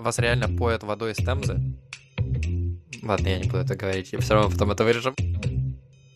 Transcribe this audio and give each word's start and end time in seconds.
Вас 0.00 0.18
реально 0.18 0.48
поят 0.48 0.82
водой 0.82 1.12
из 1.12 1.18
Темзы? 1.18 1.60
Ладно, 3.02 3.28
я 3.28 3.38
не 3.38 3.44
буду 3.44 3.58
это 3.58 3.76
говорить, 3.76 4.10
я 4.14 4.18
все 4.20 4.32
равно 4.32 4.48
потом 4.50 4.70
это 4.70 4.82
вырежем. 4.82 5.14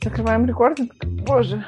Закрываем 0.03 0.47
recording. 0.47 0.95
Боже. 1.05 1.63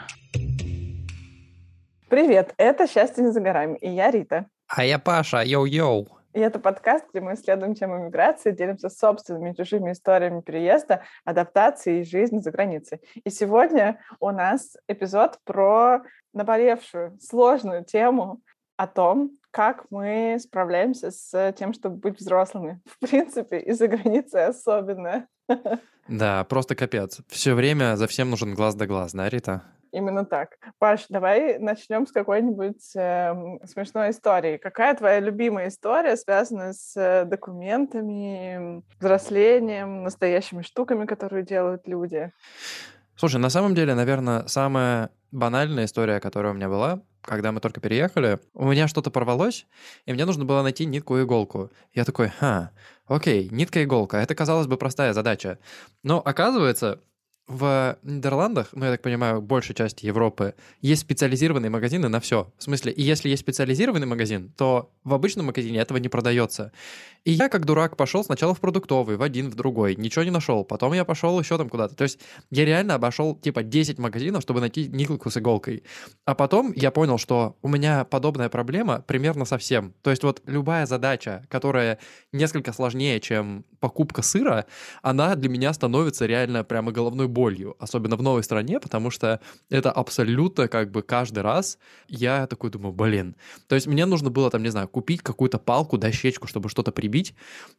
Привет, 2.08 2.54
это 2.56 2.87
«Счастье 2.87 3.22
не 3.22 3.32
за 3.32 3.40
горами», 3.40 3.76
и 3.82 3.90
я 3.90 4.10
Рита. 4.10 4.46
А 4.66 4.82
я 4.82 4.98
Паша, 4.98 5.43
йоу-йоу. 5.45 6.07
И 6.32 6.41
это 6.41 6.59
подкаст, 6.59 7.05
где 7.11 7.21
мы 7.21 7.34
исследуем 7.34 7.75
тему 7.75 8.07
миграции, 8.07 8.53
делимся 8.53 8.89
собственными 8.89 9.53
и 9.53 9.55
чужими 9.55 9.93
историями 9.93 10.41
переезда, 10.41 11.03
адаптации 11.27 12.01
и 12.01 12.05
жизни 12.05 12.39
за 12.39 12.51
границей. 12.51 13.03
И 13.25 13.29
сегодня 13.29 14.01
у 14.21 14.30
нас 14.30 14.79
эпизод 14.89 15.39
про 15.45 16.01
наболевшую, 16.33 17.19
сложную 17.21 17.85
тему 17.85 18.41
о 18.77 18.86
том, 18.86 19.30
как 19.50 19.86
мы 19.90 20.36
справляемся 20.40 21.10
с 21.10 21.55
тем, 21.56 21.73
чтобы 21.73 21.96
быть 21.96 22.19
взрослыми. 22.19 22.80
В 22.84 23.09
принципе, 23.09 23.59
и 23.59 23.73
за 23.73 23.88
границей 23.88 24.46
особенно. 24.46 25.27
Да, 26.09 26.45
просто 26.45 26.77
капец. 26.77 27.18
Все 27.27 27.54
время 27.54 27.96
за 27.96 28.06
всем 28.06 28.30
нужен 28.30 28.54
глаз 28.54 28.77
да 28.77 28.87
глаз, 28.87 29.12
да, 29.12 29.28
Рита? 29.28 29.65
Именно 29.91 30.24
так. 30.24 30.51
Паш, 30.78 31.06
давай 31.09 31.59
начнем 31.59 32.06
с 32.06 32.12
какой-нибудь 32.12 32.95
э, 32.95 33.34
смешной 33.65 34.10
истории. 34.10 34.56
Какая 34.56 34.95
твоя 34.95 35.20
любимая 35.20 35.68
история, 35.68 36.16
связанная 36.16 36.74
с 36.74 36.96
э, 36.96 37.24
документами, 37.24 38.82
взрослением, 39.01 40.04
настоящими 40.04 40.62
штуками, 40.62 41.06
которые 41.06 41.45
делают 41.45 41.88
люди? 41.88 42.30
Слушай, 43.16 43.40
на 43.40 43.48
самом 43.48 43.74
деле, 43.74 43.95
наверное, 43.95 44.46
самая 44.46 45.10
банальная 45.32 45.87
история, 45.87 46.20
которая 46.20 46.52
у 46.52 46.56
меня 46.56 46.68
была, 46.68 47.02
когда 47.27 47.53
мы 47.53 47.61
только 47.61 47.80
переехали, 47.80 48.41
у 48.55 48.66
меня 48.71 48.89
что-то 48.89 49.11
порвалось, 49.11 49.66
и 50.07 50.12
мне 50.12 50.25
нужно 50.25 50.45
было 50.45 50.62
найти 50.62 50.87
нитку 50.87 51.19
и 51.19 51.23
иголку. 51.23 51.71
Я 51.93 52.05
такой, 52.05 52.29
ха, 52.29 52.71
окей, 53.07 53.49
нитка 53.51 53.80
и 53.80 53.85
иголка. 53.85 54.16
Это, 54.18 54.35
казалось 54.35 54.66
бы, 54.66 54.77
простая 54.79 55.13
задача. 55.13 55.59
Но 56.02 56.21
оказывается, 56.24 57.01
в 57.49 57.97
Нидерландах, 58.02 58.71
ну, 58.73 58.85
я 58.85 58.91
так 58.93 59.02
понимаю, 59.02 59.41
большей 59.41 59.75
части 59.75 60.05
Европы, 60.05 60.55
есть 60.80 61.02
специализированные 61.02 61.71
магазины 61.71 62.09
на 62.09 62.19
все. 62.19 62.52
В 62.59 62.63
смысле, 62.63 62.93
и 62.93 63.02
если 63.02 63.29
есть 63.29 63.43
специализированный 63.43 64.06
магазин, 64.06 64.53
то 64.56 64.91
в 65.05 65.15
обычном 65.15 65.47
магазине 65.47 65.78
этого 65.78 65.99
не 65.99 66.09
продается. 66.09 66.72
И 67.25 67.33
я, 67.33 67.49
как 67.49 67.65
дурак, 67.65 67.97
пошел 67.97 68.25
сначала 68.25 68.55
в 68.55 68.61
продуктовый, 68.61 69.17
в 69.17 69.22
один, 69.22 69.50
в 69.50 69.55
другой, 69.55 69.97
ничего 69.97 70.25
не 70.25 70.31
нашел. 70.31 70.65
Потом 70.65 70.93
я 70.93 71.05
пошел 71.05 71.39
еще 71.39 71.56
там 71.59 71.69
куда-то. 71.69 71.94
То 71.94 72.05
есть 72.05 72.21
я 72.50 72.65
реально 72.65 72.94
обошел, 72.94 73.34
типа, 73.34 73.62
10 73.62 73.99
магазинов, 73.99 74.43
чтобы 74.43 74.61
найти 74.61 74.89
никелку 74.89 75.31
с 75.31 75.37
иголкой. 75.37 75.83
А 76.25 76.34
потом 76.34 76.72
я 76.75 76.91
понял, 76.91 77.19
что 77.19 77.56
у 77.62 77.69
меня 77.69 78.05
подобная 78.05 78.49
проблема 78.49 79.00
примерно 79.00 79.44
совсем. 79.44 79.94
То 80.03 80.11
есть 80.11 80.22
вот 80.22 80.43
любая 80.47 80.87
задача, 80.87 81.44
которая 81.49 81.99
несколько 82.33 82.72
сложнее, 82.72 83.21
чем 83.21 83.65
покупка 83.81 84.22
сыра, 84.22 84.67
она 85.03 85.34
для 85.34 85.49
меня 85.49 85.72
становится 85.72 86.27
реально 86.27 86.65
прямо 86.65 86.93
головной 86.93 87.28
болью, 87.37 87.76
особенно 87.78 88.16
в 88.16 88.22
новой 88.22 88.42
стране, 88.42 88.81
потому 88.81 89.10
что 89.10 89.41
это 89.69 89.92
абсолютно 89.92 90.69
как 90.69 90.91
бы 90.91 91.03
каждый 91.03 91.41
раз 91.41 91.78
я 92.09 92.47
такой 92.47 92.70
думаю, 92.70 92.94
блин. 92.94 93.37
То 93.69 93.75
есть 93.75 93.87
мне 93.87 94.06
нужно 94.06 94.31
было 94.31 94.50
там, 94.50 94.62
не 94.62 94.70
знаю, 94.70 94.88
купить 94.88 95.20
какую-то 95.20 95.59
палку, 95.59 95.98
дощечку, 95.98 96.48
чтобы 96.48 96.70
что-то 96.70 96.93
прибить. 96.93 97.34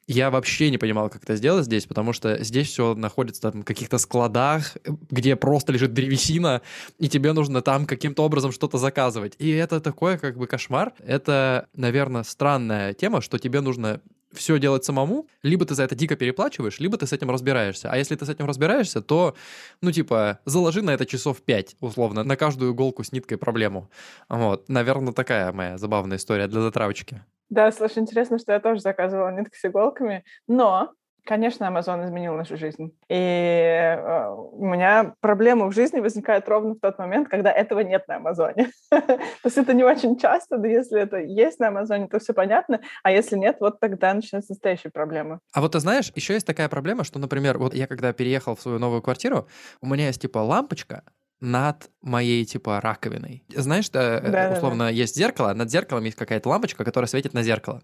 Я 0.08 0.30
вообще 0.30 0.70
не 0.70 0.78
понимал, 0.78 1.10
как 1.10 1.24
это 1.24 1.36
сделать 1.36 1.66
здесь, 1.66 1.88
потому 1.88 2.14
что 2.14 2.44
здесь 2.44 2.68
все 2.68 2.94
находится 2.94 3.42
там 3.42 3.62
в 3.62 3.66
каких-то 3.66 3.98
складах, 3.98 4.78
где 5.10 5.36
просто 5.36 5.74
лежит 5.74 5.92
древесина, 5.92 6.62
и 7.00 7.10
тебе 7.10 7.34
нужно 7.34 7.64
там 7.64 7.88
каким-то 7.88 8.24
образом 8.24 8.52
что-то 8.52 8.78
заказывать. 8.78 9.34
И 9.40 9.50
это 9.50 9.82
такой 9.82 10.20
как 10.20 10.38
бы 10.38 10.46
кошмар. 10.46 10.94
Это, 11.00 11.68
наверное, 11.74 12.22
странная 12.22 12.94
тема, 12.94 13.22
что 13.22 13.40
тебе 13.40 13.62
нужно 13.62 14.02
все 14.38 14.60
делать 14.60 14.86
самому, 14.86 15.28
либо 15.44 15.66
ты 15.66 15.76
за 15.76 15.84
это 15.84 15.96
дико 15.96 16.16
переплачиваешь, 16.16 16.80
либо 16.80 16.98
ты 16.98 17.06
с 17.06 17.14
этим 17.14 17.30
разбираешься. 17.30 17.90
А 17.92 17.98
если 17.98 18.16
ты 18.16 18.26
с 18.26 18.30
этим 18.30 18.46
разбираешься, 18.46 19.02
то, 19.02 19.36
ну, 19.82 19.92
типа, 19.92 20.40
заложи 20.46 20.82
на 20.82 20.92
это 20.92 21.06
часов 21.06 21.42
5, 21.42 21.78
условно, 21.80 22.24
на 22.24 22.36
каждую 22.36 22.74
иголку 22.74 23.04
с 23.04 23.12
ниткой 23.12 23.38
проблему. 23.38 23.90
Вот, 24.30 24.70
наверное, 24.70 25.14
такая 25.14 25.52
моя 25.52 25.78
забавная 25.78 26.18
история 26.18 26.48
для 26.48 26.62
затравочки. 26.62 27.22
Да, 27.50 27.72
слушай, 27.72 28.00
интересно, 28.00 28.40
что 28.40 28.54
я 28.54 28.60
тоже 28.60 28.82
заказывала 28.82 29.30
нитки 29.30 29.56
с 29.56 29.66
иголками, 29.66 30.24
но 30.48 30.92
Конечно, 31.28 31.66
Amazon 31.66 32.06
изменил 32.06 32.36
нашу 32.36 32.56
жизнь. 32.56 32.98
И 33.10 33.14
э, 33.14 34.30
у 34.30 34.66
меня 34.66 35.14
проблемы 35.20 35.68
в 35.68 35.74
жизни 35.74 36.00
возникают 36.00 36.48
ровно 36.48 36.76
в 36.76 36.80
тот 36.80 36.98
момент, 36.98 37.28
когда 37.28 37.52
этого 37.52 37.82
нет 37.82 38.08
на 38.08 38.16
Амазоне. 38.16 38.72
То 38.90 39.20
есть 39.44 39.58
это 39.58 39.74
не 39.74 39.84
очень 39.84 40.18
часто, 40.18 40.58
но 40.58 40.68
если 40.68 41.02
это 41.02 41.18
есть 41.18 41.60
на 41.60 41.68
Амазоне, 41.68 42.08
то 42.08 42.20
все 42.20 42.34
понятно, 42.34 42.80
а 43.04 43.12
если 43.12 43.36
нет, 43.36 43.58
вот 43.60 43.82
тогда 43.82 44.14
начинаются 44.14 44.54
настоящие 44.54 44.90
проблемы. 44.90 45.40
А 45.54 45.60
вот 45.60 45.74
ты 45.74 45.80
знаешь, 45.80 46.14
еще 46.16 46.34
есть 46.34 46.48
такая 46.48 46.70
проблема, 46.70 47.04
что, 47.04 47.20
например, 47.20 47.58
вот 47.58 47.74
я 47.74 47.88
когда 47.88 48.14
переехал 48.14 48.56
в 48.56 48.62
свою 48.62 48.80
новую 48.80 49.02
квартиру, 49.02 49.50
у 49.82 49.88
меня 49.88 50.08
есть 50.08 50.22
типа 50.22 50.38
лампочка, 50.38 51.04
над 51.40 51.92
моей, 52.02 52.46
типа, 52.46 52.82
раковиной. 52.82 53.44
Знаешь, 53.54 53.90
да, 53.90 54.20
э, 54.20 54.54
условно, 54.56 54.86
да, 54.86 54.86
да. 54.86 54.90
есть 54.90 55.16
зеркало, 55.16 55.54
над 55.54 55.70
зеркалом 55.70 56.04
есть 56.04 56.18
какая-то 56.18 56.50
лампочка, 56.50 56.84
которая 56.84 57.08
светит 57.08 57.34
на 57.34 57.44
зеркало. 57.44 57.84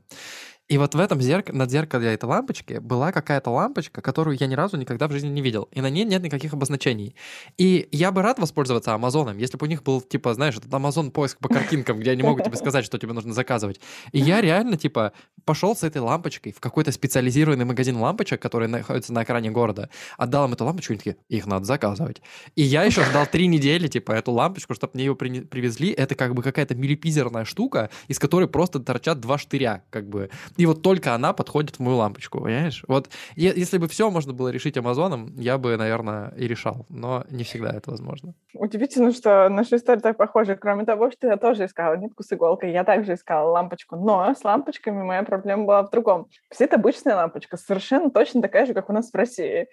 И 0.70 0.78
вот 0.78 0.96
в 0.96 1.00
этом 1.00 1.22
зерк... 1.22 1.52
над 1.52 1.70
зеркалом 1.70 2.06
этой 2.06 2.26
лампочки 2.26 2.80
была 2.80 3.12
какая-то 3.12 3.50
лампочка, 3.50 4.02
которую 4.02 4.38
я 4.40 4.48
ни 4.48 4.56
разу 4.56 4.78
никогда 4.78 5.08
в 5.08 5.12
жизни 5.12 5.28
не 5.28 5.42
видел. 5.42 5.68
И 5.72 5.82
на 5.82 5.90
ней 5.90 6.06
нет 6.06 6.24
никаких 6.24 6.54
обозначений. 6.54 7.16
И 7.58 7.90
я 7.92 8.12
бы 8.12 8.22
рад 8.22 8.40
воспользоваться 8.40 8.94
Амазоном, 8.94 9.38
если 9.38 9.58
бы 9.58 9.66
у 9.66 9.70
них 9.70 9.84
был, 9.84 10.00
типа, 10.00 10.34
знаешь, 10.34 10.56
этот 10.56 10.74
Амазон 10.74 11.12
поиск 11.12 11.38
по 11.40 11.50
картинкам, 11.50 12.00
где 12.00 12.12
они 12.12 12.24
могут 12.24 12.46
тебе 12.46 12.56
сказать, 12.56 12.86
что 12.86 12.98
тебе 12.98 13.12
нужно 13.12 13.34
заказывать. 13.34 13.82
И 14.14 14.20
я 14.20 14.40
реально, 14.40 14.78
типа, 14.78 15.12
пошел 15.44 15.76
с 15.76 15.84
этой 15.84 16.02
лампочкой 16.02 16.54
в 16.54 16.62
какой-то 16.62 16.92
специализированный 16.94 17.66
магазин 17.66 17.98
лампочек, 17.98 18.42
который 18.42 18.70
находится 18.70 19.12
на 19.12 19.24
экране 19.24 19.52
города, 19.52 19.90
отдал 20.18 20.46
им 20.46 20.54
эту 20.54 20.64
лампочку, 20.64 20.94
и 20.94 20.98
такие, 20.98 21.18
их 21.28 21.46
надо 21.46 21.66
заказывать. 21.66 22.22
И 22.56 22.64
я 22.64 22.84
еще 22.84 23.04
ждал 23.04 23.28
три 23.28 23.48
недели, 23.48 23.88
типа, 23.88 24.14
эту 24.14 24.32
лампочку, 24.32 24.74
чтобы 24.74 24.92
мне 24.94 25.06
ее 25.06 25.16
при... 25.16 25.42
привезли. 25.42 25.92
Это 25.92 26.16
как 26.16 26.34
бы 26.34 26.42
какая-то 26.42 26.74
милипизерная 26.74 27.44
штука, 27.44 27.90
из 28.08 28.18
которой 28.18 28.48
просто 28.48 28.80
торчат 28.80 29.20
два 29.20 29.38
штыря, 29.38 29.84
как 29.90 30.08
бы. 30.08 30.30
И 30.58 30.66
вот 30.66 30.82
только 30.82 31.14
она 31.16 31.34
подходит 31.34 31.78
в 31.78 31.80
мою 31.80 31.98
лампочку, 31.98 32.42
понимаешь? 32.42 32.84
Вот 32.88 33.10
если 33.36 33.78
бы 33.78 33.88
все 33.88 34.10
можно 34.10 34.34
было 34.34 34.50
решить 34.50 34.78
Амазоном, 34.78 35.34
я 35.38 35.58
бы, 35.58 35.76
наверное, 35.78 36.34
и 36.38 36.48
решал, 36.48 36.86
но 36.90 37.24
не 37.30 37.44
всегда 37.44 37.72
это 37.72 37.92
возможно. 37.92 38.34
Удивительно, 38.54 39.12
что 39.12 39.50
наша 39.50 39.78
история 39.78 40.02
так 40.02 40.18
похожа. 40.18 40.56
Кроме 40.56 40.86
того, 40.86 41.12
что 41.12 41.28
я 41.28 41.38
тоже 41.38 41.66
искала 41.66 41.96
нитку 41.96 42.24
с 42.24 42.32
иголкой, 42.32 42.72
я 42.72 42.84
также 42.84 43.14
искала 43.14 43.50
лампочку. 43.50 43.96
Но 43.96 44.34
с 44.34 44.44
лампочками 44.44 45.04
моя 45.04 45.24
проблема 45.24 45.66
была 45.66 45.84
в 45.84 45.90
другом. 45.90 46.28
Все 46.50 46.66
это 46.66 46.76
обычная 46.76 47.16
лампочка, 47.16 47.58
совершенно 47.58 48.10
точно 48.10 48.42
такая 48.42 48.66
же, 48.66 48.74
как 48.74 48.90
у 48.90 48.94
нас 48.94 49.12
в 49.12 49.16
России 49.16 49.68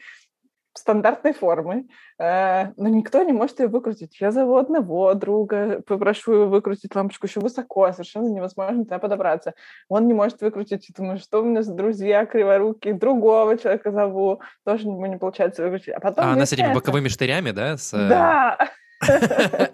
стандартной 0.74 1.32
формы, 1.32 1.86
э, 2.18 2.66
но 2.76 2.88
никто 2.88 3.22
не 3.22 3.32
может 3.32 3.58
ее 3.60 3.68
выкрутить. 3.68 4.20
Я 4.20 4.30
зову 4.30 4.56
одного 4.56 5.14
друга, 5.14 5.82
попрошу 5.86 6.32
его 6.32 6.46
выкрутить 6.46 6.94
лампочку 6.94 7.26
еще 7.26 7.40
высоко, 7.40 7.90
совершенно 7.92 8.28
невозможно 8.28 8.84
туда 8.84 8.98
подобраться. 8.98 9.54
Он 9.88 10.06
не 10.06 10.14
может 10.14 10.40
выкрутить, 10.40 10.88
и 10.88 10.92
думаю, 10.92 11.18
что 11.18 11.40
у 11.40 11.44
меня 11.44 11.62
за 11.62 11.74
друзья 11.74 12.24
криворукие, 12.26 12.94
другого 12.94 13.58
человека 13.58 13.90
зову, 13.90 14.40
тоже 14.64 14.86
ему 14.86 15.06
не 15.06 15.18
получается 15.18 15.64
выкрутить. 15.64 15.94
А, 15.94 16.00
потом 16.00 16.24
а 16.24 16.32
она 16.32 16.46
с 16.46 16.52
этими 16.52 16.72
боковыми 16.72 17.08
штырями, 17.08 17.50
да? 17.50 17.76
С... 17.76 17.92
Э, 17.92 18.08
да! 18.08 18.58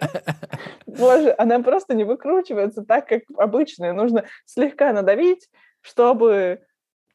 Боже, 0.87 1.35
она 1.37 1.59
просто 1.59 1.93
не 1.93 2.05
выкручивается 2.05 2.83
так, 2.83 3.07
как 3.07 3.21
обычная. 3.37 3.93
Нужно 3.93 4.25
слегка 4.45 4.93
надавить, 4.93 5.49
чтобы 5.81 6.61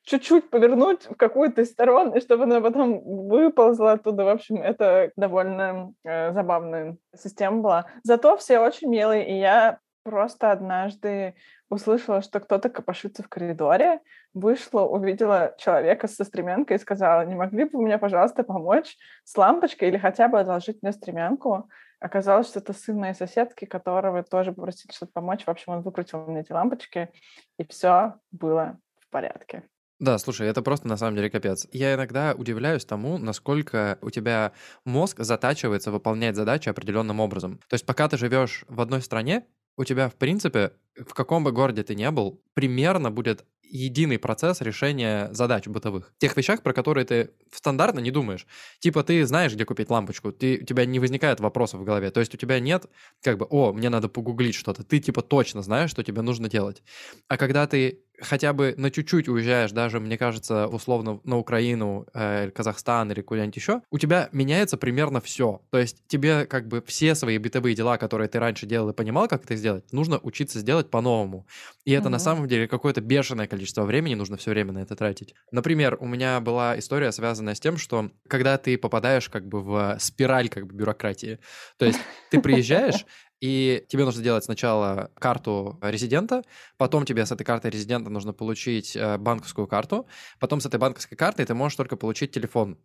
чуть-чуть 0.04 0.50
повернуть 0.50 1.06
в 1.06 1.14
какую-то 1.14 1.62
из 1.62 1.70
сторон, 1.70 2.16
и 2.16 2.20
чтобы 2.20 2.44
она 2.44 2.60
потом 2.60 3.00
выползла 3.28 3.92
оттуда. 3.92 4.24
В 4.24 4.28
общем, 4.28 4.56
это 4.56 5.12
довольно 5.16 5.92
э, 6.04 6.32
забавная 6.32 6.96
система 7.16 7.62
была. 7.62 7.86
Зато 8.02 8.36
все 8.36 8.58
очень 8.58 8.88
милые, 8.88 9.28
и 9.28 9.38
я 9.38 9.78
просто 10.02 10.50
однажды 10.50 11.34
услышала, 11.68 12.22
что 12.22 12.40
кто-то 12.40 12.69
копошится 12.69 13.22
в 13.22 13.28
коридоре, 13.28 14.00
вышла, 14.34 14.82
увидела 14.82 15.54
человека 15.58 16.08
со 16.08 16.25
стремянкой 16.25 16.76
и 16.76 16.81
сказала, 16.81 17.25
не 17.25 17.34
могли 17.34 17.64
бы 17.64 17.78
вы 17.78 17.84
мне, 17.84 17.98
пожалуйста, 17.98 18.43
помочь 18.43 18.96
с 19.25 19.37
лампочкой 19.37 19.88
или 19.88 19.98
хотя 19.98 20.28
бы 20.28 20.40
одолжить 20.40 20.82
мне 20.82 20.93
стремянку? 20.93 21.69
Оказалось, 22.00 22.48
что 22.48 22.58
это 22.58 22.72
сын 22.72 22.98
моей 22.98 23.14
соседки, 23.14 23.64
которого 23.64 24.25
тоже 24.25 24.52
попросили 24.52 24.93
что-то 24.93 25.12
помочь. 25.12 25.44
В 25.44 25.48
общем, 25.48 25.75
он 25.75 25.82
выкрутил 25.82 26.26
мне 26.26 26.40
эти 26.40 26.50
лампочки, 26.50 27.10
и 27.58 27.64
все 27.64 28.14
было 28.32 28.78
в 28.98 29.08
порядке. 29.08 29.62
Да, 30.02 30.19
слушай, 30.19 30.49
это 30.49 30.62
просто 30.62 30.88
на 30.88 30.96
самом 30.96 31.14
деле 31.14 31.31
капец. 31.31 31.69
Я 31.70 31.94
иногда 31.94 32.34
удивляюсь 32.37 32.84
тому, 32.84 33.19
насколько 33.19 33.99
у 34.02 34.10
тебя 34.10 34.50
мозг 34.84 35.20
затачивается 35.20 35.93
выполнять 35.93 36.34
задачи 36.34 36.69
определенным 36.69 37.20
образом. 37.20 37.58
То 37.69 37.75
есть 37.75 37.87
пока 37.87 38.08
ты 38.08 38.19
живешь 38.19 38.64
в 38.66 38.81
одной 38.81 39.00
стране, 39.00 39.46
у 39.76 39.84
тебя, 39.84 40.08
в 40.08 40.16
принципе, 40.16 40.72
в 40.96 41.14
каком 41.14 41.44
бы 41.44 41.52
городе 41.52 41.84
ты 41.84 41.94
ни 41.94 42.08
был, 42.08 42.43
примерно 42.54 43.12
будет 43.12 43.44
единый 43.72 44.19
процесс 44.19 44.60
решения 44.60 45.28
задач 45.32 45.66
бытовых. 45.66 46.12
Тех 46.19 46.36
вещах, 46.36 46.62
про 46.62 46.72
которые 46.72 47.04
ты 47.04 47.30
стандартно 47.50 48.00
не 48.00 48.10
думаешь. 48.10 48.46
Типа 48.78 49.02
ты 49.02 49.24
знаешь, 49.26 49.54
где 49.54 49.64
купить 49.64 49.90
лампочку, 49.90 50.30
ты, 50.30 50.60
у 50.62 50.64
тебя 50.64 50.84
не 50.84 50.98
возникает 50.98 51.40
вопросов 51.40 51.80
в 51.80 51.84
голове. 51.84 52.10
То 52.10 52.20
есть 52.20 52.34
у 52.34 52.38
тебя 52.38 52.60
нет 52.60 52.86
как 53.22 53.38
бы, 53.38 53.46
о, 53.48 53.72
мне 53.72 53.88
надо 53.88 54.08
погуглить 54.08 54.54
что-то. 54.54 54.84
Ты 54.84 54.98
типа 55.00 55.22
точно 55.22 55.62
знаешь, 55.62 55.90
что 55.90 56.04
тебе 56.04 56.22
нужно 56.22 56.48
делать. 56.48 56.82
А 57.28 57.36
когда 57.36 57.66
ты 57.66 58.02
хотя 58.22 58.52
бы 58.52 58.74
на 58.76 58.90
чуть-чуть 58.90 59.28
уезжаешь, 59.28 59.72
даже, 59.72 60.00
мне 60.00 60.16
кажется, 60.16 60.66
условно 60.69 61.20
на 61.24 61.38
Украину, 61.38 62.06
э, 62.14 62.50
Казахстан 62.50 63.10
или 63.10 63.20
куда-нибудь 63.20 63.56
еще, 63.56 63.82
у 63.90 63.98
тебя 63.98 64.28
меняется 64.32 64.76
примерно 64.76 65.20
все. 65.20 65.62
То 65.70 65.78
есть 65.78 66.06
тебе 66.06 66.46
как 66.46 66.69
бы 66.69 66.82
все 66.86 67.14
свои 67.14 67.38
бытовые 67.38 67.74
дела, 67.74 67.98
которые 67.98 68.28
ты 68.28 68.38
раньше 68.38 68.66
делал 68.66 68.90
и 68.90 68.94
понимал, 68.94 69.28
как 69.28 69.44
это 69.44 69.56
сделать, 69.56 69.92
нужно 69.92 70.19
учиться 70.22 70.60
сделать 70.60 70.90
по-новому. 70.90 71.46
И 71.84 71.92
это 71.92 72.04
угу. 72.04 72.10
на 72.12 72.19
самом 72.19 72.48
деле 72.48 72.69
какое-то 72.69 73.00
бешеное 73.00 73.46
количество 73.46 73.62
времени 73.85 74.14
нужно 74.14 74.37
все 74.37 74.50
время 74.50 74.73
на 74.73 74.79
это 74.81 74.97
тратить. 74.97 75.35
Например, 75.50 75.97
у 76.00 76.06
меня 76.06 76.41
была 76.41 76.79
история, 76.79 77.12
связанная 77.12 77.55
с 77.55 77.61
тем, 77.61 77.76
что 77.76 78.11
когда 78.29 78.59
ты 78.59 78.76
попадаешь 78.79 79.29
как 79.29 79.47
бы 79.47 79.62
в 79.62 79.97
спираль 80.00 80.49
как 80.49 80.67
бы 80.67 80.75
бюрократии, 80.75 81.38
то 81.79 81.87
есть 81.87 81.99
ты 82.31 82.41
приезжаешь, 82.41 83.05
и 83.41 83.85
тебе 83.88 84.05
нужно 84.05 84.20
сделать 84.20 84.44
сначала 84.44 85.11
карту 85.19 85.79
резидента, 85.82 86.43
потом 86.76 87.05
тебе 87.05 87.26
с 87.26 87.32
этой 87.32 87.44
картой 87.44 87.70
резидента 87.70 88.09
нужно 88.09 88.32
получить 88.32 88.94
э, 88.94 89.19
банковскую 89.19 89.67
карту, 89.67 90.06
потом 90.38 90.61
с 90.61 90.67
этой 90.67 90.79
банковской 90.79 91.19
картой 91.19 91.44
ты 91.44 91.55
можешь 91.55 91.76
только 91.76 91.97
получить 91.97 92.31
телефон 92.31 92.79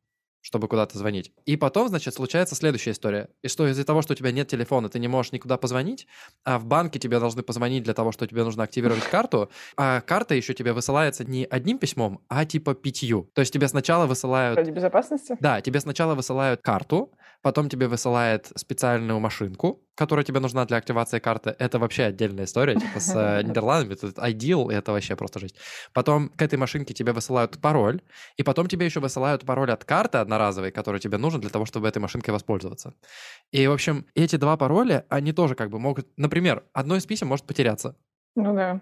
чтобы 0.48 0.70
куда-то 0.70 0.98
звонить. 0.98 1.34
И 1.46 1.58
потом, 1.58 1.90
значит, 1.90 2.14
случается 2.14 2.56
следующая 2.56 2.92
история. 2.92 3.28
И 3.42 3.50
что 3.50 3.68
из-за 3.68 3.84
того, 3.84 4.02
что 4.02 4.14
у 4.14 4.16
тебя 4.16 4.32
нет 4.32 4.48
телефона, 4.48 4.88
ты 4.88 4.98
не 4.98 5.10
можешь 5.10 5.34
никуда 5.34 5.58
позвонить, 5.58 6.08
а 6.46 6.58
в 6.58 6.66
банке 6.66 7.00
тебе 7.00 7.20
должны 7.20 7.44
позвонить 7.44 7.84
для 7.84 7.94
того, 7.94 8.14
что 8.14 8.26
тебе 8.26 8.46
нужно 8.46 8.64
активировать 8.64 9.04
карту, 9.04 9.50
а 9.76 10.00
карта 10.00 10.36
еще 10.36 10.54
тебе 10.54 10.72
высылается 10.72 11.26
не 11.26 11.44
одним 11.44 11.80
письмом, 11.80 12.22
а 12.30 12.46
типа 12.46 12.76
пятью. 12.76 13.30
То 13.34 13.42
есть 13.42 13.52
тебе 13.54 13.68
сначала 13.68 14.06
высылают... 14.06 14.58
Ради 14.58 14.72
безопасности? 14.72 15.36
Да, 15.42 15.60
тебе 15.60 15.82
сначала 15.82 16.16
высылают 16.16 16.62
карту, 16.62 17.12
потом 17.48 17.70
тебе 17.70 17.88
высылает 17.88 18.52
специальную 18.56 19.22
машинку, 19.22 19.82
которая 19.96 20.26
тебе 20.26 20.42
нужна 20.42 20.66
для 20.66 20.76
активации 20.76 21.20
карты. 21.20 21.56
Это 21.58 21.80
вообще 21.80 22.04
отдельная 22.04 22.44
история, 22.44 22.76
типа 22.76 23.00
с 23.00 23.16
э, 23.16 23.42
Нидерландами. 23.48 23.96
Тут 23.96 24.18
Ideal, 24.18 24.70
это 24.70 24.92
вообще 24.92 25.16
просто 25.16 25.40
жесть. 25.40 25.56
Потом 25.94 26.28
к 26.28 26.42
этой 26.42 26.60
машинке 26.60 26.94
тебе 26.94 27.14
высылают 27.14 27.58
пароль, 27.62 28.02
и 28.36 28.44
потом 28.44 28.68
тебе 28.68 28.86
еще 28.86 29.00
высылают 29.00 29.46
пароль 29.46 29.72
от 29.72 29.86
карты 29.86 30.18
одноразовой, 30.18 30.72
который 30.72 31.00
тебе 31.00 31.18
нужен 31.18 31.40
для 31.40 31.50
того, 31.50 31.64
чтобы 31.66 31.88
этой 31.88 32.00
машинкой 32.00 32.34
воспользоваться. 32.34 32.96
И, 33.54 33.66
в 33.66 33.72
общем, 33.72 34.06
эти 34.14 34.36
два 34.36 34.58
пароля, 34.58 35.06
они 35.08 35.32
тоже 35.32 35.56
как 35.56 35.70
бы 35.70 35.80
могут... 35.80 36.06
Например, 36.18 36.66
одно 36.74 36.98
из 36.98 37.06
писем 37.06 37.28
может 37.28 37.46
потеряться. 37.46 37.96
Ну 38.36 38.54
да. 38.54 38.82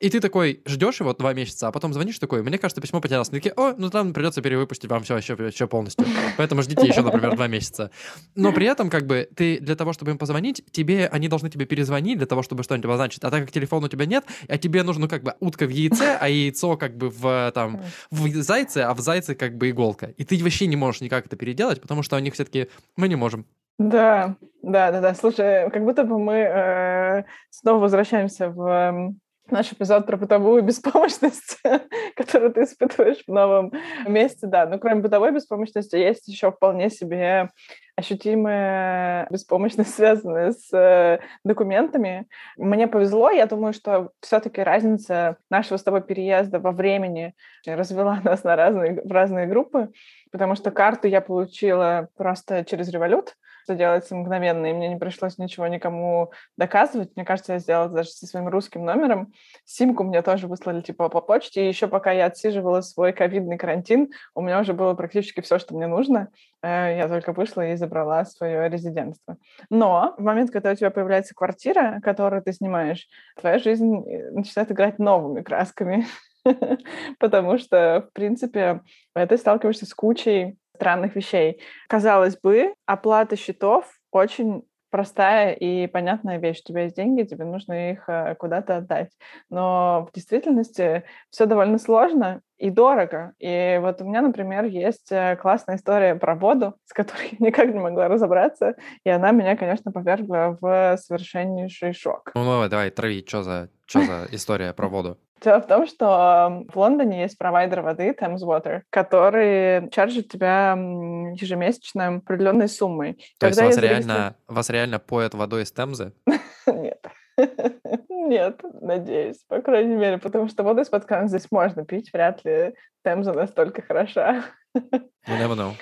И 0.00 0.10
ты 0.10 0.20
такой 0.20 0.62
ждешь 0.66 1.00
его 1.00 1.12
два 1.14 1.34
месяца, 1.34 1.68
а 1.68 1.72
потом 1.72 1.92
звонишь 1.92 2.18
такой, 2.18 2.42
мне 2.42 2.58
кажется, 2.58 2.80
письмо 2.80 3.00
потерялось. 3.00 3.28
Они 3.28 3.38
такие, 3.38 3.54
о, 3.56 3.74
ну 3.76 3.90
там 3.90 4.12
придется 4.12 4.42
перевыпустить 4.42 4.90
вам 4.90 5.02
все 5.02 5.16
еще, 5.16 5.34
еще 5.34 5.66
полностью. 5.66 6.06
Поэтому 6.36 6.62
ждите 6.62 6.86
еще, 6.86 7.02
например, 7.02 7.36
два 7.36 7.46
месяца. 7.46 7.90
Но 8.34 8.52
при 8.52 8.66
этом, 8.66 8.90
как 8.90 9.06
бы, 9.06 9.28
ты 9.34 9.58
для 9.58 9.76
того, 9.76 9.92
чтобы 9.92 10.12
им 10.12 10.18
позвонить, 10.18 10.64
тебе, 10.70 11.08
они 11.08 11.28
должны 11.28 11.50
тебе 11.50 11.66
перезвонить 11.66 12.18
для 12.18 12.26
того, 12.26 12.42
чтобы 12.42 12.62
что-нибудь 12.62 12.86
обозначить. 12.86 13.22
А 13.24 13.30
так 13.30 13.42
как 13.42 13.52
телефона 13.52 13.86
у 13.86 13.88
тебя 13.88 14.06
нет, 14.06 14.24
а 14.48 14.58
тебе 14.58 14.82
нужно, 14.82 15.02
ну, 15.02 15.08
как 15.08 15.22
бы, 15.22 15.34
утка 15.40 15.66
в 15.66 15.70
яйце, 15.70 16.16
а 16.20 16.28
яйцо, 16.28 16.76
как 16.76 16.96
бы, 16.96 17.10
в, 17.10 17.52
там, 17.54 17.82
в 18.10 18.28
зайце, 18.42 18.78
а 18.78 18.94
в 18.94 19.00
зайце, 19.00 19.34
как 19.34 19.56
бы, 19.56 19.70
иголка. 19.70 20.06
И 20.16 20.24
ты 20.24 20.42
вообще 20.42 20.66
не 20.66 20.76
можешь 20.76 21.00
никак 21.00 21.26
это 21.26 21.36
переделать, 21.36 21.80
потому 21.80 22.02
что 22.02 22.16
у 22.16 22.20
них 22.20 22.34
все-таки, 22.34 22.68
мы 22.96 23.08
не 23.08 23.16
можем. 23.16 23.46
Да, 23.78 24.36
да, 24.62 24.92
да, 24.92 25.00
да. 25.00 25.14
Слушай, 25.14 25.68
как 25.70 25.82
будто 25.82 26.04
бы 26.04 26.18
мы 26.18 26.34
э, 26.34 27.24
снова 27.50 27.80
возвращаемся 27.80 28.48
в 28.48 29.14
наш 29.50 29.72
эпизод 29.72 30.06
про 30.06 30.16
бытовую 30.16 30.62
беспомощность, 30.62 31.58
которую 32.16 32.52
ты 32.52 32.62
испытываешь 32.62 33.24
в 33.26 33.32
новом 33.32 33.72
месте, 34.06 34.46
да. 34.46 34.66
Но 34.66 34.78
кроме 34.78 35.02
бытовой 35.02 35.32
беспомощности 35.32 35.96
есть 35.96 36.28
еще 36.28 36.50
вполне 36.50 36.90
себе 36.90 37.50
ощутимая 37.96 39.26
беспомощность, 39.30 39.94
связанная 39.94 40.52
с 40.52 40.72
э, 40.72 41.20
документами. 41.44 42.26
Мне 42.56 42.88
повезло, 42.88 43.30
я 43.30 43.46
думаю, 43.46 43.72
что 43.72 44.10
все-таки 44.20 44.62
разница 44.62 45.36
нашего 45.50 45.76
с 45.76 45.82
тобой 45.82 46.02
переезда 46.02 46.58
во 46.58 46.72
времени 46.72 47.34
развела 47.66 48.20
нас 48.24 48.44
на 48.44 48.56
разные, 48.56 49.00
в 49.02 49.12
разные 49.12 49.46
группы, 49.46 49.90
потому 50.32 50.54
что 50.56 50.70
карту 50.70 51.08
я 51.08 51.20
получила 51.20 52.08
просто 52.16 52.64
через 52.64 52.88
револют, 52.88 53.36
что 53.64 53.74
делается 53.74 54.14
мгновенно, 54.14 54.66
и 54.66 54.72
мне 54.72 54.88
не 54.88 54.96
пришлось 54.96 55.38
ничего 55.38 55.66
никому 55.66 56.30
доказывать. 56.56 57.16
Мне 57.16 57.24
кажется, 57.24 57.54
я 57.54 57.58
сделала 57.58 57.88
даже 57.88 58.10
со 58.10 58.26
своим 58.26 58.48
русским 58.48 58.84
номером. 58.84 59.32
Симку 59.64 60.04
мне 60.04 60.20
тоже 60.22 60.46
выслали 60.46 60.82
типа 60.82 61.08
по 61.08 61.20
почте, 61.22 61.64
и 61.64 61.68
еще 61.68 61.88
пока 61.88 62.12
я 62.12 62.26
отсиживала 62.26 62.82
свой 62.82 63.12
ковидный 63.12 63.56
карантин, 63.56 64.10
у 64.34 64.42
меня 64.42 64.60
уже 64.60 64.74
было 64.74 64.94
практически 64.94 65.40
все, 65.40 65.58
что 65.58 65.74
мне 65.74 65.86
нужно. 65.86 66.28
Э, 66.62 66.96
я 66.96 67.08
только 67.08 67.32
вышла 67.32 67.66
и 67.66 67.76
забрала 67.76 68.24
свое 68.26 68.68
резидентство. 68.68 69.38
Но 69.70 70.14
в 70.18 70.22
момент, 70.22 70.50
когда 70.50 70.72
у 70.72 70.74
тебя 70.74 70.90
появляется 70.90 71.34
квартира, 71.34 72.00
которую 72.02 72.42
ты 72.42 72.52
снимаешь, 72.52 73.08
твоя 73.40 73.58
жизнь 73.58 73.96
э, 73.96 74.30
начинает 74.30 74.70
играть 74.70 74.98
новыми 74.98 75.42
красками. 75.42 76.06
Потому 77.18 77.56
что, 77.56 78.06
в 78.10 78.12
принципе, 78.12 78.82
ты 79.14 79.38
сталкиваешься 79.38 79.86
с 79.86 79.94
кучей 79.94 80.58
странных 80.74 81.16
вещей. 81.16 81.60
Казалось 81.88 82.36
бы, 82.36 82.74
оплата 82.86 83.36
счетов 83.36 83.86
очень 84.10 84.64
простая 84.90 85.54
и 85.54 85.88
понятная 85.88 86.38
вещь. 86.38 86.60
У 86.60 86.68
тебя 86.68 86.82
есть 86.82 86.94
деньги, 86.94 87.24
тебе 87.24 87.44
нужно 87.44 87.90
их 87.90 88.08
э, 88.08 88.36
куда-то 88.36 88.76
отдать. 88.76 89.10
Но 89.50 90.06
в 90.08 90.14
действительности 90.14 91.02
все 91.30 91.46
довольно 91.46 91.78
сложно 91.78 92.42
и 92.58 92.70
дорого. 92.70 93.32
И 93.38 93.78
вот 93.80 94.00
у 94.00 94.04
меня, 94.04 94.22
например, 94.22 94.64
есть 94.64 95.10
э, 95.10 95.36
классная 95.36 95.76
история 95.76 96.14
про 96.14 96.34
воду, 96.34 96.74
с 96.84 96.92
которой 96.92 97.28
я 97.38 97.46
никак 97.46 97.72
не 97.72 97.80
могла 97.80 98.08
разобраться, 98.08 98.74
и 99.04 99.10
она 99.10 99.32
меня, 99.32 99.56
конечно, 99.56 99.92
повергла 99.92 100.56
в 100.60 100.96
совершеннейший 100.96 101.92
шок. 101.92 102.32
Ну, 102.34 102.44
давай, 102.44 102.68
давай, 102.68 102.90
трави, 102.90 103.24
что 103.26 103.42
за, 103.42 103.70
что 103.86 104.00
за 104.02 104.28
история 104.30 104.72
про 104.72 104.88
воду? 104.88 105.18
Дело 105.44 105.60
в 105.60 105.66
том, 105.66 105.86
что 105.86 106.64
в 106.72 106.78
Лондоне 106.78 107.22
есть 107.22 107.36
провайдер 107.36 107.82
воды 107.82 108.16
Thames 108.18 108.40
Water, 108.42 108.80
который 108.88 109.90
чаржит 109.90 110.30
тебя 110.30 110.72
ежемесячно 110.72 112.16
определенной 112.16 112.68
суммой. 112.68 113.14
То 113.38 113.48
Когда 113.48 113.64
есть 113.64 113.76
вас 113.76 113.84
реально, 113.84 114.36
вас 114.48 114.70
реально 114.70 114.98
поят 114.98 115.34
водой 115.34 115.64
из 115.64 115.72
Темзы? 115.72 116.14
Нет. 116.66 117.03
Нет, 118.08 118.60
надеюсь, 118.80 119.44
по 119.48 119.60
крайней 119.60 119.96
мере, 119.96 120.18
потому 120.18 120.48
что 120.48 120.62
воду 120.62 120.82
из-под 120.82 121.04
крана 121.04 121.28
здесь 121.28 121.50
можно 121.50 121.84
пить, 121.84 122.10
вряд 122.12 122.44
ли 122.44 122.74
Темза 123.04 123.32
настолько 123.32 123.82
хороша. 123.82 124.44
You 124.76 125.10
never 125.26 125.56
know. 125.56 125.72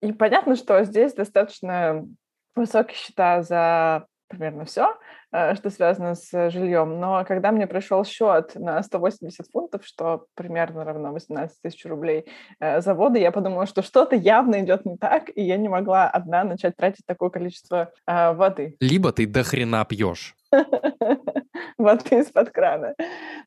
И 0.00 0.12
понятно, 0.12 0.56
что 0.56 0.82
здесь 0.84 1.14
достаточно 1.14 2.06
высокие 2.54 2.96
счета 2.96 3.42
за 3.42 4.06
примерно 4.28 4.64
все, 4.64 4.96
э, 5.32 5.54
что 5.54 5.70
связано 5.70 6.14
с 6.14 6.50
жильем. 6.50 7.00
Но 7.00 7.24
когда 7.26 7.50
мне 7.52 7.66
пришел 7.66 8.04
счет 8.04 8.54
на 8.54 8.82
180 8.82 9.46
фунтов, 9.50 9.84
что 9.84 10.26
примерно 10.34 10.84
равно 10.84 11.12
18 11.12 11.60
тысяч 11.62 11.84
рублей 11.86 12.26
э, 12.60 12.80
за 12.80 12.94
воду, 12.94 13.18
я 13.18 13.32
подумала, 13.32 13.66
что 13.66 13.82
что-то 13.82 14.16
явно 14.16 14.60
идет 14.60 14.84
не 14.84 14.96
так, 14.96 15.30
и 15.34 15.42
я 15.42 15.56
не 15.56 15.68
могла 15.68 16.08
одна 16.08 16.44
начать 16.44 16.76
тратить 16.76 17.06
такое 17.06 17.30
количество 17.30 17.90
э, 18.06 18.32
воды. 18.32 18.76
Либо 18.80 19.12
ты 19.12 19.26
до 19.26 19.42
хрена 19.42 19.84
пьешь. 19.84 20.34
воды 21.78 22.20
из-под 22.20 22.50
крана. 22.50 22.94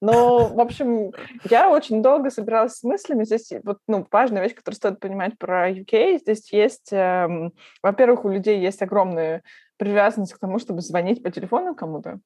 Но, 0.01 0.47
в 0.47 0.59
общем, 0.59 1.11
я 1.49 1.69
очень 1.69 2.01
долго 2.01 2.29
собиралась 2.29 2.75
с 2.75 2.83
мыслями. 2.83 3.23
Здесь 3.23 3.51
вот, 3.63 3.79
ну, 3.87 4.05
важная 4.11 4.41
вещь, 4.41 4.55
которую 4.55 4.77
стоит 4.77 4.99
понимать 4.99 5.37
про 5.37 5.69
UK. 5.69 6.19
Здесь 6.19 6.51
есть, 6.51 6.89
эм, 6.91 7.53
во-первых, 7.83 8.25
у 8.25 8.29
людей 8.29 8.59
есть 8.59 8.81
огромная 8.81 9.43
привязанность 9.81 10.33
к 10.35 10.37
тому, 10.37 10.59
чтобы 10.59 10.81
звонить 10.81 11.23
по 11.23 11.31
телефону 11.31 11.73
кому-то 11.73 12.19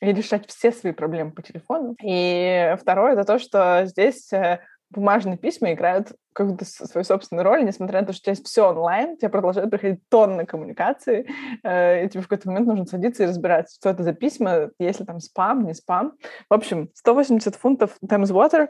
и 0.00 0.12
решать 0.12 0.48
все 0.48 0.72
свои 0.72 0.92
проблемы 0.92 1.30
по 1.30 1.40
телефону. 1.40 1.94
И 2.02 2.74
второе— 2.80 3.12
это 3.14 3.22
то, 3.22 3.38
что 3.38 3.84
здесь 3.84 4.32
э, 4.32 4.58
бумажные 4.90 5.38
письма 5.38 5.72
играют 5.72 6.14
какую-то 6.32 6.64
свою 6.64 7.04
собственную 7.04 7.44
роль, 7.44 7.64
несмотря 7.64 8.00
на 8.00 8.08
то, 8.08 8.12
что 8.12 8.22
у 8.22 8.24
тебя 8.24 8.32
есть 8.32 8.46
все 8.46 8.68
онлайн, 8.68 9.16
тебе 9.16 9.28
продолжают 9.28 9.70
приходить 9.70 10.00
тонны 10.08 10.46
коммуникации, 10.46 11.30
э, 11.62 12.04
и 12.04 12.08
тебе 12.08 12.22
в 12.22 12.28
какой-то 12.28 12.48
момент 12.48 12.66
нужно 12.66 12.86
садиться 12.86 13.22
и 13.22 13.26
разбираться, 13.26 13.76
что 13.76 13.88
это 13.90 14.02
за 14.02 14.12
письма, 14.12 14.70
если 14.80 15.04
там 15.04 15.20
спам, 15.20 15.64
не 15.64 15.74
спам. 15.74 16.14
В 16.50 16.54
общем, 16.54 16.90
180 16.92 17.54
фунтов 17.54 17.96
Thames 18.04 18.32
Water. 18.32 18.68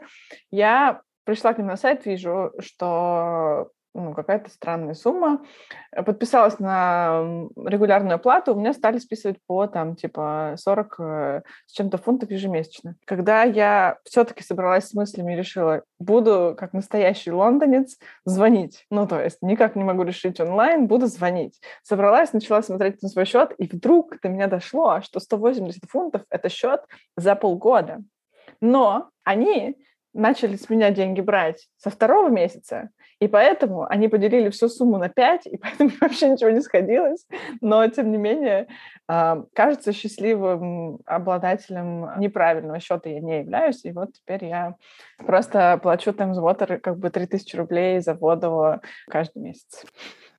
Я 0.51 1.01
пришла 1.23 1.53
к 1.53 1.57
ним 1.57 1.65
на 1.65 1.75
сайт, 1.75 2.05
вижу, 2.05 2.53
что 2.59 3.71
ну, 3.97 4.13
какая-то 4.13 4.49
странная 4.49 4.93
сумма. 4.93 5.43
Э, 5.91 6.03
подписалась 6.03 6.59
на 6.59 7.47
регулярную 7.57 8.15
оплату, 8.15 8.53
у 8.53 8.59
меня 8.59 8.73
стали 8.73 8.99
списывать 8.99 9.37
по 9.47 9.67
там 9.67 9.95
типа 9.95 10.53
40 10.57 10.95
э, 10.99 11.41
с 11.65 11.73
чем-то 11.73 11.97
фунтов 11.97 12.31
ежемесячно. 12.31 12.95
Когда 13.05 13.43
я 13.43 13.97
все-таки 14.03 14.43
собралась 14.43 14.87
с 14.89 14.93
мыслями 14.93 15.33
и 15.33 15.37
решила, 15.37 15.83
буду 15.99 16.55
как 16.57 16.73
настоящий 16.73 17.31
лондонец 17.31 17.97
звонить. 18.23 18.85
Ну, 18.91 19.07
то 19.07 19.21
есть 19.21 19.39
никак 19.41 19.75
не 19.75 19.83
могу 19.83 20.03
решить 20.03 20.39
онлайн, 20.39 20.87
буду 20.87 21.07
звонить. 21.07 21.59
Собралась, 21.83 22.33
начала 22.33 22.61
смотреть 22.61 23.01
на 23.01 23.09
свой 23.09 23.25
счет, 23.25 23.53
и 23.57 23.67
вдруг 23.67 24.19
до 24.21 24.29
меня 24.29 24.47
дошло, 24.47 25.01
что 25.01 25.19
180 25.19 25.89
фунтов— 25.89 26.21
это 26.29 26.49
счет 26.49 26.81
за 27.15 27.35
полгода. 27.35 27.99
Но 28.61 29.09
они 29.23 29.75
начали 30.13 30.55
с 30.55 30.69
меня 30.69 30.91
деньги 30.91 31.21
брать 31.21 31.67
со 31.77 31.89
второго 31.89 32.29
месяца, 32.29 32.89
И 33.19 33.27
поэтому 33.27 33.85
они 33.89 34.07
поделили 34.07 34.49
всю 34.49 34.69
сумму 34.69 34.97
на 34.97 35.09
5, 35.09 35.47
и 35.47 35.57
поэтому 35.61 35.91
вообще 35.99 36.29
ничего 36.29 36.51
не 36.51 36.61
сходилось. 36.61 37.25
Но, 37.61 37.87
тем 37.87 38.11
не 38.11 38.17
менее, 38.17 38.67
кажется, 39.07 39.91
счастливым 39.91 40.99
обладателем 41.05 42.19
неправильного 42.19 42.79
счета 42.79 43.09
я 43.09 43.19
не 43.19 43.39
являюсь. 43.39 43.83
И 43.85 43.91
вот 43.91 44.13
теперь 44.13 44.45
я 44.45 44.75
просто 45.17 45.79
плачу 45.81 46.11
Thames 46.11 46.37
Water 46.37 46.77
как 46.77 46.97
бы 46.97 47.09
3000 47.09 47.55
рублей 47.55 47.99
за 47.99 48.13
воду 48.13 48.81
каждый 49.09 49.41
месяц. 49.41 49.85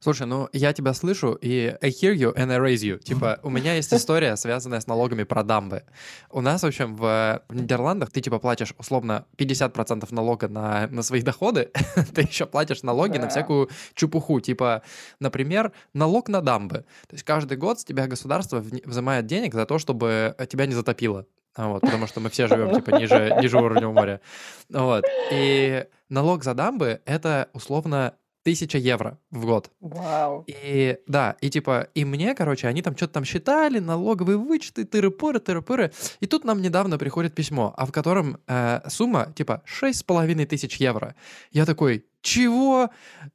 Слушай, 0.00 0.28
ну 0.28 0.48
я 0.52 0.72
тебя 0.72 0.94
слышу, 0.94 1.32
и 1.32 1.76
I 1.82 1.90
hear 1.90 2.14
you 2.14 2.32
and 2.36 2.52
I 2.52 2.58
raise 2.58 2.84
you. 2.84 2.98
Типа, 2.98 3.40
у 3.42 3.50
меня 3.50 3.74
есть 3.74 3.92
история, 3.92 4.36
связанная 4.36 4.78
с 4.80 4.86
налогами 4.86 5.24
про 5.24 5.42
дамбы. 5.42 5.82
У 6.30 6.40
нас, 6.40 6.62
в 6.62 6.66
общем, 6.66 6.94
в, 6.94 7.42
в 7.48 7.54
Нидерландах 7.54 8.12
ты, 8.12 8.20
типа, 8.20 8.38
платишь, 8.38 8.74
условно, 8.78 9.26
50% 9.36 10.06
налога 10.14 10.48
на, 10.48 10.86
на 10.86 11.02
свои 11.02 11.22
доходы, 11.22 11.72
ты 12.14 12.22
еще 12.22 12.46
платишь 12.46 12.84
налоги 12.84 13.18
на 13.18 13.28
всякую 13.28 13.70
чепуху. 13.94 14.40
Типа, 14.40 14.82
например, 15.18 15.72
налог 15.94 16.28
на 16.28 16.42
дамбы. 16.42 16.84
То 17.08 17.14
есть 17.14 17.24
каждый 17.24 17.56
год 17.56 17.80
с 17.80 17.84
тебя 17.84 18.06
государство 18.06 18.60
взимает 18.60 19.26
денег 19.26 19.52
за 19.54 19.66
то, 19.66 19.78
чтобы 19.78 20.36
тебя 20.48 20.66
не 20.66 20.74
затопило. 20.74 21.26
Вот, 21.56 21.80
потому 21.80 22.06
что 22.06 22.20
мы 22.20 22.30
все 22.30 22.46
живем, 22.46 22.72
типа, 22.72 22.90
ниже, 22.90 23.36
ниже 23.42 23.58
уровня 23.58 23.88
моря. 23.88 24.20
Вот. 24.68 25.04
И 25.32 25.86
налог 26.08 26.44
за 26.44 26.54
дамбы— 26.54 27.00
это, 27.04 27.48
условно, 27.52 28.14
тысяча 28.48 28.78
евро 28.78 29.18
в 29.30 29.44
год. 29.44 29.70
Вау. 29.80 30.44
И 30.46 30.96
да, 31.06 31.36
и 31.42 31.50
типа, 31.50 31.88
и 31.94 32.06
мне, 32.06 32.34
короче, 32.34 32.66
они 32.66 32.80
там 32.80 32.96
что-то 32.96 33.12
там 33.12 33.24
считали, 33.24 33.78
налоговые 33.78 34.38
вычеты, 34.38 34.84
тыры-пыры, 34.84 35.38
тыры-пыры. 35.38 35.92
И 36.20 36.26
тут 36.26 36.44
нам 36.44 36.62
недавно 36.62 36.96
приходит 36.96 37.34
письмо, 37.34 37.74
а 37.76 37.84
в 37.84 37.92
котором 37.92 38.38
э, 38.46 38.80
сумма 38.88 39.34
типа 39.36 39.60
шесть 39.66 39.98
с 39.98 40.02
половиной 40.02 40.46
тысяч 40.46 40.76
евро. 40.76 41.14
Я 41.52 41.66
такой, 41.66 42.06
чего? 42.22 42.90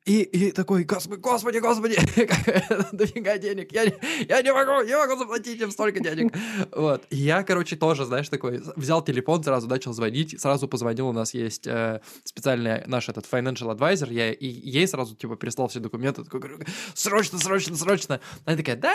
И, 0.05 0.21
и 0.21 0.51
такой, 0.51 0.83
господи, 0.83 1.19
господи, 1.19 1.57
господи, 1.59 1.95
дофига 2.91 3.37
денег, 3.37 3.71
я, 3.71 3.83
я 4.27 4.41
не 4.41 4.53
могу, 4.53 4.85
не 4.85 4.97
могу 4.97 5.17
заплатить 5.17 5.61
им 5.61 5.71
столько 5.71 5.99
денег. 5.99 6.33
Вот, 6.75 7.03
и 7.09 7.17
я, 7.17 7.43
короче, 7.43 7.75
тоже, 7.75 8.05
знаешь, 8.05 8.29
такой, 8.29 8.61
взял 8.75 9.03
телефон, 9.03 9.43
сразу 9.43 9.67
начал 9.67 9.93
звонить, 9.93 10.39
сразу 10.39 10.67
позвонил, 10.67 11.07
у 11.07 11.13
нас 11.13 11.33
есть 11.33 11.67
э, 11.67 12.01
специальный 12.23 12.83
наш 12.87 13.09
этот 13.09 13.25
financial 13.25 13.75
advisor, 13.75 14.11
я 14.11 14.31
и 14.31 14.47
ей 14.47 14.87
сразу, 14.87 15.15
типа, 15.15 15.35
прислал 15.35 15.67
все 15.67 15.79
документы, 15.79 16.23
такой, 16.23 16.39
говорю, 16.39 16.59
срочно, 16.93 17.39
срочно, 17.39 17.75
срочно. 17.75 18.19
Она 18.45 18.57
такая, 18.57 18.75
да, 18.75 18.93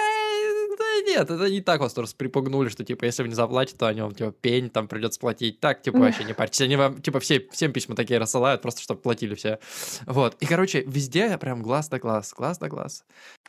да 0.79 0.85
нет, 1.07 1.31
это 1.31 1.51
не 1.51 1.61
так 1.61 1.81
вас 1.81 1.93
просто 1.93 2.17
припугнули, 2.17 2.69
что, 2.69 2.85
типа, 2.85 3.05
если 3.05 3.23
вы 3.23 3.29
не 3.29 3.35
заплатите, 3.35 3.77
то 3.79 3.87
о 3.87 3.95
нем, 3.95 4.15
типа, 4.15 4.33
пень 4.33 4.71
там 4.71 4.89
придется 4.89 5.19
платить. 5.19 5.61
Так, 5.61 5.83
типа, 5.83 5.99
вообще 5.99 6.25
не 6.25 6.35
парьтесь. 6.35 6.61
Они 6.61 6.77
вам, 6.77 7.01
типа, 7.01 7.21
все, 7.21 7.47
всем 7.51 7.73
письма 7.73 7.97
такие 7.97 8.19
рассылают, 8.19 8.63
просто 8.63 8.83
чтобы 8.83 9.01
платили 9.01 9.35
все. 9.35 9.59
Вот. 10.07 10.37
И, 10.41 10.47
короче, 10.47 10.83
везде 10.87 11.37
прям 11.39 11.63
глаз 11.63 11.89
да 11.89 11.99
глаз, 11.99 12.33
глаз 12.33 12.59
да 12.59 12.69
глаз. 12.69 13.05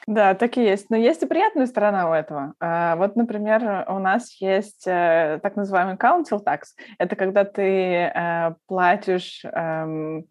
Да, 0.07 0.33
так 0.33 0.57
и 0.57 0.63
есть. 0.63 0.89
Но 0.89 0.97
есть 0.97 1.23
и 1.23 1.25
приятная 1.25 1.67
сторона 1.67 2.09
у 2.09 2.13
этого. 2.13 2.53
А, 2.59 2.95
вот, 2.95 3.15
например, 3.15 3.85
у 3.87 3.99
нас 3.99 4.33
есть 4.41 4.87
э, 4.87 5.39
так 5.43 5.55
называемый 5.55 5.95
council 5.95 6.43
tax. 6.43 6.61
Это 6.97 7.15
когда 7.15 7.43
ты 7.45 7.63
э, 7.63 8.55
платишь 8.67 9.43
эм, 9.43 10.25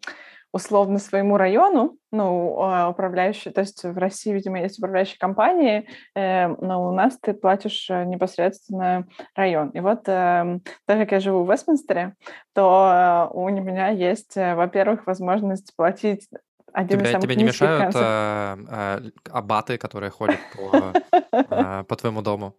условно 0.51 0.99
своему 0.99 1.37
району, 1.37 1.97
ну, 2.11 2.59
а, 2.61 2.89
управляющий, 2.89 3.51
то 3.51 3.61
есть 3.61 3.83
в 3.83 3.97
России, 3.97 4.31
видимо, 4.31 4.59
есть 4.59 4.79
управляющие 4.79 5.17
компании, 5.19 5.87
э, 6.15 6.47
но 6.47 6.87
у 6.87 6.91
нас 6.91 7.17
ты 7.21 7.33
платишь 7.33 7.87
э, 7.89 8.03
непосредственно 8.05 9.07
район. 9.35 9.69
И 9.69 9.79
вот, 9.79 10.07
э, 10.07 10.59
так 10.85 10.99
как 10.99 11.11
я 11.11 11.19
живу 11.19 11.43
в 11.43 11.51
Вестминстере, 11.51 12.15
то 12.53 13.29
у 13.33 13.47
меня 13.49 13.89
есть, 13.89 14.37
э, 14.37 14.55
во-первых, 14.55 15.05
возможность 15.05 15.75
платить 15.75 16.27
один 16.73 16.99
тебя, 16.99 17.11
из 17.11 17.21
тебе 17.21 17.35
не 17.35 17.43
мешают 17.43 17.95
а, 17.95 18.57
а, 18.69 19.01
абаты, 19.31 19.77
которые 19.77 20.11
ходят 20.11 20.39
по, 20.55 20.93
а, 21.49 21.83
по 21.87 21.95
твоему 21.95 22.21
дому? 22.21 22.55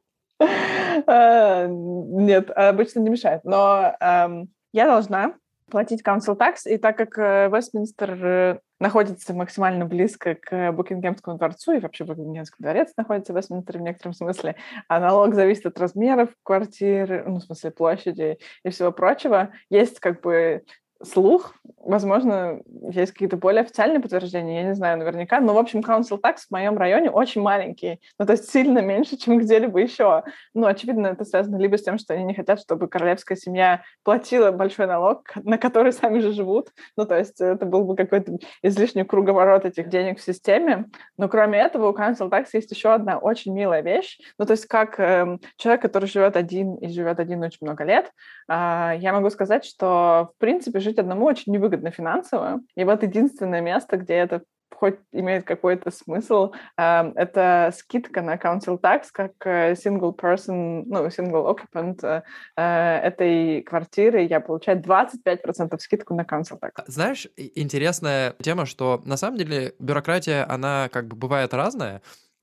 Нет, 1.06 2.50
обычно 2.50 3.00
не 3.00 3.10
мешает. 3.10 3.44
Но 3.44 3.94
эм, 4.00 4.48
я 4.72 4.86
должна 4.86 5.34
платить 5.70 6.02
council 6.02 6.36
tax, 6.36 6.66
и 6.66 6.76
так 6.76 6.96
как 6.96 7.18
э, 7.18 7.48
Вестминстер 7.48 8.26
э, 8.26 8.58
находится 8.78 9.34
максимально 9.34 9.86
близко 9.86 10.34
к 10.34 10.72
Букингемскому 10.72 11.38
дворцу, 11.38 11.72
и 11.72 11.80
вообще 11.80 12.04
Букингемский 12.04 12.56
дворец 12.58 12.92
находится 12.96 13.32
в 13.32 13.36
Вестминстере 13.36 13.78
в 13.78 13.82
некотором 13.82 14.14
смысле, 14.14 14.56
а 14.88 15.00
налог 15.00 15.34
зависит 15.34 15.66
от 15.66 15.78
размеров 15.78 16.30
квартиры, 16.42 17.24
ну, 17.26 17.36
в 17.36 17.42
смысле 17.42 17.70
площади 17.70 18.38
и 18.64 18.70
всего 18.70 18.92
прочего, 18.92 19.50
есть 19.68 20.00
как 20.00 20.20
бы 20.20 20.64
слух, 21.02 21.54
возможно, 21.78 22.60
есть 22.90 23.12
какие-то 23.12 23.36
более 23.36 23.62
официальные 23.62 24.00
подтверждения, 24.00 24.62
я 24.62 24.68
не 24.68 24.74
знаю 24.74 24.98
наверняка, 24.98 25.40
но, 25.40 25.54
в 25.54 25.58
общем, 25.58 25.80
council 25.80 26.20
tax 26.20 26.46
в 26.48 26.50
моем 26.50 26.76
районе 26.76 27.10
очень 27.10 27.40
маленький, 27.40 28.00
ну, 28.18 28.26
то 28.26 28.32
есть 28.32 28.50
сильно 28.50 28.80
меньше, 28.80 29.16
чем 29.18 29.38
где-либо 29.38 29.78
еще. 29.80 30.22
Ну, 30.54 30.66
очевидно, 30.66 31.08
это 31.08 31.24
связано 31.24 31.56
либо 31.56 31.78
с 31.78 31.82
тем, 31.82 31.98
что 31.98 32.14
они 32.14 32.24
не 32.24 32.34
хотят, 32.34 32.60
чтобы 32.60 32.88
королевская 32.88 33.36
семья 33.36 33.82
платила 34.04 34.50
большой 34.52 34.86
налог, 34.86 35.24
на 35.36 35.58
который 35.58 35.92
сами 35.92 36.18
же 36.18 36.32
живут, 36.32 36.68
ну, 36.96 37.06
то 37.06 37.18
есть 37.18 37.40
это 37.40 37.64
был 37.64 37.84
бы 37.84 37.96
какой-то 37.96 38.38
излишний 38.62 39.04
круговорот 39.04 39.64
этих 39.64 39.88
денег 39.88 40.18
в 40.18 40.22
системе, 40.22 40.86
но 41.16 41.28
кроме 41.28 41.58
этого 41.58 41.90
у 41.90 41.96
council 41.96 42.30
tax 42.30 42.48
есть 42.52 42.70
еще 42.70 42.92
одна 42.92 43.18
очень 43.18 43.54
милая 43.54 43.80
вещь, 43.80 44.18
ну, 44.38 44.44
то 44.44 44.52
есть 44.52 44.66
как 44.66 45.00
э, 45.00 45.38
человек, 45.56 45.82
который 45.82 46.06
живет 46.06 46.36
один 46.36 46.74
и 46.76 46.88
живет 46.88 47.20
один 47.20 47.42
очень 47.42 47.58
много 47.62 47.84
лет, 47.84 48.12
э, 48.48 48.92
я 48.98 49.12
могу 49.12 49.30
сказать, 49.30 49.64
что, 49.64 50.30
в 50.36 50.38
принципе, 50.38 50.78
жить 50.90 50.98
одному 50.98 51.26
очень 51.26 51.52
невыгодно 51.52 51.90
финансово. 51.90 52.60
И 52.76 52.84
вот 52.84 53.02
единственное 53.02 53.60
место, 53.60 53.96
где 53.96 54.14
это 54.14 54.42
хоть 54.74 54.98
имеет 55.12 55.44
какой-то 55.44 55.90
смысл, 55.90 56.52
эм, 56.78 57.12
это 57.14 57.70
скидка 57.76 58.22
на 58.22 58.36
council 58.36 58.80
tax 58.80 59.08
как 59.12 59.32
э, 59.44 59.72
single 59.72 60.16
person, 60.16 60.84
ну, 60.86 61.06
single 61.08 61.54
occupant 61.54 61.98
э, 62.02 62.22
э, 62.56 62.96
этой 63.08 63.62
квартиры, 63.62 64.22
я 64.22 64.40
получаю 64.40 64.80
25% 64.80 65.78
скидку 65.78 66.14
на 66.14 66.22
council 66.22 66.58
tax. 66.58 66.70
А, 66.76 66.84
знаешь, 66.86 67.28
интересная 67.36 68.34
тема, 68.40 68.64
что 68.64 69.02
на 69.04 69.18
самом 69.18 69.36
деле 69.36 69.74
бюрократия, 69.78 70.46
она 70.48 70.88
как 70.90 71.08
бы 71.08 71.16
бывает 71.16 71.52
разная, 71.52 72.00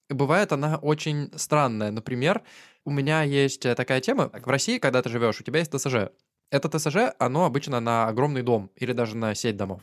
бывает 0.09 0.51
она 0.51 0.77
очень 0.77 1.31
странная. 1.35 1.89
Например, 1.89 2.43
у 2.85 2.91
меня 2.91 3.23
есть 3.23 3.63
такая 3.75 3.99
тема, 3.99 4.29
в 4.31 4.47
России, 4.47 4.77
когда 4.77 5.01
ты 5.01 5.09
живешь, 5.09 5.41
у 5.41 5.43
тебя 5.43 5.59
есть 5.59 5.71
ТСЖ, 5.75 6.11
это 6.49 6.69
ТСЖ, 6.69 7.13
оно 7.19 7.45
обычно 7.45 7.79
на 7.79 8.07
огромный 8.07 8.41
дом 8.41 8.71
или 8.75 8.93
даже 8.93 9.15
на 9.17 9.35
сеть 9.35 9.57
домов. 9.57 9.81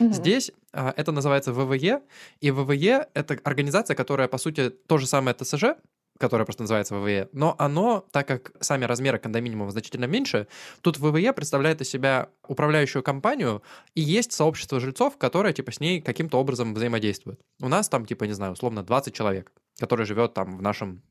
Угу. 0.00 0.12
Здесь 0.12 0.52
а, 0.72 0.92
это 0.96 1.12
называется 1.12 1.52
ВВЕ, 1.52 2.02
и 2.40 2.50
ВВЕ— 2.50 3.08
это 3.14 3.38
организация, 3.44 3.94
которая, 3.94 4.28
по 4.28 4.38
сути, 4.38 4.70
то 4.70 4.98
же 4.98 5.06
самое 5.06 5.34
ТСЖ, 5.34 5.76
которое 6.18 6.44
просто 6.44 6.62
называется 6.62 6.94
ВВЕ, 6.94 7.28
но 7.32 7.56
оно, 7.58 8.06
так 8.12 8.28
как 8.28 8.52
сами 8.60 8.84
размеры 8.84 9.18
кондоминиума 9.18 9.70
значительно 9.70 10.04
меньше, 10.04 10.46
тут 10.80 10.98
ВВЕ 10.98 11.32
представляет 11.32 11.80
из 11.80 11.88
себя 11.88 12.28
управляющую 12.46 13.02
компанию, 13.02 13.62
и 13.94 14.00
есть 14.00 14.32
сообщество 14.32 14.78
жильцов, 14.78 15.18
которое, 15.18 15.52
типа, 15.52 15.72
с 15.72 15.80
ней 15.80 16.00
каким-то 16.00 16.38
образом 16.38 16.74
взаимодействует. 16.74 17.40
У 17.60 17.68
нас 17.68 17.88
там, 17.88 18.06
типа, 18.06 18.24
не 18.24 18.32
знаю, 18.32 18.52
условно, 18.52 18.84
20 18.84 19.14
человек, 19.14 19.50
которые 19.80 20.06
живет 20.06 20.34
там 20.34 20.56
в 20.56 20.62
нашем 20.62 21.02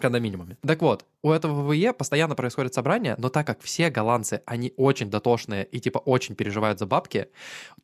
кондоминиумами. 0.00 0.56
Так 0.62 0.82
вот, 0.82 1.04
у 1.22 1.30
этого 1.30 1.62
ВВЕ 1.62 1.92
постоянно 1.92 2.34
происходит 2.34 2.74
собрание, 2.74 3.14
но 3.18 3.28
так 3.28 3.46
как 3.46 3.60
все 3.60 3.90
голландцы, 3.90 4.42
они 4.46 4.72
очень 4.76 5.10
дотошные 5.10 5.64
и 5.66 5.80
типа 5.80 5.98
очень 5.98 6.34
переживают 6.34 6.78
за 6.78 6.86
бабки, 6.86 7.28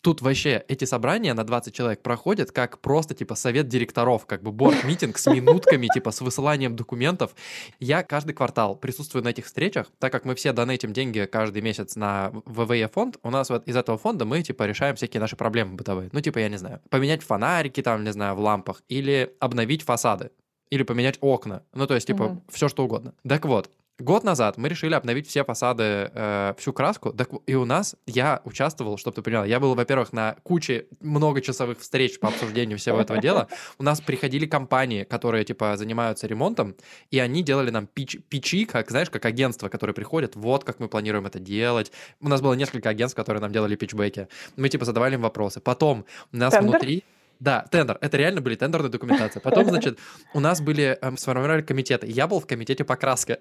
тут 0.01 0.23
вообще 0.23 0.65
эти 0.69 0.85
собрания 0.85 1.35
на 1.35 1.45
20 1.45 1.75
человек 1.75 2.03
проходят 2.03 2.51
как 2.51 2.81
просто 2.81 3.15
типа 3.15 3.35
совет 3.35 3.69
директоров, 3.69 4.27
как 4.27 4.43
бы 4.43 4.53
борт-митинг 4.53 5.19
с 5.19 5.27
минутками, 5.27 5.89
типа 5.93 6.11
с 6.11 6.21
высыланием 6.21 6.77
документов. 6.77 7.35
Я 7.79 8.03
каждый 8.03 8.33
квартал 8.33 8.77
присутствую 8.77 9.23
на 9.23 9.29
этих 9.29 9.47
встречах, 9.47 9.89
так 9.99 10.13
как 10.13 10.25
мы 10.25 10.35
все 10.35 10.53
донатим 10.53 10.93
деньги 10.93 11.29
каждый 11.31 11.63
месяц 11.63 11.97
на 11.97 12.33
ВВЕ 12.47 12.89
фонд, 12.89 13.19
у 13.23 13.31
нас 13.31 13.51
вот 13.51 13.69
из 13.69 13.77
этого 13.77 13.99
фонда 13.99 14.25
мы 14.25 14.43
типа 14.43 14.65
решаем 14.65 14.97
всякие 14.97 15.21
наши 15.21 15.37
проблемы 15.37 15.75
бытовые. 15.75 16.09
Ну 16.13 16.21
типа, 16.21 16.39
я 16.39 16.49
не 16.49 16.57
знаю, 16.57 16.81
поменять 16.91 17.23
фонарики 17.23 17.83
там, 17.83 18.05
не 18.05 18.13
знаю, 18.13 18.35
в 18.35 18.41
лампах 18.41 18.83
или 18.89 19.35
обновить 19.41 19.83
фасады 19.83 20.31
или 20.71 20.83
поменять 20.83 21.19
окна. 21.21 21.63
Ну, 21.75 21.87
то 21.87 21.95
есть, 21.95 22.07
типа, 22.07 22.23
угу. 22.23 22.43
все 22.49 22.69
что 22.69 22.85
угодно. 22.85 23.15
Так 23.27 23.45
вот, 23.45 23.71
Год 23.99 24.25
назад 24.25 24.59
мы 24.59 24.69
решили 24.69 24.93
обновить 24.93 25.27
все 25.27 25.43
фасады, 25.43 26.11
э, 26.13 26.55
всю 26.59 26.75
краску. 26.75 27.15
Так, 27.15 27.31
и 27.47 27.55
у 27.55 27.65
нас, 27.65 27.97
я 28.07 28.43
участвовал, 28.45 28.99
чтобы 28.99 29.15
ты 29.15 29.23
поняла, 29.23 29.47
я 29.47 29.59
был, 29.59 29.75
во-первых, 29.75 30.13
на 30.13 30.37
куче 30.43 30.87
многочасовых 31.01 31.81
встреч 31.81 32.21
по 32.21 32.29
обсуждению 32.29 32.77
всего 32.77 33.01
этого 33.01 33.23
дела. 33.23 33.49
У 33.79 33.83
нас 33.83 34.03
приходили 34.03 34.45
компании, 34.45 35.05
которые, 35.05 35.47
типа, 35.47 35.79
занимаются 35.79 36.27
ремонтом, 36.27 36.77
и 37.11 37.19
они 37.19 37.43
делали 37.43 37.71
нам 37.71 37.87
пич, 37.87 38.19
пичи, 38.29 38.67
как, 38.67 38.91
знаешь, 38.91 39.09
как 39.09 39.25
агентство, 39.25 39.71
которые 39.71 39.95
приходят, 39.95 40.37
вот 40.37 40.65
как 40.65 40.79
мы 40.79 40.89
планируем 40.89 41.25
это 41.25 41.39
делать. 41.39 41.91
У 42.21 42.29
нас 42.29 42.43
было 42.43 42.53
несколько 42.53 42.91
агентств, 42.91 43.17
которые 43.17 43.41
нам 43.41 43.51
делали 43.51 43.77
пичбеки. 43.77 44.29
Мы, 44.57 44.69
типа, 44.69 44.85
задавали 44.85 45.15
им 45.15 45.23
вопросы. 45.23 45.61
Потом 45.61 46.05
у 46.35 46.37
нас 46.37 46.53
Тендер? 46.53 46.71
внутри... 46.73 47.05
Да, 47.39 47.67
тендер. 47.71 47.99
Это 48.01 48.17
реально 48.17 48.41
были 48.41 48.55
тендерные 48.55 48.91
документации. 48.91 49.41
Потом, 49.41 49.67
значит, 49.67 49.99
у 50.33 50.41
нас 50.41 50.61
были, 50.61 50.99
эм, 51.03 51.17
сформировали 51.19 51.63
комитеты. 51.63 52.07
Я 52.07 52.27
был 52.27 52.41
в 52.41 52.47
комитете 52.47 52.85
по 52.85 52.97
краске. 52.97 53.41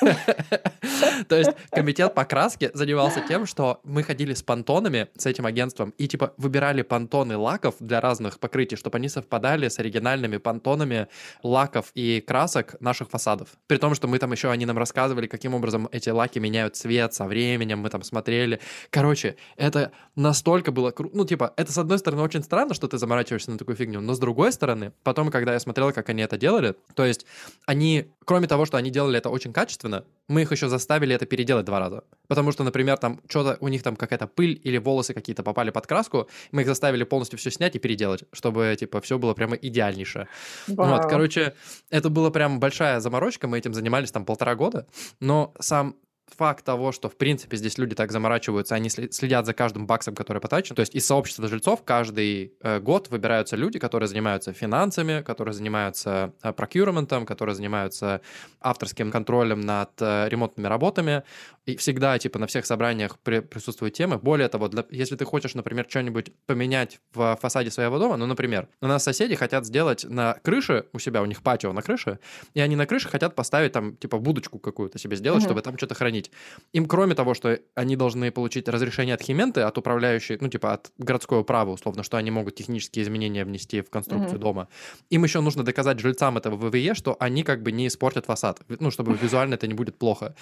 То 1.28 1.36
есть 1.36 1.50
комитет 1.70 2.14
по 2.14 2.24
краске 2.24 2.70
занимался 2.74 3.22
тем, 3.26 3.46
что 3.46 3.80
мы 3.84 4.02
ходили 4.02 4.34
с 4.34 4.42
понтонами, 4.42 5.08
с 5.16 5.26
этим 5.26 5.46
агентством, 5.46 5.90
и 5.98 6.08
типа 6.08 6.34
выбирали 6.36 6.82
понтоны 6.82 7.36
лаков 7.36 7.76
для 7.80 8.00
разных 8.00 8.38
покрытий, 8.38 8.76
чтобы 8.76 8.98
они 8.98 9.08
совпадали 9.08 9.68
с 9.68 9.78
оригинальными 9.78 10.36
понтонами 10.36 11.08
лаков 11.42 11.90
и 11.94 12.20
красок 12.20 12.76
наших 12.80 13.10
фасадов. 13.10 13.48
При 13.66 13.78
том, 13.78 13.94
что 13.94 14.08
мы 14.08 14.18
там 14.18 14.32
еще, 14.32 14.50
они 14.50 14.66
нам 14.66 14.78
рассказывали, 14.78 15.26
каким 15.26 15.54
образом 15.54 15.88
эти 15.92 16.10
лаки 16.10 16.38
меняют 16.38 16.76
цвет 16.76 17.14
со 17.14 17.24
временем, 17.24 17.80
мы 17.80 17.90
там 17.90 18.02
смотрели. 18.02 18.60
Короче, 18.90 19.36
это 19.56 19.92
настолько 20.16 20.72
было 20.72 20.90
круто. 20.90 21.16
Ну, 21.16 21.24
типа, 21.24 21.52
это, 21.56 21.72
с 21.72 21.78
одной 21.78 21.98
стороны, 21.98 22.22
очень 22.22 22.42
странно, 22.42 22.74
что 22.74 22.88
ты 22.88 22.98
заморачиваешься 22.98 23.29
на 23.38 23.58
такую 23.58 23.76
фигню, 23.76 24.00
но 24.00 24.14
с 24.14 24.18
другой 24.18 24.52
стороны, 24.52 24.92
потом, 25.02 25.30
когда 25.30 25.52
я 25.52 25.60
смотрел, 25.60 25.92
как 25.92 26.08
они 26.08 26.22
это 26.22 26.36
делали, 26.36 26.74
то 26.94 27.04
есть 27.04 27.26
они, 27.66 28.10
кроме 28.24 28.46
того, 28.46 28.66
что 28.66 28.76
они 28.76 28.90
делали 28.90 29.18
это 29.18 29.30
очень 29.30 29.52
качественно, 29.52 30.04
мы 30.28 30.42
их 30.42 30.52
еще 30.52 30.68
заставили 30.68 31.14
это 31.14 31.26
переделать 31.26 31.66
два 31.66 31.78
раза. 31.78 32.04
Потому 32.28 32.52
что, 32.52 32.64
например, 32.64 32.98
там 32.98 33.20
что-то 33.28 33.56
у 33.60 33.68
них 33.68 33.82
там 33.82 33.96
какая-то 33.96 34.26
пыль 34.26 34.60
или 34.62 34.78
волосы 34.78 35.14
какие-то 35.14 35.42
попали 35.42 35.70
под 35.70 35.86
краску, 35.86 36.28
мы 36.52 36.62
их 36.62 36.68
заставили 36.68 37.04
полностью 37.04 37.38
все 37.38 37.50
снять 37.50 37.76
и 37.76 37.78
переделать, 37.78 38.24
чтобы, 38.32 38.76
типа, 38.78 39.00
все 39.00 39.18
было 39.18 39.34
прямо 39.34 39.56
идеальнейшее. 39.56 40.28
Вау. 40.68 40.90
Вот, 40.90 41.08
короче, 41.08 41.54
это 41.90 42.10
была 42.10 42.30
прям 42.30 42.60
большая 42.60 43.00
заморочка, 43.00 43.48
мы 43.48 43.58
этим 43.58 43.74
занимались 43.74 44.10
там 44.12 44.24
полтора 44.24 44.54
года, 44.54 44.86
но 45.20 45.54
сам 45.58 45.96
факт 46.34 46.64
того, 46.64 46.92
что, 46.92 47.08
в 47.08 47.16
принципе, 47.16 47.56
здесь 47.56 47.78
люди 47.78 47.94
так 47.94 48.12
заморачиваются, 48.12 48.74
они 48.74 48.88
следят 48.90 49.46
за 49.46 49.54
каждым 49.54 49.86
баксом, 49.86 50.14
который 50.14 50.40
потрачен. 50.40 50.74
То 50.74 50.80
есть 50.80 50.94
из 50.94 51.06
сообщества 51.06 51.48
жильцов 51.48 51.82
каждый 51.84 52.54
э, 52.60 52.80
год 52.80 53.08
выбираются 53.10 53.56
люди, 53.56 53.78
которые 53.78 54.08
занимаются 54.08 54.52
финансами, 54.52 55.22
которые 55.22 55.54
занимаются 55.54 56.32
э, 56.42 56.50
procurement, 56.50 57.24
которые 57.24 57.54
занимаются 57.54 58.20
авторским 58.60 59.10
контролем 59.10 59.60
над 59.60 59.90
э, 60.00 60.28
ремонтными 60.28 60.66
работами. 60.66 61.22
И 61.66 61.76
всегда, 61.76 62.18
типа, 62.18 62.38
на 62.38 62.46
всех 62.46 62.66
собраниях 62.66 63.18
при, 63.18 63.40
присутствуют 63.40 63.94
темы. 63.94 64.18
Более 64.18 64.48
того, 64.48 64.68
для, 64.68 64.84
если 64.90 65.16
ты 65.16 65.24
хочешь, 65.24 65.54
например, 65.54 65.86
что-нибудь 65.88 66.32
поменять 66.46 67.00
в 67.14 67.38
фасаде 67.40 67.70
своего 67.70 67.98
дома, 67.98 68.16
ну, 68.16 68.26
например, 68.26 68.68
у 68.80 68.86
нас 68.86 69.04
соседи 69.04 69.34
хотят 69.34 69.64
сделать 69.66 70.04
на 70.08 70.34
крыше 70.42 70.86
у 70.92 70.98
себя, 70.98 71.22
у 71.22 71.26
них 71.26 71.42
патио 71.42 71.72
на 71.72 71.82
крыше, 71.82 72.18
и 72.54 72.60
они 72.60 72.76
на 72.76 72.86
крыше 72.86 73.08
хотят 73.08 73.34
поставить 73.34 73.72
там, 73.72 73.96
типа, 73.96 74.18
будочку 74.18 74.58
какую-то 74.58 74.98
себе 74.98 75.16
сделать, 75.16 75.42
mm-hmm. 75.42 75.46
чтобы 75.46 75.62
там 75.62 75.76
что-то 75.76 75.94
хранить 75.94 76.19
хранить. 76.20 76.30
Им, 76.72 76.86
кроме 76.86 77.14
того, 77.14 77.34
что 77.34 77.58
они 77.74 77.96
должны 77.96 78.30
получить 78.30 78.68
разрешение 78.68 79.14
от 79.14 79.22
Хименты, 79.22 79.62
от 79.62 79.78
управляющей, 79.78 80.38
ну, 80.40 80.48
типа, 80.48 80.72
от 80.72 80.92
городского 80.98 81.42
права, 81.42 81.70
условно, 81.70 82.02
что 82.02 82.16
они 82.16 82.30
могут 82.30 82.54
технические 82.54 83.04
изменения 83.04 83.44
внести 83.44 83.80
в 83.80 83.90
конструкцию 83.90 84.38
mm-hmm. 84.38 84.42
дома, 84.42 84.68
им 85.10 85.24
еще 85.24 85.40
нужно 85.40 85.62
доказать 85.62 85.98
жильцам 85.98 86.36
этого 86.36 86.56
ВВЕ, 86.56 86.94
что 86.94 87.16
они 87.20 87.42
как 87.42 87.62
бы 87.62 87.72
не 87.72 87.86
испортят 87.86 88.26
фасад, 88.26 88.60
ну, 88.80 88.90
чтобы 88.90 89.16
визуально 89.22 89.54
это 89.54 89.66
не 89.66 89.74
будет 89.74 89.98
плохо. 89.98 90.34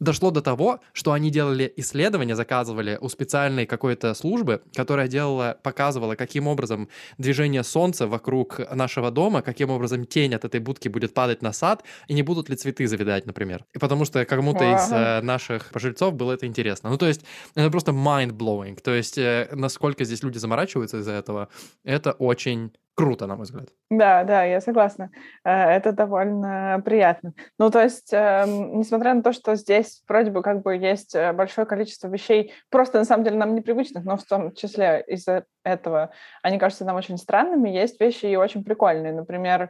Дошло 0.00 0.30
до 0.30 0.40
того, 0.40 0.80
что 0.92 1.12
они 1.12 1.30
делали 1.30 1.72
исследования, 1.76 2.34
заказывали 2.34 2.98
у 3.00 3.08
специальной 3.08 3.66
какой-то 3.66 4.14
службы, 4.14 4.60
которая 4.74 5.08
делала, 5.08 5.56
показывала, 5.62 6.16
каким 6.16 6.48
образом 6.48 6.88
движение 7.18 7.62
солнца 7.62 8.06
вокруг 8.06 8.60
нашего 8.74 9.10
дома, 9.10 9.42
каким 9.42 9.70
образом 9.70 10.04
тень 10.04 10.34
от 10.34 10.44
этой 10.44 10.60
будки 10.60 10.88
будет 10.88 11.14
падать 11.14 11.42
на 11.42 11.52
сад, 11.52 11.84
и 12.08 12.14
не 12.14 12.22
будут 12.22 12.48
ли 12.48 12.56
цветы 12.56 12.86
завидать, 12.86 13.26
например. 13.26 13.64
И 13.74 13.78
потому 13.78 14.04
что 14.04 14.24
кому-то 14.24 14.64
из 14.64 14.92
э, 14.92 15.20
наших 15.26 15.70
пожильцов 15.72 16.14
было 16.14 16.32
это 16.32 16.46
интересно. 16.46 16.90
Ну, 16.90 16.96
то 16.96 17.06
есть, 17.06 17.22
это 17.54 17.70
просто 17.70 17.92
mind-blowing. 17.92 18.80
То 18.80 18.94
есть, 18.94 19.18
э, 19.18 19.48
насколько 19.52 20.04
здесь 20.04 20.22
люди 20.22 20.38
заморачиваются 20.38 20.98
из-за 20.98 21.12
этого, 21.12 21.48
это 21.84 22.12
очень 22.12 22.72
круто, 22.96 23.26
на 23.26 23.36
мой 23.36 23.44
взгляд. 23.44 23.68
Да, 23.90 24.24
да, 24.24 24.44
я 24.44 24.60
согласна. 24.60 25.10
Э, 25.44 25.50
это 25.50 25.92
довольно 25.92 26.80
приятно. 26.84 27.34
Ну, 27.58 27.70
то 27.70 27.82
есть, 27.82 28.12
эм, 28.12 28.78
несмотря 28.78 29.14
на 29.14 29.22
то, 29.22 29.32
что 29.32 29.54
здесь 29.54 30.02
вроде 30.08 30.30
бы 30.30 30.42
как 30.42 30.62
бы 30.62 30.74
есть 30.74 31.14
э, 31.14 31.32
большое 31.32 31.66
количество 31.66 32.08
вещей, 32.08 32.54
просто 32.70 32.98
на 32.98 33.04
самом 33.04 33.24
деле 33.24 33.36
нам 33.36 33.54
непривычных, 33.54 34.04
но 34.04 34.16
в 34.16 34.24
том 34.24 34.54
числе 34.54 35.04
из-за 35.06 35.44
этого 35.62 36.10
они 36.42 36.58
кажутся 36.58 36.86
нам 36.86 36.96
очень 36.96 37.18
странными, 37.18 37.68
есть 37.68 38.00
вещи 38.00 38.26
и 38.26 38.36
очень 38.36 38.64
прикольные. 38.64 39.12
Например, 39.12 39.68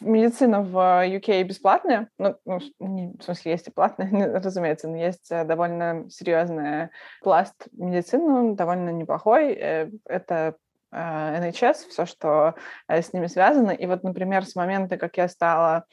медицина 0.00 0.62
в 0.62 0.76
UK 1.04 1.42
бесплатная, 1.42 2.08
ну, 2.16 2.36
ну 2.44 2.60
в 3.18 3.22
смысле, 3.24 3.52
есть 3.52 3.66
и 3.66 3.72
платная, 3.72 4.40
разумеется, 4.40 4.88
но 4.88 4.96
есть 4.96 5.32
э, 5.32 5.44
довольно 5.44 6.08
серьезный 6.10 6.90
пласт 7.22 7.66
медицины, 7.72 8.54
довольно 8.54 8.90
неплохой. 8.90 9.52
Это 10.04 10.54
NHS, 10.92 11.86
э, 11.86 11.88
все, 11.90 12.06
что 12.06 12.54
э, 12.88 13.02
с 13.02 13.12
ними 13.12 13.26
связано. 13.26 13.70
И 13.70 13.86
вот, 13.86 14.02
например, 14.02 14.44
с 14.44 14.54
момента, 14.54 14.96
как 14.96 15.16
я 15.16 15.28
стала 15.28 15.84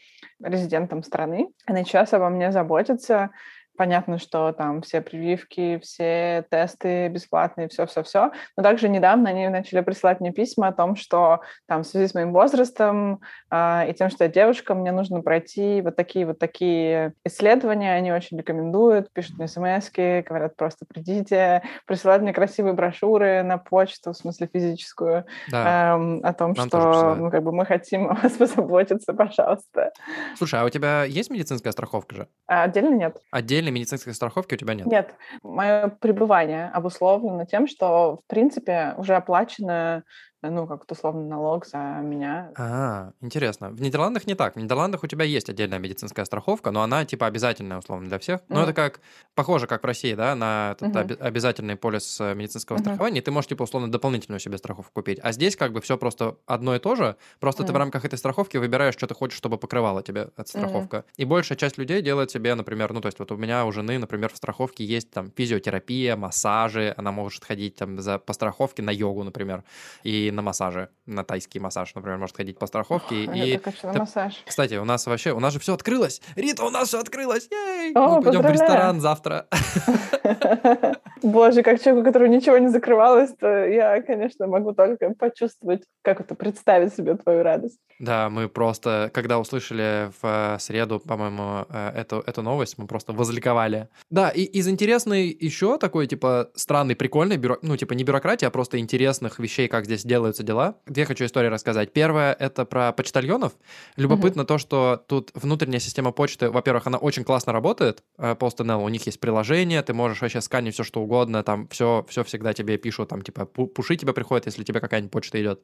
резидентом 0.41 1.03
страны, 1.03 1.49
NHS 1.69 2.15
обо 2.15 2.29
мне 2.29 2.51
заботится, 2.51 3.31
Понятно, 3.77 4.19
что 4.19 4.51
там 4.51 4.81
все 4.81 5.01
прививки, 5.01 5.79
все 5.81 6.45
тесты 6.49 7.07
бесплатные, 7.09 7.67
все-все-все. 7.67 8.31
Но 8.57 8.63
также 8.63 8.89
недавно 8.89 9.29
они 9.29 9.47
начали 9.49 9.81
присылать 9.81 10.19
мне 10.19 10.31
письма 10.31 10.67
о 10.67 10.73
том, 10.73 10.95
что 10.95 11.41
там 11.67 11.83
в 11.83 11.87
связи 11.87 12.07
с 12.07 12.13
моим 12.13 12.31
возрастом 12.31 13.21
э, 13.51 13.89
и 13.89 13.93
тем, 13.93 14.09
что 14.09 14.23
я 14.23 14.29
девушка, 14.29 14.75
мне 14.75 14.91
нужно 14.91 15.21
пройти 15.21 15.81
вот 15.81 15.95
такие 15.95 16.25
вот 16.25 16.39
такие 16.39 17.13
исследования. 17.23 17.93
Они 17.93 18.11
очень 18.11 18.37
рекомендуют, 18.37 19.11
пишут 19.11 19.37
мне 19.37 19.47
смс 19.47 19.89
говорят, 19.95 20.55
просто 20.55 20.85
придите, 20.85 21.63
присылают 21.85 22.23
мне 22.23 22.33
красивые 22.33 22.73
брошюры 22.73 23.43
на 23.43 23.57
почту, 23.57 24.13
в 24.13 24.17
смысле 24.17 24.49
физическую, 24.51 25.25
да. 25.49 25.97
э, 25.97 26.19
о 26.23 26.33
том, 26.33 26.53
Нам 26.53 26.67
что 26.67 27.15
ну, 27.15 27.31
как 27.31 27.43
бы 27.43 27.51
мы 27.51 27.65
хотим 27.65 28.07
о 28.09 28.15
вас 28.15 28.33
позаботиться, 28.33 29.13
пожалуйста. 29.13 29.91
Слушай, 30.37 30.61
а 30.61 30.65
у 30.65 30.69
тебя 30.69 31.03
есть 31.03 31.29
медицинская 31.29 31.71
страховка 31.71 32.15
же? 32.15 32.27
А, 32.47 32.63
отдельно 32.63 32.95
нет. 32.95 33.17
Отдельно 33.31 33.64
отдельной 33.65 33.71
медицинской 33.71 34.13
страховки 34.13 34.53
у 34.55 34.57
тебя 34.57 34.73
нет? 34.73 34.87
Нет. 34.87 35.15
Мое 35.43 35.89
пребывание 35.89 36.69
обусловлено 36.69 37.45
тем, 37.45 37.67
что, 37.67 38.17
в 38.17 38.27
принципе, 38.27 38.93
уже 38.97 39.15
оплачено 39.15 40.03
ну, 40.49 40.67
как 40.67 40.89
условно 40.89 41.23
налог 41.27 41.65
за 41.65 41.77
меня. 41.77 42.51
А, 42.57 43.11
интересно. 43.21 43.69
В 43.69 43.81
Нидерландах 43.81 44.27
не 44.27 44.35
так. 44.35 44.55
В 44.55 44.59
Нидерландах 44.59 45.03
у 45.03 45.07
тебя 45.07 45.25
есть 45.25 45.49
отдельная 45.49 45.79
медицинская 45.79 46.25
страховка, 46.25 46.71
но 46.71 46.81
она 46.81 47.05
типа 47.05 47.27
обязательная, 47.27 47.77
условно, 47.77 48.07
для 48.07 48.19
всех. 48.19 48.41
Ну, 48.49 48.59
mm. 48.59 48.63
это 48.63 48.73
как, 48.73 48.99
похоже, 49.33 49.67
как 49.67 49.83
в 49.83 49.85
России, 49.85 50.13
да, 50.13 50.35
на 50.35 50.71
этот 50.71 50.95
mm-hmm. 50.95 51.13
об- 51.13 51.23
обязательный 51.23 51.75
полис 51.75 52.19
э, 52.21 52.33
медицинского 52.33 52.77
mm-hmm. 52.77 52.81
страхования, 52.81 53.19
и 53.19 53.21
ты 53.21 53.31
можешь, 53.31 53.49
типа, 53.49 53.63
условно, 53.63 53.91
дополнительную 53.91 54.39
себе 54.39 54.57
страховку 54.57 54.91
купить. 54.93 55.19
А 55.21 55.31
здесь 55.31 55.55
как 55.55 55.71
бы 55.71 55.81
все 55.81 55.97
просто 55.97 56.37
одно 56.45 56.75
и 56.75 56.79
то 56.79 56.95
же, 56.95 57.15
просто 57.39 57.63
mm. 57.63 57.67
ты 57.67 57.73
в 57.73 57.77
рамках 57.77 58.05
этой 58.05 58.17
страховки 58.17 58.57
выбираешь, 58.57 58.93
что 58.93 59.07
ты 59.07 59.13
хочешь, 59.13 59.37
чтобы 59.37 59.57
покрывала 59.57 60.01
тебе 60.03 60.29
эта 60.37 60.47
страховка. 60.47 60.97
Mm. 60.97 61.03
И 61.17 61.25
большая 61.25 61.57
часть 61.57 61.77
людей 61.77 62.01
делает 62.01 62.31
себе, 62.31 62.55
например, 62.55 62.93
ну, 62.93 63.01
то 63.01 63.07
есть 63.07 63.19
вот 63.19 63.31
у 63.31 63.37
меня 63.37 63.65
у 63.65 63.71
жены, 63.71 63.97
например, 63.97 64.31
в 64.31 64.37
страховке 64.37 64.83
есть 64.83 65.11
там 65.11 65.31
физиотерапия, 65.35 66.15
массажи, 66.15 66.93
она 66.97 67.11
может 67.11 67.43
ходить 67.43 67.75
там 67.75 67.99
за, 67.99 68.19
по 68.19 68.33
страховке 68.33 68.81
на 68.81 68.91
йогу, 68.91 69.23
например, 69.23 69.63
и 70.03 70.31
на 70.35 70.41
массаже 70.41 70.89
на 71.05 71.23
тайский 71.23 71.59
массаж, 71.59 71.93
например, 71.95 72.17
может 72.17 72.35
ходить 72.35 72.59
по 72.59 72.67
страховке. 72.67 73.23
Я 73.25 73.45
и... 73.45 73.57
хочу 73.57 73.87
на 73.87 73.99
массаж. 73.99 74.43
Кстати, 74.45 74.75
у 74.75 74.85
нас 74.85 75.05
вообще, 75.07 75.31
у 75.31 75.39
нас 75.39 75.53
же 75.53 75.59
все 75.59 75.73
открылось. 75.73 76.21
Рита, 76.35 76.63
у 76.63 76.69
нас 76.69 76.89
все 76.89 76.99
открылось. 76.99 77.47
Ей! 77.51 77.93
О, 77.93 78.17
Мы 78.17 78.21
пойдем 78.21 78.41
в 78.41 78.51
ресторан 78.51 78.99
завтра. 79.01 79.47
Боже, 81.23 81.63
как 81.63 81.81
человеку, 81.81 82.05
который 82.05 82.29
ничего 82.29 82.57
не 82.57 82.67
закрывалось, 82.67 83.33
то 83.39 83.65
я, 83.65 84.01
конечно, 84.01 84.47
могу 84.47 84.73
только 84.73 85.11
почувствовать, 85.11 85.83
как 86.03 86.21
это, 86.21 86.35
представить 86.35 86.93
себе 86.93 87.15
твою 87.15 87.43
радость. 87.43 87.79
Да, 87.99 88.29
мы 88.29 88.49
просто, 88.49 89.09
когда 89.13 89.39
услышали 89.39 90.11
в 90.21 90.57
среду, 90.59 90.99
по-моему, 90.99 91.65
э, 91.69 91.91
эту, 91.95 92.23
эту 92.25 92.41
новость, 92.41 92.77
мы 92.77 92.87
просто 92.87 93.13
возликовали. 93.13 93.87
Да, 94.09 94.29
и 94.29 94.43
из 94.43 94.67
интересной 94.67 95.27
еще 95.27 95.77
такой, 95.77 96.07
типа, 96.07 96.51
странный, 96.55 96.95
прикольный, 96.95 97.37
бюро... 97.37 97.57
ну, 97.61 97.77
типа, 97.77 97.93
не 97.93 98.03
бюрократия, 98.03 98.47
а 98.47 98.51
просто 98.51 98.79
интересных 98.79 99.39
вещей, 99.39 99.67
как 99.67 99.85
здесь 99.85 100.03
делаются 100.15 100.43
дела. 100.43 100.77
Две 100.85 101.03
хочу 101.03 101.25
истории 101.25 101.49
рассказать. 101.49 101.91
Первое— 101.91 102.31
это 102.39 102.63
про 102.63 102.93
почтальонов. 102.93 103.51
Любопытно 103.97 104.41
mm-hmm. 104.41 104.45
то, 104.45 104.57
что 104.57 105.03
тут 105.07 105.31
внутренняя 105.33 105.81
система 105.81 106.13
почты, 106.13 106.49
во-первых, 106.49 106.87
она 106.87 106.97
очень 106.97 107.25
классно 107.25 107.51
работает, 107.51 108.01
PostNL, 108.17 108.81
у 108.81 108.87
них 108.87 109.05
есть 109.05 109.19
приложение, 109.19 109.81
ты 109.81 109.93
можешь 109.93 110.21
вообще 110.21 110.39
сканить 110.39 110.73
все, 110.73 110.83
что 110.83 111.01
угодно, 111.01 111.43
там 111.43 111.67
все, 111.67 112.05
все 112.07 112.23
всегда 112.23 112.53
тебе 112.53 112.77
пишут, 112.77 113.09
там, 113.09 113.23
типа, 113.23 113.45
пуши 113.45 113.97
тебе 113.97 114.13
приходят, 114.13 114.45
если 114.45 114.63
тебе 114.63 114.79
какая-нибудь 114.79 115.11
почта 115.11 115.41
идет. 115.41 115.61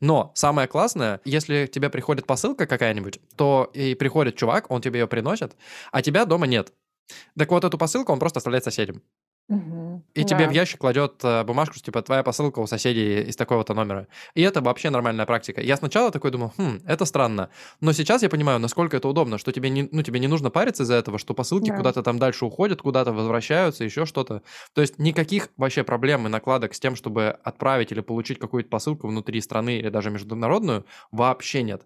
Но 0.00 0.30
самое 0.34 0.68
классное, 0.68 1.20
если 1.24 1.66
тебе 1.66 1.88
приходит 1.88 2.26
посылка 2.26 2.66
какая-нибудь, 2.66 3.18
то 3.36 3.70
и 3.72 3.94
приходит 3.94 4.36
чувак, 4.36 4.70
он 4.70 4.82
тебе 4.82 5.00
ее 5.00 5.06
приносит, 5.06 5.56
а 5.90 6.02
тебя 6.02 6.26
дома 6.26 6.46
нет. 6.46 6.72
Так 7.38 7.50
вот, 7.50 7.64
эту 7.64 7.78
посылку 7.78 8.12
он 8.12 8.18
просто 8.18 8.38
оставляет 8.38 8.64
соседям. 8.64 9.00
И 10.14 10.24
тебе 10.24 10.48
в 10.48 10.50
Да. 10.50 10.54
ящик 10.54 10.80
кладет 10.80 11.20
э, 11.24 11.44
бумажку, 11.44 11.74
что 11.74 11.84
типа 11.84 12.00
твоя 12.02 12.22
посылка 12.22 12.58
у 12.60 12.66
соседей 12.66 13.22
из 13.22 13.36
такого-то 13.36 13.74
номера. 13.74 14.08
И 14.34 14.40
это 14.42 14.62
вообще 14.62 14.88
нормальная 14.90 15.26
практика. 15.26 15.60
Я 15.60 15.76
сначала 15.76 16.10
такой 16.10 16.30
думал, 16.30 16.52
хм, 16.56 16.80
это 16.86 17.04
странно. 17.04 17.50
Но 17.80 17.92
сейчас 17.92 18.22
я 18.22 18.30
понимаю, 18.30 18.58
насколько 18.58 18.96
это 18.96 19.08
удобно, 19.08 19.36
что 19.36 19.52
тебе 19.52 19.68
не, 19.68 19.88
ну, 19.92 20.02
тебе 20.02 20.18
не 20.18 20.26
нужно 20.26 20.50
париться 20.50 20.84
из-за 20.84 20.94
этого, 20.94 21.18
что 21.18 21.34
посылки 21.34 21.70
Да. 21.70 21.76
куда-то 21.76 22.02
там 22.02 22.18
дальше 22.18 22.46
уходят, 22.46 22.80
куда-то 22.80 23.12
возвращаются, 23.12 23.84
еще 23.84 24.06
что-то. 24.06 24.42
То 24.74 24.80
есть 24.80 24.98
никаких 24.98 25.48
вообще 25.58 25.84
проблем 25.84 26.26
и 26.26 26.30
накладок 26.30 26.74
с 26.74 26.80
тем, 26.80 26.96
чтобы 26.96 27.28
отправить 27.44 27.92
или 27.92 28.00
получить 28.00 28.38
какую-то 28.38 28.70
посылку 28.70 29.06
внутри 29.08 29.40
страны 29.42 29.78
или 29.78 29.90
даже 29.90 30.10
международную, 30.10 30.86
вообще 31.12 31.62
нет. 31.62 31.82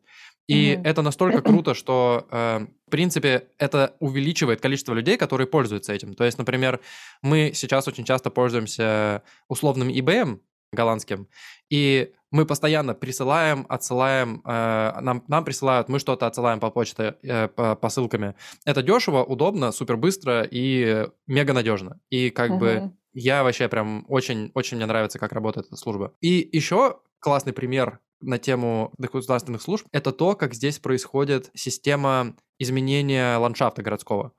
И 0.51 0.75
Мгм. 0.77 0.85
это 0.85 1.03
настолько 1.03 1.43
круто, 1.43 1.75
что, 1.75 2.27
э, 2.31 2.67
в 2.87 2.91
принципе, 2.91 3.49
это 3.59 3.95
увеличивает 4.01 4.61
количество 4.61 4.95
людей, 4.95 5.17
которые 5.17 5.47
пользуются 5.47 5.93
этим. 5.93 6.15
То 6.15 6.25
есть, 6.25 6.39
например, 6.39 6.81
мы 7.23 7.53
сейчас 7.55 7.87
очень 7.89 8.05
часто 8.05 8.31
пользуемся 8.31 9.23
условным 9.49 9.89
eBay 9.89 10.41
голландским, 10.73 11.29
и 11.69 12.13
мы 12.33 12.47
постоянно 12.47 12.95
присылаем, 12.95 13.67
отсылаем, 13.69 14.41
э, 14.45 15.01
нам, 15.01 15.25
нам 15.29 15.45
присылают, 15.45 15.89
мы 15.89 15.99
что-то 15.99 16.27
отсылаем 16.27 16.61
по 16.61 16.71
почте, 16.71 17.17
э, 17.23 17.49
по 17.49 17.75
посылками. 17.75 18.35
Это 18.65 18.83
дешево, 18.83 19.25
удобно, 19.25 19.73
супер 19.73 19.97
быстро 19.97 20.47
и 20.49 21.07
мега 21.27 21.53
надежно. 21.53 22.01
И 22.11 22.31
как 22.31 22.59
бы 22.59 22.75
Мгм. 22.81 22.97
я 23.15 23.43
вообще 23.43 23.69
прям 23.69 24.05
очень, 24.09 24.51
очень 24.55 24.77
мне 24.77 24.87
нравится, 24.87 25.19
как 25.19 25.33
работает 25.33 25.67
эта 25.67 25.77
служба. 25.77 26.13
И 26.21 26.49
еще 26.53 26.99
классный 27.21 27.53
пример 27.53 27.99
на 28.21 28.39
тему 28.39 28.93
государственных 28.99 29.63
служб– 29.63 29.87
это 29.93 30.13
то, 30.13 30.35
как 30.35 30.55
здесь 30.55 30.79
происходит 30.79 31.51
система 31.55 32.37
изменения 32.59 33.37
ландшафта 33.37 33.83
городского. 33.83 34.33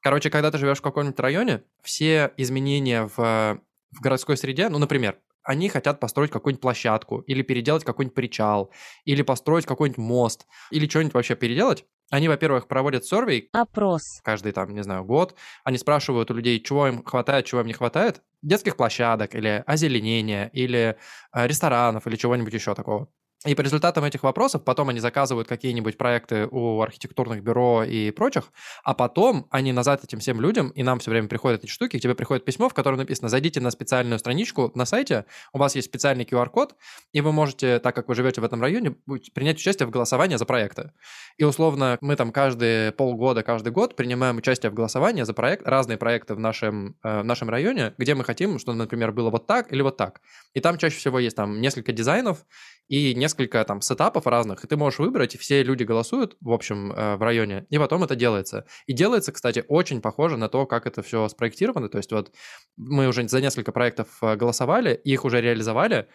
Короче, 0.00 0.30
когда 0.30 0.50
ты 0.50 0.58
живешь 0.58 0.78
в 0.78 0.82
каком-нибудь 0.82 1.20
районе, 1.20 1.64
все 1.82 2.32
изменения 2.36 3.10
в, 3.16 3.60
в 3.90 4.00
городской 4.00 4.36
среде, 4.36 4.68
ну, 4.68 4.78
например, 4.78 5.18
они 5.48 5.70
хотят 5.70 5.98
построить 5.98 6.30
какую-нибудь 6.30 6.60
площадку, 6.60 7.20
или 7.20 7.40
переделать 7.40 7.82
какой-нибудь 7.82 8.14
причал, 8.14 8.70
или 9.04 9.22
построить 9.22 9.64
какой-нибудь 9.64 9.98
мост, 9.98 10.46
или 10.70 10.86
что-нибудь 10.86 11.14
вообще 11.14 11.36
переделать. 11.36 11.86
Они, 12.10 12.28
во-первых, 12.28 12.68
проводят 12.68 13.06
сервей 13.06 13.48
Опрос. 13.52 14.20
каждый 14.22 14.52
там, 14.52 14.74
не 14.74 14.82
знаю, 14.82 15.04
год. 15.04 15.34
Они 15.64 15.78
спрашивают 15.78 16.30
у 16.30 16.34
людей, 16.34 16.60
чего 16.60 16.88
им 16.88 17.02
хватает, 17.02 17.46
чего 17.46 17.62
им 17.62 17.66
не 17.66 17.72
хватает. 17.72 18.22
Детских 18.42 18.76
площадок 18.76 19.34
или 19.34 19.64
озеленения, 19.66 20.50
или 20.52 20.98
э, 21.32 21.46
ресторанов, 21.46 22.06
или 22.06 22.16
чего-нибудь 22.16 22.52
еще 22.52 22.74
такого. 22.74 23.08
И 23.46 23.54
по 23.54 23.60
результатам 23.60 24.02
этих 24.02 24.24
вопросов 24.24 24.64
потом 24.64 24.88
они 24.88 24.98
заказывают 24.98 25.46
какие-нибудь 25.46 25.96
проекты 25.96 26.48
у 26.50 26.82
архитектурных 26.82 27.40
бюро 27.40 27.84
и 27.84 28.10
прочих, 28.10 28.50
а 28.82 28.94
потом 28.94 29.46
они 29.50 29.72
назад 29.72 30.02
этим 30.02 30.18
всем 30.18 30.40
людям, 30.40 30.70
и 30.70 30.82
нам 30.82 30.98
все 30.98 31.12
время 31.12 31.28
приходят 31.28 31.62
эти 31.62 31.70
штуки, 31.70 31.98
к 31.98 32.02
тебе 32.02 32.16
приходит 32.16 32.44
письмо, 32.44 32.68
в 32.68 32.74
котором 32.74 32.98
написано, 32.98 33.28
зайдите 33.28 33.60
на 33.60 33.70
специальную 33.70 34.18
страничку 34.18 34.72
на 34.74 34.84
сайте, 34.84 35.24
у 35.52 35.58
вас 35.58 35.76
есть 35.76 35.86
специальный 35.86 36.24
QR-код, 36.24 36.74
и 37.12 37.20
вы 37.20 37.30
можете, 37.30 37.78
так 37.78 37.94
как 37.94 38.08
вы 38.08 38.16
живете 38.16 38.40
в 38.40 38.44
этом 38.44 38.60
районе, 38.60 38.96
принять 39.32 39.58
участие 39.58 39.86
в 39.86 39.90
голосовании 39.90 40.34
за 40.34 40.44
проекты. 40.44 40.90
И 41.36 41.44
условно 41.44 41.96
мы 42.00 42.16
там 42.16 42.32
каждые 42.32 42.90
полгода, 42.90 43.44
каждый 43.44 43.70
год 43.70 43.94
принимаем 43.94 44.38
участие 44.38 44.70
в 44.70 44.74
голосовании 44.74 45.22
за 45.22 45.32
проект, 45.32 45.64
разные 45.64 45.96
проекты 45.96 46.34
в 46.34 46.40
нашем, 46.40 46.96
э, 47.04 47.20
в 47.20 47.24
нашем 47.24 47.50
районе, 47.50 47.94
где 47.98 48.16
мы 48.16 48.24
хотим, 48.24 48.58
что, 48.58 48.72
например, 48.72 49.12
было 49.12 49.30
вот 49.30 49.46
так 49.46 49.72
или 49.72 49.82
вот 49.82 49.96
так. 49.96 50.20
И 50.54 50.60
там 50.60 50.76
чаще 50.76 50.96
всего 50.96 51.20
есть 51.20 51.36
там 51.36 51.60
несколько 51.60 51.92
дизайнов 51.92 52.44
и 52.88 53.14
несколько 53.14 53.64
там 53.64 53.80
сетапов 53.80 54.26
разных, 54.26 54.64
и 54.64 54.66
ты 54.66 54.76
можешь 54.76 54.98
выбрать, 54.98 55.34
и 55.34 55.38
все 55.38 55.62
люди 55.62 55.84
голосуют, 55.84 56.36
в 56.40 56.52
общем, 56.52 56.92
э, 56.92 57.16
в 57.16 57.22
районе, 57.22 57.66
и 57.70 57.78
потом 57.78 58.02
это 58.04 58.16
делается. 58.16 58.66
И 58.86 58.92
делается, 58.92 59.32
кстати, 59.32 59.64
очень 59.68 60.00
похоже 60.00 60.36
на 60.36 60.48
то, 60.48 60.66
как 60.66 60.86
это 60.86 61.02
все 61.02 61.28
спроектировано. 61.28 61.88
То 61.88 61.98
есть 61.98 62.12
вот 62.12 62.32
мы 62.76 63.08
уже 63.08 63.28
за 63.28 63.40
несколько 63.40 63.72
проектов 63.72 64.08
э, 64.22 64.36
голосовали, 64.36 64.94
их 65.04 65.24
уже 65.24 65.40
реализовали, 65.40 66.08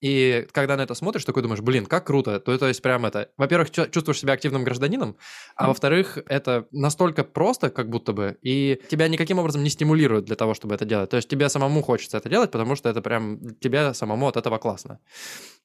и 0.00 0.46
когда 0.52 0.76
на 0.76 0.82
это 0.82 0.94
смотришь, 0.94 1.24
такой 1.24 1.42
думаешь, 1.42 1.60
блин, 1.60 1.84
как 1.84 2.06
круто. 2.06 2.40
То, 2.40 2.56
то 2.56 2.68
есть 2.68 2.80
прям 2.80 3.04
это, 3.04 3.30
во-первых, 3.36 3.70
чу- 3.70 3.86
чувствуешь 3.90 4.18
себя 4.18 4.32
активным 4.32 4.64
гражданином, 4.64 5.16
а 5.56 5.68
во-вторых, 5.68 6.18
это 6.26 6.66
настолько 6.72 7.22
просто, 7.22 7.68
как 7.70 7.90
будто 7.90 8.12
бы, 8.12 8.38
и 8.40 8.80
тебя 8.88 9.08
никаким 9.08 9.38
образом 9.38 9.62
не 9.62 9.68
стимулирует 9.68 10.24
для 10.24 10.36
того, 10.36 10.54
чтобы 10.54 10.74
это 10.74 10.86
делать. 10.86 11.10
То 11.10 11.16
есть 11.16 11.28
тебе 11.28 11.48
самому 11.50 11.82
хочется 11.82 12.16
это 12.16 12.30
делать, 12.30 12.50
потому 12.50 12.76
что 12.76 12.88
это 12.88 13.02
прям 13.02 13.40
тебе 13.60 13.92
самому 13.92 14.28
от 14.28 14.36
этого 14.38 14.56
классно. 14.58 15.00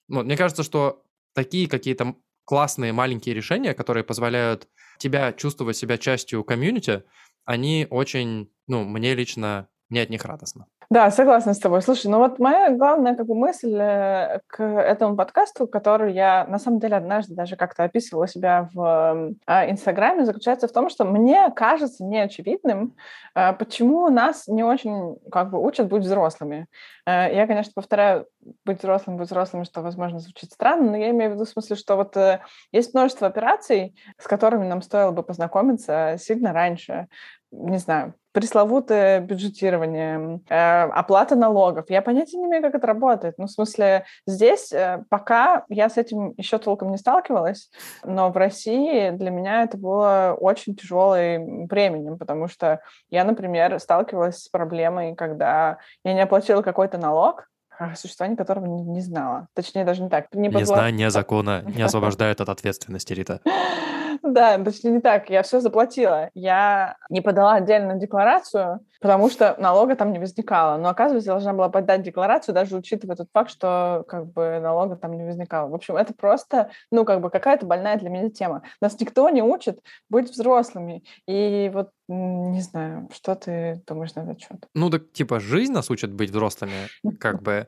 Вот, 0.08 0.26
мне 0.26 0.38
кажется, 0.38 0.64
что 0.64 1.04
такие 1.34 1.68
какие-то 1.68 2.16
классные 2.46 2.94
маленькие 2.94 3.36
решения, 3.36 3.74
которые 3.74 4.04
позволяют 4.04 4.68
тебя 5.00 5.34
чувствовать 5.34 5.78
себя 5.78 5.98
частью 5.98 6.44
комьюнити, 6.44 7.04
они 7.44 7.88
очень, 7.90 8.52
ну, 8.68 8.84
мне 8.84 9.16
лично, 9.16 9.68
мне 9.90 10.02
от 10.02 10.10
них 10.10 10.24
радостно. 10.26 10.68
Да, 10.90 11.10
согласна 11.10 11.54
с 11.54 11.60
тобой. 11.60 11.82
Слушай, 11.82 12.08
ну 12.08 12.20
вот 12.20 12.38
моя 12.38 12.70
главная 12.70 13.16
как 13.16 13.26
бы 13.26 13.34
мысль 13.34 13.76
э, 13.76 14.40
к 14.48 14.64
этому 14.64 15.16
подкасту, 15.16 15.68
который 15.68 16.14
я 16.14 16.46
на 16.48 16.60
самом 16.60 16.80
деле 16.80 16.98
однажды 16.98 17.34
даже 17.34 17.56
как-то 17.56 17.84
описывала 17.84 18.28
себя 18.28 18.70
в 18.72 19.34
а, 19.48 19.70
Инстаграме, 19.70 20.26
заключается 20.26 20.68
в 20.68 20.72
том, 20.72 20.90
что 20.90 21.04
мне 21.04 21.50
кажется 21.56 22.04
неочевидным, 22.04 22.96
э, 23.34 23.54
почему 23.54 24.10
нас 24.10 24.48
не 24.48 24.64
очень 24.64 25.18
как 25.32 25.50
бы 25.50 25.60
учат 25.64 25.88
быть 25.88 26.04
взрослыми. 26.04 26.68
Э, 27.08 27.34
Я, 27.34 27.48
конечно, 27.48 27.72
повторяю, 27.74 28.28
быть 28.64 28.80
взрослым, 28.80 29.18
быть 29.18 29.28
взрослым, 29.28 29.64
что, 29.64 29.82
возможно, 29.82 30.20
звучит 30.20 30.52
странно, 30.52 30.92
но 30.92 30.98
я 30.98 31.10
имею 31.10 31.32
в 31.32 31.34
виду 31.34 31.46
в 31.46 31.50
смысле, 31.50 31.76
что 31.76 31.96
вот 31.96 32.16
э, 32.16 32.42
есть 32.72 32.94
множество 32.94 33.28
операций, 33.28 33.96
с 34.20 34.28
которыми 34.28 34.66
нам 34.66 34.84
стоило 34.84 35.12
бы 35.12 35.24
познакомиться 35.24 36.18
сильно 36.20 36.54
раньше. 36.54 37.08
Не 37.52 37.78
знаю, 37.78 38.14
пресловутое 38.36 39.22
бюджетирование, 39.22 40.42
э, 40.50 40.82
оплата 40.90 41.38
налогов. 41.38 41.86
Я 41.88 42.02
понятия 42.02 42.38
не 42.38 42.48
имею, 42.48 42.62
как 42.62 42.76
это 42.76 42.86
работает. 42.86 43.36
Ну, 43.38 43.46
в 43.46 43.52
смысле, 43.52 44.04
здесь 44.28 44.74
э, 44.74 45.06
пока 45.10 45.64
я 45.70 45.90
с 45.90 45.98
этим 45.98 46.34
еще 46.36 46.58
толком 46.58 46.92
не 46.92 46.98
сталкивалась, 46.98 47.72
но 48.04 48.30
в 48.30 48.36
России 48.36 49.12
для 49.12 49.32
меня 49.32 49.64
это 49.64 49.78
было 49.78 50.36
очень 50.38 50.76
тяжелым 50.76 51.66
бременем, 51.68 52.18
потому 52.18 52.50
что 52.50 52.82
я, 53.10 53.24
например, 53.24 53.80
сталкивалась 53.80 54.44
с 54.44 54.50
проблемой, 54.50 55.16
когда 55.16 55.78
я 56.04 56.14
не 56.14 56.22
оплатила 56.22 56.62
какой-то 56.62 56.98
налог, 56.98 57.48
о 57.78 57.96
существовании 57.96 58.36
которого 58.36 58.66
не, 58.66 58.84
не 58.84 59.02
знала. 59.02 59.48
Точнее, 59.54 59.86
даже 59.86 60.02
не 60.02 60.10
так. 60.10 60.28
Не 60.34 60.50
подла- 60.50 60.60
Незнание 60.60 61.10
закона 61.20 61.64
не 61.66 61.84
освобождает 61.84 62.42
от 62.42 62.50
ответственности, 62.50 63.14
Рита. 63.14 63.40
Да, 64.24 64.58
точнее 64.58 64.92
не 64.92 65.02
так. 65.02 65.30
Я 65.30 65.44
все 65.44 65.60
заплатила. 65.60 66.30
Я 66.34 66.98
не 67.10 67.22
подала 67.22 67.56
отдельную 67.56 68.00
декларацию, 68.00 68.80
потому 69.02 69.30
что 69.30 69.56
налога 69.60 69.96
там 69.96 70.12
не 70.12 70.20
возникало. 70.20 70.78
Но, 70.78 70.90
оказывается, 70.90 71.30
я 71.30 71.34
должна 71.34 71.54
была 71.54 71.70
подать 71.70 72.02
декларацию, 72.02 72.56
даже 72.56 72.76
учитывая 72.76 73.16
тот 73.16 73.28
факт, 73.34 73.50
что 73.50 74.04
как 74.08 74.28
бы 74.28 74.60
налога 74.62 74.96
там 74.96 75.14
не 75.14 75.24
возникало. 75.24 75.70
В 75.70 75.76
общем, 75.76 75.96
это 75.96 76.14
просто, 76.14 76.70
ну, 76.92 77.06
как 77.06 77.22
бы 77.22 77.30
какая-то 77.30 77.66
больная 77.66 77.98
для 77.98 78.10
меня 78.10 78.30
тема. 78.30 78.64
Нас 78.82 79.00
никто 79.00 79.30
не 79.30 79.42
учит 79.42 79.80
быть 80.10 80.30
взрослыми. 80.30 81.04
И 81.28 81.70
вот 81.74 81.90
не 82.08 82.62
знаю, 82.62 83.10
что 83.14 83.36
ты 83.36 83.82
думаешь 83.88 84.14
на 84.14 84.22
этот 84.22 84.40
счет? 84.40 84.68
Ну, 84.76 84.90
так 84.90 85.12
типа 85.12 85.40
жизнь 85.40 85.74
нас 85.74 85.90
учит 85.90 86.14
быть 86.14 86.30
взрослыми, 86.30 86.88
как 87.20 87.42
бы. 87.42 87.68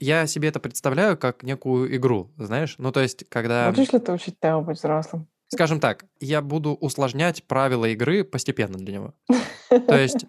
Я 0.00 0.26
себе 0.26 0.48
это 0.48 0.60
представляю 0.60 1.18
как 1.18 1.42
некую 1.42 1.94
игру, 1.96 2.30
знаешь? 2.38 2.76
Ну, 2.78 2.90
то 2.90 3.00
есть, 3.00 3.28
когда, 3.28 3.70
Будешь 3.70 3.92
ли 3.92 3.98
ты 3.98 4.12
учить 4.12 4.36
Тео 4.40 4.62
быть 4.62 4.78
взрослым? 4.78 5.28
Скажем 5.56 5.80
так, 5.80 6.04
я 6.20 6.42
буду 6.42 6.74
усложнять 6.74 7.42
правила 7.44 7.86
игры 7.86 8.24
постепенно 8.24 8.76
для 8.78 8.92
него. 8.94 9.14
То 9.68 9.98
есть, 9.98 10.26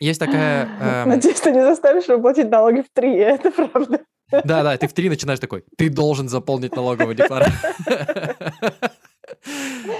есть 0.00 0.18
такая... 0.18 0.68
эм, 0.80 1.08
Надеюсь, 1.10 1.40
ты 1.40 1.52
не 1.52 1.60
заставишь 1.62 2.08
его 2.08 2.18
платить 2.18 2.50
налоги 2.50 2.80
в 2.80 2.86
три, 2.92 3.14
это 3.16 3.50
правда. 3.50 4.00
Да-да, 4.30 4.76
ты 4.76 4.88
в 4.88 4.92
три 4.92 5.08
начинаешь 5.08 5.40
такой, 5.40 5.64
ты 5.76 5.90
должен 5.90 6.28
заполнить 6.28 6.74
налоговую 6.74 7.14
декларацию. 7.14 7.74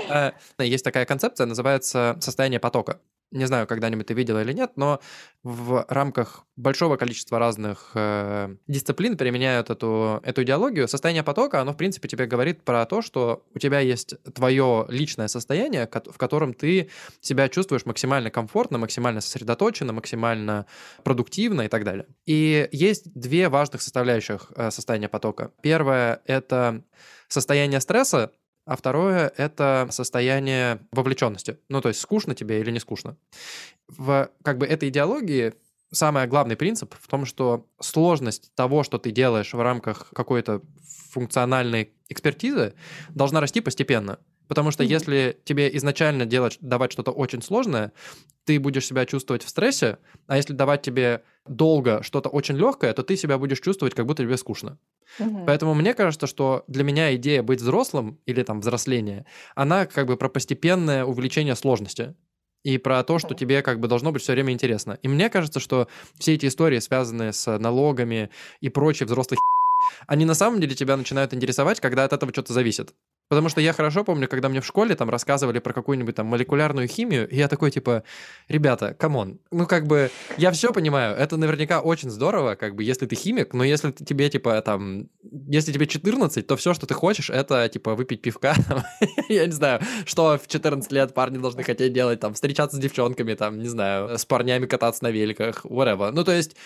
Э, 0.08 0.32
Есть 0.58 0.84
такая 0.84 1.06
концепция, 1.06 1.46
называется 1.46 2.16
состояние 2.20 2.60
потока. 2.60 3.00
Не 3.32 3.44
знаю, 3.44 3.68
когда-нибудь 3.68 4.08
ты 4.08 4.14
видела 4.14 4.42
или 4.42 4.52
нет, 4.52 4.72
но 4.74 5.00
в 5.44 5.86
рамках 5.88 6.46
большого 6.56 6.96
количества 6.96 7.38
разных 7.38 7.92
э, 7.94 8.56
дисциплин 8.66 9.16
применяют 9.16 9.70
эту, 9.70 10.20
эту 10.24 10.42
идеологию. 10.42 10.88
Состояние 10.88 11.22
потока, 11.22 11.60
оно, 11.60 11.72
в 11.72 11.76
принципе, 11.76 12.08
тебе 12.08 12.26
говорит 12.26 12.64
про 12.64 12.84
то, 12.86 13.02
что 13.02 13.44
у 13.54 13.60
тебя 13.60 13.78
есть 13.78 14.16
твое 14.34 14.84
личное 14.88 15.28
состояние, 15.28 15.88
в 15.88 16.18
котором 16.18 16.54
ты 16.54 16.90
себя 17.20 17.48
чувствуешь 17.48 17.86
максимально 17.86 18.30
комфортно, 18.32 18.78
максимально 18.78 19.20
сосредоточенно, 19.20 19.92
максимально 19.92 20.66
продуктивно 21.04 21.62
и 21.62 21.68
так 21.68 21.84
далее. 21.84 22.06
И 22.26 22.68
есть 22.72 23.12
две 23.14 23.48
важных 23.48 23.80
составляющих 23.80 24.50
э, 24.56 24.72
состояния 24.72 25.08
потока. 25.08 25.52
Первое— 25.62 26.20
это 26.24 26.82
состояние 27.28 27.80
стресса, 27.80 28.32
а 28.70 28.76
второе— 28.76 29.32
это 29.36 29.88
состояние 29.90 30.78
вовлеченности. 30.92 31.58
Ну, 31.68 31.80
то 31.80 31.88
есть 31.88 32.00
скучно 32.00 32.36
тебе 32.36 32.60
или 32.60 32.70
не 32.70 32.78
скучно. 32.78 33.16
В 33.88 34.30
как 34.44 34.58
бы 34.58 34.66
этой 34.66 34.90
идеологии 34.90 35.54
самый 35.90 36.28
главный 36.28 36.54
принцип 36.54 36.94
в 36.94 37.08
том, 37.08 37.26
что 37.26 37.66
сложность 37.80 38.54
того, 38.54 38.84
что 38.84 38.98
ты 38.98 39.10
делаешь 39.10 39.54
в 39.54 39.60
рамках 39.60 40.10
какой-то 40.14 40.62
функциональной 41.10 41.90
экспертизы, 42.08 42.74
должна 43.08 43.40
расти 43.40 43.60
постепенно. 43.60 44.20
Потому 44.50 44.72
что 44.72 44.82
если 44.82 45.38
тебе 45.44 45.70
изначально 45.76 46.26
делать, 46.26 46.58
давать 46.60 46.90
что-то 46.90 47.12
очень 47.12 47.40
сложное, 47.40 47.92
ты 48.46 48.58
будешь 48.58 48.84
себя 48.84 49.06
чувствовать 49.06 49.44
в 49.44 49.48
стрессе, 49.48 49.98
а 50.26 50.36
если 50.36 50.54
давать 50.54 50.82
тебе 50.82 51.22
долго 51.46 52.02
что-то 52.02 52.30
очень 52.30 52.56
легкое, 52.56 52.92
то 52.92 53.04
ты 53.04 53.16
себя 53.16 53.38
будешь 53.38 53.60
чувствовать, 53.60 53.94
как 53.94 54.06
будто 54.06 54.24
тебе 54.24 54.36
скучно. 54.36 54.76
Угу. 55.20 55.44
Поэтому 55.46 55.74
мне 55.74 55.94
кажется, 55.94 56.26
что 56.26 56.64
для 56.66 56.82
меня 56.82 57.14
идея 57.14 57.44
быть 57.44 57.60
взрослым 57.60 58.18
или 58.26 58.42
там 58.42 58.60
взросление, 58.60 59.24
она 59.54 59.86
как 59.86 60.08
бы 60.08 60.16
про 60.16 60.28
постепенное 60.28 61.04
увеличение 61.04 61.54
сложности 61.54 62.16
и 62.64 62.76
про 62.76 63.04
то, 63.04 63.20
что 63.20 63.34
тебе 63.34 63.62
как 63.62 63.78
бы 63.78 63.86
должно 63.86 64.10
быть 64.10 64.22
все 64.22 64.32
время 64.32 64.52
интересно. 64.52 64.98
И 65.00 65.06
мне 65.06 65.30
кажется, 65.30 65.60
что 65.60 65.86
все 66.18 66.34
эти 66.34 66.46
истории, 66.46 66.80
связанные 66.80 67.32
с 67.32 67.56
налогами 67.56 68.30
и 68.60 68.68
прочей 68.68 69.04
взрослой 69.04 69.38
они 70.06 70.24
на 70.24 70.34
самом 70.34 70.60
деле 70.60 70.74
тебя 70.74 70.96
начинают 70.96 71.34
интересовать, 71.34 71.80
когда 71.80 72.04
от 72.04 72.12
этого 72.12 72.32
что-то 72.32 72.52
зависит. 72.52 72.94
Потому 73.30 73.48
что 73.48 73.60
я 73.60 73.72
хорошо 73.72 74.02
помню, 74.02 74.26
когда 74.26 74.48
мне 74.48 74.60
в 74.60 74.66
школе 74.66 74.96
там 74.96 75.08
рассказывали 75.08 75.60
про 75.60 75.72
какую-нибудь 75.72 76.16
там 76.16 76.26
молекулярную 76.26 76.88
химию, 76.88 77.28
и 77.28 77.36
я 77.36 77.46
такой 77.46 77.70
типа, 77.70 78.02
ребята, 78.48 78.92
come 78.92 79.19
on, 79.19 79.38
ну 79.52 79.68
как 79.68 79.86
бы 79.86 80.10
я 80.36 80.50
все 80.50 80.72
понимаю, 80.72 81.16
это 81.16 81.36
наверняка 81.36 81.80
очень 81.80 82.10
здорово, 82.10 82.56
как 82.56 82.74
бы 82.74 82.82
если 82.82 83.06
ты 83.06 83.14
химик, 83.14 83.54
но 83.54 83.62
если 83.62 83.92
тебе 83.92 84.28
типа 84.28 84.60
там, 84.62 85.08
если 85.46 85.72
тебе 85.72 85.86
14, 85.86 86.44
то 86.44 86.56
все, 86.56 86.74
что 86.74 86.88
ты 86.88 86.94
хочешь, 86.94 87.30
это 87.30 87.68
типа 87.68 87.94
выпить 87.94 88.20
пивка, 88.20 88.56
я 89.28 89.46
не 89.46 89.52
знаю, 89.52 89.80
что 90.06 90.36
в 90.36 90.48
14 90.48 90.90
лет 90.90 91.14
парни 91.14 91.38
должны 91.38 91.62
хотеть 91.62 91.92
делать, 91.92 92.18
там, 92.18 92.34
встречаться 92.34 92.78
с 92.78 92.80
девчонками, 92.80 93.34
там, 93.34 93.60
не 93.60 93.68
знаю, 93.68 94.18
с 94.18 94.24
парнями 94.24 94.66
кататься 94.66 95.04
на 95.04 95.12
великах, 95.12 95.64
whatever. 95.64 96.10
Ну 96.10 96.24
то 96.24 96.32
есть 96.32 96.56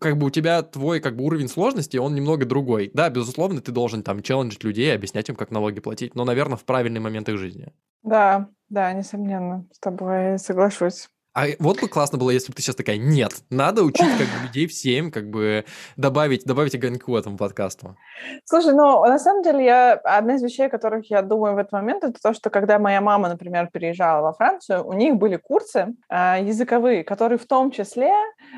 как 0.00 0.18
бы 0.18 0.26
у 0.26 0.30
тебя 0.30 0.62
твой 0.62 1.00
как 1.00 1.16
бы 1.16 1.24
уровень 1.24 1.48
сложности, 1.48 1.96
он 1.96 2.14
немного 2.14 2.44
другой. 2.46 2.90
Да, 2.94 3.10
безусловно, 3.10 3.60
ты 3.60 3.72
должен 3.72 4.02
там 4.02 4.22
челленджить 4.22 4.64
людей, 4.64 4.94
объяснять 4.94 5.28
им, 5.28 5.36
как 5.36 5.50
налоги 5.50 5.80
платить, 5.80 6.14
но, 6.14 6.24
наверное, 6.24 6.56
в 6.56 6.64
правильный 6.64 7.00
момент 7.00 7.28
их 7.28 7.38
жизни. 7.38 7.72
Да, 8.02 8.48
да, 8.68 8.92
несомненно, 8.92 9.66
с 9.72 9.78
тобой 9.78 10.38
соглашусь. 10.38 11.08
А 11.34 11.46
вот 11.58 11.80
бы 11.80 11.88
классно 11.88 12.18
было, 12.18 12.30
если 12.30 12.48
бы 12.48 12.54
ты 12.54 12.62
сейчас 12.62 12.76
такая, 12.76 12.98
нет, 12.98 13.32
надо 13.48 13.82
учить 13.84 14.18
как 14.18 14.26
бы 14.26 14.46
людей 14.46 14.66
всем, 14.66 15.10
как 15.10 15.30
бы 15.30 15.64
добавить, 15.96 16.44
добавить 16.44 16.74
огоньку 16.74 17.16
этому 17.16 17.38
подкасту. 17.38 17.96
Слушай, 18.44 18.74
ну, 18.74 19.02
на 19.04 19.18
самом 19.18 19.42
деле, 19.42 19.64
я, 19.64 19.92
одна 19.92 20.34
из 20.34 20.42
вещей, 20.42 20.66
о 20.66 20.70
которых 20.70 21.10
я 21.10 21.22
думаю 21.22 21.54
в 21.54 21.58
этот 21.58 21.72
момент, 21.72 22.04
это 22.04 22.20
то, 22.22 22.34
что 22.34 22.50
когда 22.50 22.78
моя 22.78 23.00
мама, 23.00 23.30
например, 23.30 23.70
переезжала 23.72 24.22
во 24.22 24.32
Францию, 24.34 24.86
у 24.86 24.92
них 24.92 25.16
были 25.16 25.36
курсы 25.36 25.94
э, 26.10 26.38
языковые, 26.42 27.02
которые 27.02 27.38
в 27.38 27.46
том 27.46 27.70
числе 27.70 28.12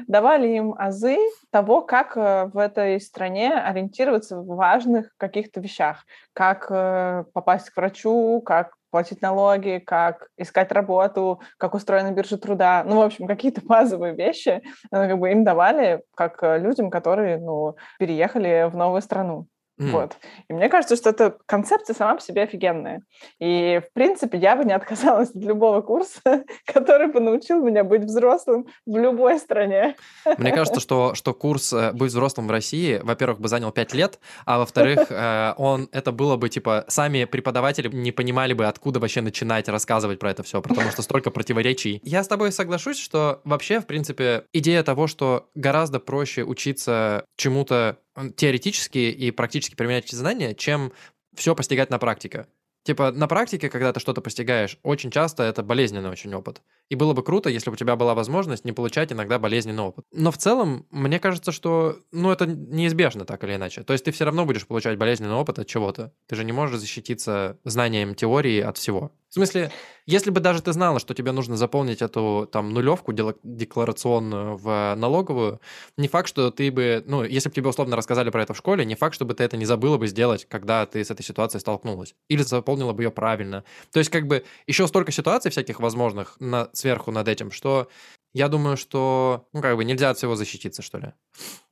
давали 0.08 0.48
им 0.48 0.74
азы 0.76 1.18
того, 1.50 1.80
как 1.80 2.16
э, 2.16 2.50
в 2.52 2.58
этой 2.58 3.00
стране 3.00 3.54
ориентироваться 3.54 4.36
в 4.38 4.46
важных 4.46 5.10
каких-то 5.16 5.60
вещах, 5.60 6.04
как 6.32 6.66
э, 6.70 7.24
попасть 7.32 7.70
к 7.70 7.76
врачу, 7.76 8.42
как 8.44 8.72
платить 8.94 9.22
налоги, 9.22 9.82
как 9.84 10.28
искать 10.36 10.70
работу, 10.70 11.40
как 11.58 11.74
устроена 11.74 12.12
биржа 12.12 12.38
труда. 12.38 12.84
Ну, 12.86 12.98
в 12.98 13.02
общем, 13.02 13.26
какие-то 13.26 13.60
базовые 13.64 14.14
вещи 14.14 14.62
ну, 14.92 15.08
как 15.08 15.18
бы 15.18 15.32
им 15.32 15.42
давали 15.42 16.04
как 16.14 16.40
э, 16.44 16.60
людям, 16.60 16.90
которые 16.90 17.38
ну, 17.38 17.74
переехали 17.98 18.70
в 18.70 18.76
новую 18.76 19.02
страну. 19.02 19.48
Mm. 19.80 19.90
Вот. 19.90 20.16
И 20.48 20.52
мне 20.52 20.68
кажется, 20.68 20.94
что 20.94 21.10
эта 21.10 21.36
концепция 21.46 21.94
сама 21.94 22.14
по 22.14 22.20
себе 22.20 22.42
офигенная. 22.42 23.02
И, 23.40 23.80
в 23.84 23.92
принципе, 23.92 24.38
я 24.38 24.54
бы 24.54 24.64
не 24.64 24.72
отказалась 24.72 25.30
от 25.30 25.42
любого 25.42 25.80
курса, 25.80 26.20
который 26.72 27.08
бы 27.08 27.20
научил 27.20 27.62
меня 27.62 27.82
быть 27.82 28.02
взрослым 28.02 28.66
в 28.86 28.96
любой 28.96 29.38
стране. 29.38 29.96
Мне 30.38 30.52
кажется, 30.52 30.80
что, 30.84 31.14
что 31.14 31.34
курс 31.34 31.72
э, 31.72 31.92
«Быть 31.92 32.10
взрослым 32.10 32.46
в 32.46 32.50
России», 32.50 33.00
во-первых, 33.02 33.40
бы 33.40 33.48
занял 33.48 33.72
5 33.72 33.94
лет, 33.94 34.20
а 34.46 34.58
во-вторых, 34.58 35.06
э, 35.10 35.54
он, 35.56 35.88
это 35.90 36.12
было 36.12 36.36
бы, 36.36 36.48
типа, 36.48 36.84
сами 36.88 37.24
преподаватели 37.24 37.88
не 37.88 38.12
понимали 38.12 38.52
бы, 38.52 38.66
откуда 38.66 39.00
вообще 39.00 39.22
начинать 39.22 39.68
рассказывать 39.68 40.20
про 40.20 40.30
это 40.30 40.44
все, 40.44 40.62
потому 40.62 40.90
что 40.90 41.02
столько 41.02 41.32
противоречий. 41.32 42.00
Я 42.04 42.22
с 42.22 42.28
тобой 42.28 42.52
соглашусь, 42.52 42.98
что 42.98 43.40
вообще, 43.44 43.80
в 43.80 43.86
принципе, 43.86 44.44
идея 44.52 44.84
того, 44.84 45.08
что 45.08 45.48
гораздо 45.54 45.98
проще 45.98 46.44
учиться 46.44 47.24
чему-то 47.36 47.98
теоретически 48.36 48.98
и 48.98 49.30
практически 49.30 49.74
применять 49.74 50.06
эти 50.06 50.14
знания, 50.14 50.54
чем 50.54 50.92
все 51.34 51.54
постигать 51.54 51.90
на 51.90 51.98
практике. 51.98 52.46
Типа, 52.84 53.12
на 53.12 53.26
практике, 53.26 53.70
когда 53.70 53.94
ты 53.94 54.00
что-то 54.00 54.20
постигаешь, 54.20 54.78
очень 54.82 55.10
часто 55.10 55.42
это 55.42 55.62
болезненный 55.62 56.10
очень 56.10 56.34
опыт. 56.34 56.60
И 56.90 56.96
было 56.96 57.14
бы 57.14 57.22
круто, 57.22 57.48
если 57.48 57.70
бы 57.70 57.74
у 57.74 57.78
тебя 57.78 57.96
была 57.96 58.14
возможность 58.14 58.66
не 58.66 58.72
получать 58.72 59.10
иногда 59.10 59.38
болезненный 59.38 59.82
опыт. 59.82 60.04
Но 60.12 60.30
в 60.30 60.36
целом, 60.36 60.86
мне 60.90 61.18
кажется, 61.18 61.50
что, 61.50 61.98
ну, 62.12 62.30
это 62.30 62.46
неизбежно 62.46 63.24
так 63.24 63.42
или 63.42 63.54
иначе. 63.54 63.84
То 63.84 63.94
есть 63.94 64.04
ты 64.04 64.12
все 64.12 64.26
равно 64.26 64.44
будешь 64.44 64.66
получать 64.66 64.98
болезненный 64.98 65.34
опыт 65.34 65.58
от 65.58 65.66
чего-то. 65.66 66.12
Ты 66.28 66.36
же 66.36 66.44
не 66.44 66.52
можешь 66.52 66.78
защититься 66.78 67.58
знанием 67.64 68.14
теории 68.14 68.60
от 68.60 68.76
всего. 68.76 69.12
В 69.34 69.36
смысле, 69.36 69.72
если 70.06 70.30
бы 70.30 70.38
даже 70.38 70.62
ты 70.62 70.72
знала, 70.72 71.00
что 71.00 71.12
тебе 71.12 71.32
нужно 71.32 71.56
заполнить 71.56 72.02
эту 72.02 72.48
там 72.52 72.72
нулевку 72.72 73.12
декларационную 73.12 74.56
в 74.56 74.94
налоговую, 74.94 75.60
не 75.96 76.06
факт, 76.06 76.28
что 76.28 76.52
ты 76.52 76.70
бы, 76.70 77.02
ну, 77.04 77.24
если 77.24 77.48
бы 77.48 77.54
тебе 77.56 77.68
условно 77.68 77.96
рассказали 77.96 78.30
про 78.30 78.44
это 78.44 78.54
в 78.54 78.56
школе, 78.56 78.84
не 78.84 78.94
факт, 78.94 79.16
чтобы 79.16 79.34
ты 79.34 79.42
это 79.42 79.56
не 79.56 79.64
забыла 79.64 79.98
бы 79.98 80.06
сделать, 80.06 80.46
когда 80.48 80.86
ты 80.86 81.04
с 81.04 81.10
этой 81.10 81.24
ситуацией 81.24 81.60
столкнулась. 81.60 82.14
Или 82.28 82.42
заполнила 82.42 82.92
бы 82.92 83.02
ее 83.02 83.10
правильно. 83.10 83.64
То 83.90 83.98
есть, 83.98 84.08
как 84.08 84.28
бы, 84.28 84.44
еще 84.68 84.86
столько 84.86 85.10
ситуаций 85.10 85.50
всяких 85.50 85.80
возможных 85.80 86.36
на, 86.38 86.68
сверху 86.72 87.10
над 87.10 87.26
этим, 87.26 87.50
что 87.50 87.88
я 88.34 88.46
думаю, 88.46 88.76
что, 88.76 89.48
ну, 89.52 89.60
как 89.62 89.74
бы 89.74 89.84
нельзя 89.84 90.10
от 90.10 90.16
всего 90.18 90.36
защититься, 90.36 90.80
что 90.80 90.98
ли. 90.98 91.12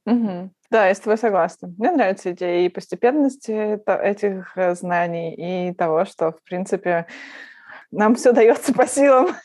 Угу. 0.07 0.51
Да, 0.70 0.88
я 0.88 0.94
с 0.96 1.01
тобой 1.01 1.16
согласна. 1.16 1.72
Мне 1.79 1.92
нравится 1.92 2.33
идея 2.33 2.66
и 2.66 2.68
постепенности 2.68 3.79
этих 3.87 4.57
э, 4.57 4.75
знаний, 4.75 5.35
и 5.35 5.75
того, 5.75 6.05
что, 6.05 6.33
в 6.33 6.42
принципе, 6.42 7.07
нам 7.92 8.16
все 8.16 8.33
дается 8.33 8.72
по 8.72 8.87
силам. 8.87 9.37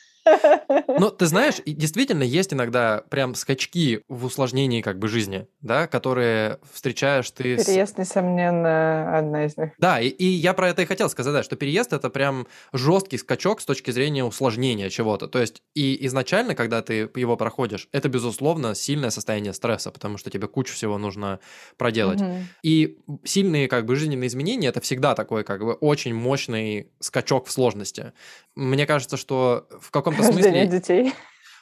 Ну, 0.88 1.12
ты 1.12 1.26
знаешь, 1.26 1.56
действительно 1.66 2.24
есть 2.24 2.54
иногда 2.54 3.04
прям 3.10 3.36
скачки 3.36 4.02
в 4.08 4.26
усложнении 4.26 4.82
как 4.82 5.00
бы 5.00 5.08
жизни, 5.08 5.48
да, 5.62 5.88
которые 5.88 6.60
встречаешь 6.72 7.30
ты... 7.32 7.58
Переезд, 7.58 7.96
с... 7.96 7.98
несомненно, 7.98 9.18
одна 9.18 9.46
из 9.46 9.58
них. 9.58 9.72
Да, 9.78 10.00
и, 10.00 10.08
и 10.08 10.26
я 10.26 10.54
про 10.54 10.70
это 10.70 10.82
и 10.82 10.86
хотел 10.86 11.10
сказать, 11.10 11.34
да, 11.34 11.44
что 11.44 11.56
переезд 11.56 11.94
это 11.94 12.10
прям 12.10 12.48
жесткий 12.74 13.18
скачок 13.18 13.62
с 13.62 13.66
точки 13.66 13.92
зрения 13.92 14.24
усложнения 14.24 14.90
чего-то. 14.90 15.28
То 15.28 15.40
есть 15.40 15.62
и 15.76 16.06
изначально, 16.08 16.56
когда 16.56 16.82
ты 16.82 17.10
его 17.16 17.38
проходишь, 17.38 17.88
это, 17.92 18.10
безусловно, 18.10 18.76
сильное 18.76 19.10
состояние 19.10 19.54
стресса, 19.54 19.92
потому 19.92 20.18
что 20.18 20.30
тебе 20.30 20.48
кучу 20.48 20.74
всего 20.74 20.98
нужно 20.98 21.40
проделать. 21.78 22.22
Угу. 22.22 22.38
И 22.64 22.98
сильные 23.24 23.68
как 23.68 23.86
бы 23.86 23.96
жизненные 23.96 24.28
изменения 24.28 24.68
это 24.68 24.82
всегда 24.82 25.16
такой 25.16 25.44
как 25.44 25.64
бы 25.64 25.74
очень 25.74 26.14
мощный 26.14 26.92
скачок 27.00 27.48
в 27.48 27.52
сложности. 27.52 28.14
Мне 28.56 28.86
кажется, 28.86 29.18
что 29.18 29.68
в 29.80 29.92
каком-то 30.18 30.42
смысле... 30.42 30.68
детей. 30.68 31.14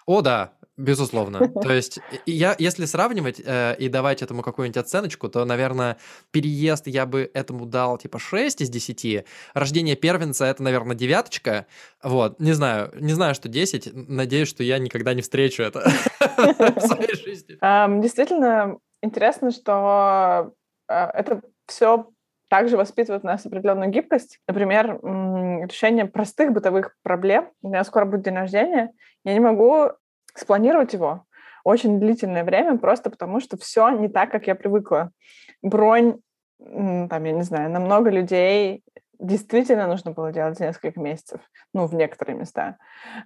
О, 0.06 0.22
да, 0.22 0.54
безусловно. 0.78 1.48
То 1.62 1.74
есть, 1.74 2.00
я, 2.26 2.56
если 2.60 2.86
сравнивать 2.86 3.42
э, 3.44 3.76
и 3.78 3.90
давать 3.90 4.22
этому 4.22 4.44
какую-нибудь 4.44 4.78
оценочку, 4.78 5.30
то, 5.30 5.46
наверное, 5.46 5.98
переезд 6.32 6.88
я 6.88 7.06
бы 7.06 7.30
этому 7.34 7.66
дал 7.66 7.98
типа 7.98 8.20
6 8.20 8.62
из 8.62 8.70
10. 8.70 9.26
Рождение 9.54 9.96
первенца 9.96 10.46
это, 10.46 10.62
наверное, 10.64 10.96
девяточка. 10.96 11.66
Вот, 12.04 12.40
не 12.40 12.54
знаю, 12.54 12.92
не 13.00 13.14
знаю, 13.14 13.36
что 13.36 13.50
10. 13.50 13.92
Надеюсь, 13.94 14.48
что 14.48 14.64
я 14.64 14.78
никогда 14.78 15.14
не 15.14 15.22
встречу 15.22 15.64
это 15.64 15.80
в 16.20 16.82
своей 16.82 17.16
жизни. 17.16 17.58
Действительно, 18.02 18.78
интересно, 19.02 19.52
что 19.52 20.54
э, 20.88 20.94
это 20.94 21.42
все 21.68 22.10
также 22.50 22.78
воспитывает 22.78 23.24
в 23.24 23.26
нас 23.26 23.46
определенную 23.46 23.90
гибкость. 23.90 24.40
Например, 24.48 25.00
решение 25.02 26.06
простых 26.06 26.52
бытовых 26.52 26.96
проблем. 27.04 27.50
У 27.62 27.70
меня 27.70 27.84
скоро 27.84 28.06
будет 28.06 28.24
день 28.24 28.36
рождения. 28.36 28.92
Я 29.24 29.34
не 29.34 29.40
могу 29.40 29.90
спланировать 30.36 30.94
его 30.94 31.26
очень 31.66 32.00
длительное 32.00 32.44
время, 32.44 32.78
просто 32.78 33.10
потому 33.10 33.42
что 33.42 33.58
все 33.58 33.90
не 33.90 34.08
так, 34.08 34.30
как 34.32 34.48
я 34.48 34.56
привыкла. 34.56 35.12
Бронь, 35.64 36.20
там, 36.60 37.24
я 37.24 37.32
не 37.32 37.42
знаю, 37.42 37.72
на 37.72 37.80
много 37.80 38.12
людей 38.12 38.84
действительно 39.20 39.88
нужно 39.88 40.12
было 40.12 40.32
делать 40.32 40.60
несколько 40.60 41.00
месяцев, 41.00 41.42
ну, 41.74 41.88
в 41.88 41.96
некоторые 41.96 42.38
места, 42.38 42.78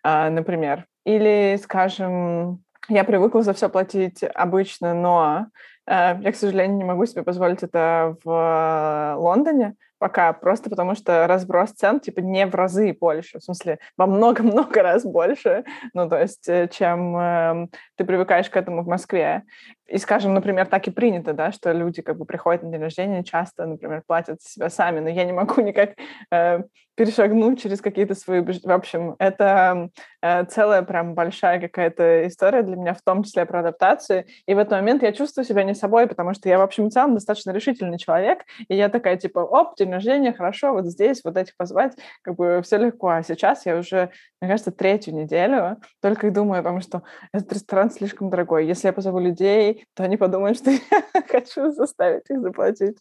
а, 0.03 0.29
например. 0.29 0.85
Или, 1.05 1.59
скажем, 1.61 2.63
я 2.87 3.03
привыкла 3.03 3.43
за 3.43 3.53
все 3.53 3.69
платить 3.69 4.23
обычно, 4.23 4.93
но 4.93 5.47
я, 5.89 6.31
к 6.31 6.35
сожалению, 6.35 6.77
не 6.77 6.83
могу 6.83 7.05
себе 7.05 7.23
позволить 7.23 7.63
это 7.63 8.15
в 8.23 8.29
э, 8.29 9.15
Лондоне 9.15 9.75
пока, 9.99 10.33
просто 10.33 10.69
потому 10.69 10.95
что 10.95 11.27
разброс 11.27 11.71
цен, 11.71 11.99
типа, 11.99 12.21
не 12.21 12.45
в 12.45 12.55
разы 12.55 12.95
больше, 12.99 13.39
в 13.39 13.43
смысле, 13.43 13.79
во 13.97 14.07
много-много 14.07 14.81
раз 14.83 15.03
больше, 15.03 15.63
ну, 15.93 16.09
то 16.09 16.19
есть, 16.19 16.47
э, 16.49 16.67
чем 16.71 17.15
э, 17.17 17.67
ты 17.95 18.05
привыкаешь 18.05 18.49
к 18.49 18.57
этому 18.57 18.83
в 18.83 18.87
Москве. 18.87 19.43
И, 19.87 19.97
скажем, 19.97 20.33
например, 20.33 20.67
так 20.67 20.87
и 20.87 20.91
принято, 20.91 21.33
да, 21.33 21.51
что 21.51 21.71
люди 21.71 22.01
как 22.01 22.17
бы 22.17 22.25
приходят 22.25 22.63
на 22.63 22.71
день 22.71 22.81
рождения, 22.81 23.23
часто, 23.23 23.65
например, 23.65 24.03
платят 24.05 24.41
за 24.41 24.49
себя 24.49 24.69
сами, 24.69 24.99
но 24.99 25.09
я 25.09 25.25
не 25.25 25.33
могу 25.33 25.61
никак 25.61 25.91
э, 26.31 26.61
перешагнуть 26.99 27.61
через 27.61 27.79
какие-то 27.79 28.13
свои... 28.13 28.41
В 28.41 28.71
общем, 28.71 29.15
это 29.19 29.89
э, 30.21 30.43
целая 30.45 30.81
прям 30.81 31.15
большая 31.15 31.61
какая-то 31.61 32.27
история 32.27 32.61
для 32.61 32.75
меня, 32.75 32.93
в 32.93 33.01
том 33.01 33.23
числе 33.23 33.45
про 33.45 33.61
адаптацию. 33.61 34.25
И 34.45 34.53
в 34.53 34.57
этот 34.57 34.73
момент 34.73 35.01
я 35.01 35.13
чувствую 35.13 35.45
себя 35.45 35.63
не 35.63 35.73
собой, 35.73 36.07
потому 36.07 36.33
что 36.33 36.49
я, 36.49 36.57
в 36.57 36.61
общем 36.61 36.87
и 36.87 36.91
целом, 36.91 37.13
достаточно 37.13 37.51
решительный 37.51 37.97
человек, 37.97 38.39
и 38.67 38.75
я 38.75 38.89
такая, 38.89 39.15
типа, 39.15 39.39
оп, 39.39 39.77
день 39.77 39.88
рождения, 39.91 40.33
хорошо, 40.33 40.73
вот 40.73 40.85
здесь, 40.85 41.21
вот 41.23 41.37
этих 41.37 41.55
позвать, 41.57 41.97
как 42.21 42.35
бы 42.35 42.61
все 42.63 42.77
легко. 42.77 43.09
А 43.09 43.23
сейчас 43.23 43.65
я 43.65 43.77
уже, 43.77 44.09
мне 44.41 44.49
кажется, 44.49 44.71
третью 44.71 45.15
неделю 45.15 45.77
только 46.01 46.27
и 46.27 46.31
думаю 46.31 46.61
о 46.61 46.63
том, 46.63 46.81
что 46.81 47.03
этот 47.33 47.53
ресторан 47.53 47.91
слишком 47.91 48.29
дорогой. 48.29 48.65
Если 48.65 48.87
я 48.87 48.93
позову 48.93 49.19
людей, 49.19 49.85
то 49.95 50.03
они 50.03 50.17
подумают, 50.17 50.57
что 50.57 50.71
я 50.71 50.81
хочу 51.27 51.71
заставить 51.71 52.29
их 52.29 52.41
заплатить 52.41 52.97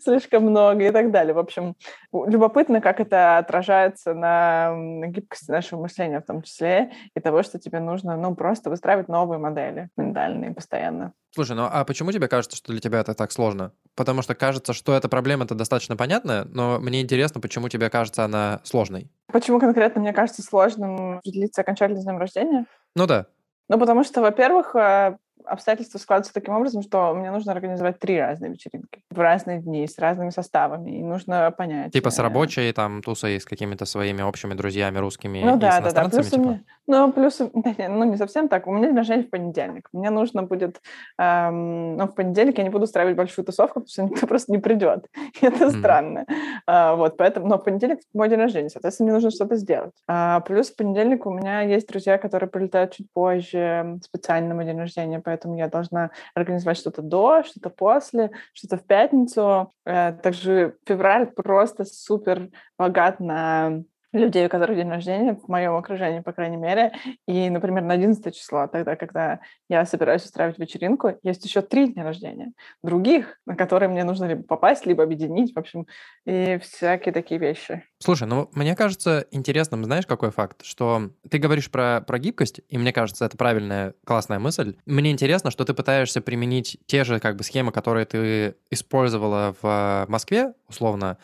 слишком 0.00 0.44
много 0.44 0.86
и 0.86 0.90
так 0.90 1.10
далее. 1.10 1.34
В 1.34 1.38
общем, 1.38 1.74
любопытно, 2.12 2.80
как 2.80 3.00
это 3.00 3.38
отражается 3.38 4.14
на 4.14 4.74
гибкости 5.06 5.50
нашего 5.50 5.82
мышления 5.82 6.20
в 6.20 6.26
том 6.26 6.42
числе, 6.42 6.92
и 7.14 7.20
того, 7.20 7.42
что 7.42 7.58
тебе 7.58 7.80
нужно, 7.80 8.16
ну, 8.16 8.34
просто 8.34 8.70
выстраивать 8.70 9.08
новые 9.08 9.38
модели 9.38 9.88
ментальные 9.96 10.52
постоянно. 10.52 11.12
Слушай, 11.34 11.56
ну 11.56 11.66
а 11.70 11.84
почему 11.84 12.12
тебе 12.12 12.28
кажется, 12.28 12.56
что 12.56 12.72
для 12.72 12.80
тебя 12.80 13.00
это 13.00 13.14
так 13.14 13.32
сложно? 13.32 13.72
Потому 13.94 14.20
что 14.20 14.34
кажется, 14.34 14.74
что 14.74 14.94
эта 14.94 15.08
проблема-то 15.08 15.54
достаточно 15.54 15.96
понятная, 15.96 16.44
но 16.44 16.78
мне 16.78 17.00
интересно, 17.00 17.40
почему 17.40 17.70
тебе 17.70 17.88
кажется 17.88 18.24
она 18.24 18.60
сложной. 18.64 19.10
Почему 19.28 19.58
конкретно 19.58 20.02
мне 20.02 20.12
кажется 20.12 20.42
сложным 20.42 21.18
определиться 21.18 21.62
окончательно 21.62 22.00
с 22.00 22.04
днем 22.04 22.18
рождения? 22.18 22.66
Ну 22.94 23.06
да. 23.06 23.26
Ну, 23.70 23.78
потому 23.78 24.04
что, 24.04 24.20
во-первых, 24.20 24.76
э, 24.76 25.16
обстоятельства 25.44 25.98
складываются 25.98 26.34
таким 26.34 26.54
образом, 26.54 26.82
что 26.82 27.14
мне 27.14 27.30
нужно 27.30 27.52
организовать 27.52 27.98
три 27.98 28.20
разные 28.20 28.52
вечеринки 28.52 29.02
в 29.10 29.18
разные 29.18 29.60
дни 29.60 29.86
с 29.86 29.98
разными 29.98 30.30
составами, 30.30 30.98
и 30.98 31.02
нужно 31.02 31.50
понять. 31.50 31.92
Типа 31.92 32.10
с 32.10 32.18
э, 32.18 32.22
рабочей 32.22 32.72
там 32.72 33.02
тусой, 33.02 33.40
с 33.40 33.44
какими-то 33.44 33.84
своими 33.84 34.22
общими 34.22 34.54
друзьями 34.54 34.98
русскими 34.98 35.42
ну, 35.42 35.56
и 35.56 35.60
да, 35.60 35.80
с 35.80 35.92
да, 35.92 36.02
да. 36.02 36.08
Плюс 36.08 36.30
типа? 36.30 36.42
мне, 36.42 36.64
ну, 36.86 37.12
плюс, 37.12 37.38
ну, 37.64 38.04
не 38.04 38.16
совсем 38.16 38.48
так. 38.48 38.66
У 38.66 38.72
меня 38.72 38.88
день 38.88 38.96
рождения 38.96 39.22
в 39.22 39.30
понедельник. 39.30 39.88
Мне 39.92 40.10
нужно 40.10 40.42
будет, 40.42 40.80
эм, 41.18 41.96
ну, 41.96 42.06
в 42.06 42.14
понедельник 42.14 42.58
я 42.58 42.64
не 42.64 42.70
буду 42.70 42.84
устраивать 42.84 43.16
большую 43.16 43.44
тусовку, 43.44 43.80
потому 43.80 43.88
что 43.88 44.02
никто 44.02 44.26
просто 44.26 44.52
не 44.52 44.58
придет. 44.58 45.06
Это 45.40 45.70
странно. 45.70 46.26
А, 46.66 46.94
вот, 46.96 47.16
поэтому, 47.16 47.46
но 47.46 47.58
в 47.58 47.64
понедельник 47.64 48.00
мой 48.12 48.28
день 48.28 48.38
рождения, 48.38 48.68
соответственно, 48.68 49.06
мне 49.06 49.14
нужно 49.14 49.30
что-то 49.30 49.56
сделать. 49.56 49.92
А, 50.08 50.40
плюс 50.40 50.70
в 50.70 50.76
понедельник 50.76 51.26
у 51.26 51.30
меня 51.30 51.62
есть 51.62 51.88
друзья, 51.88 52.18
которые 52.18 52.48
прилетают 52.48 52.92
чуть 52.92 53.06
позже 53.12 53.98
специально 54.02 54.48
на 54.48 54.54
мой 54.54 54.64
день 54.64 54.78
рождения, 54.78 55.20
поэтому 55.32 55.56
я 55.56 55.68
должна 55.68 56.10
организовать 56.34 56.76
что-то 56.76 57.00
до, 57.00 57.42
что-то 57.42 57.70
после, 57.70 58.30
что-то 58.52 58.76
в 58.76 58.84
пятницу. 58.86 59.72
Э, 59.86 60.12
также 60.12 60.76
февраль 60.86 61.26
просто 61.26 61.86
супер 61.86 62.50
богат 62.76 63.18
на 63.18 63.82
людей, 64.12 64.46
у 64.46 64.48
которых 64.48 64.76
день 64.76 64.88
рождения, 64.88 65.34
в 65.34 65.48
моем 65.48 65.74
окружении, 65.74 66.20
по 66.20 66.32
крайней 66.32 66.56
мере. 66.56 66.92
И, 67.26 67.48
например, 67.50 67.82
на 67.82 67.94
11 67.94 68.34
число, 68.34 68.66
тогда, 68.66 68.96
когда 68.96 69.40
я 69.68 69.84
собираюсь 69.84 70.24
устраивать 70.24 70.58
вечеринку, 70.58 71.18
есть 71.22 71.44
еще 71.44 71.62
три 71.62 71.92
дня 71.92 72.04
рождения 72.04 72.52
других, 72.82 73.38
на 73.46 73.56
которые 73.56 73.88
мне 73.88 74.04
нужно 74.04 74.26
либо 74.26 74.42
попасть, 74.42 74.86
либо 74.86 75.02
объединить, 75.02 75.54
в 75.54 75.58
общем, 75.58 75.86
и 76.26 76.58
всякие 76.62 77.12
такие 77.12 77.40
вещи. 77.40 77.84
Слушай, 77.98 78.26
ну, 78.26 78.50
мне 78.52 78.76
кажется 78.76 79.26
интересным, 79.30 79.84
знаешь, 79.84 80.06
какой 80.06 80.30
факт, 80.30 80.64
что 80.64 81.10
ты 81.30 81.38
говоришь 81.38 81.70
про, 81.70 82.00
про 82.06 82.18
гибкость, 82.18 82.60
и 82.68 82.78
мне 82.78 82.92
кажется, 82.92 83.24
это 83.24 83.36
правильная, 83.36 83.94
классная 84.04 84.38
мысль. 84.38 84.76
Мне 84.86 85.10
интересно, 85.10 85.50
что 85.50 85.64
ты 85.64 85.74
пытаешься 85.74 86.20
применить 86.20 86.78
те 86.86 87.04
же, 87.04 87.20
как 87.20 87.36
бы, 87.36 87.44
схемы, 87.44 87.72
которые 87.72 88.06
ты 88.06 88.56
использовала 88.70 89.54
в 89.62 90.06
Москве, 90.08 90.54
условно, 90.68 91.18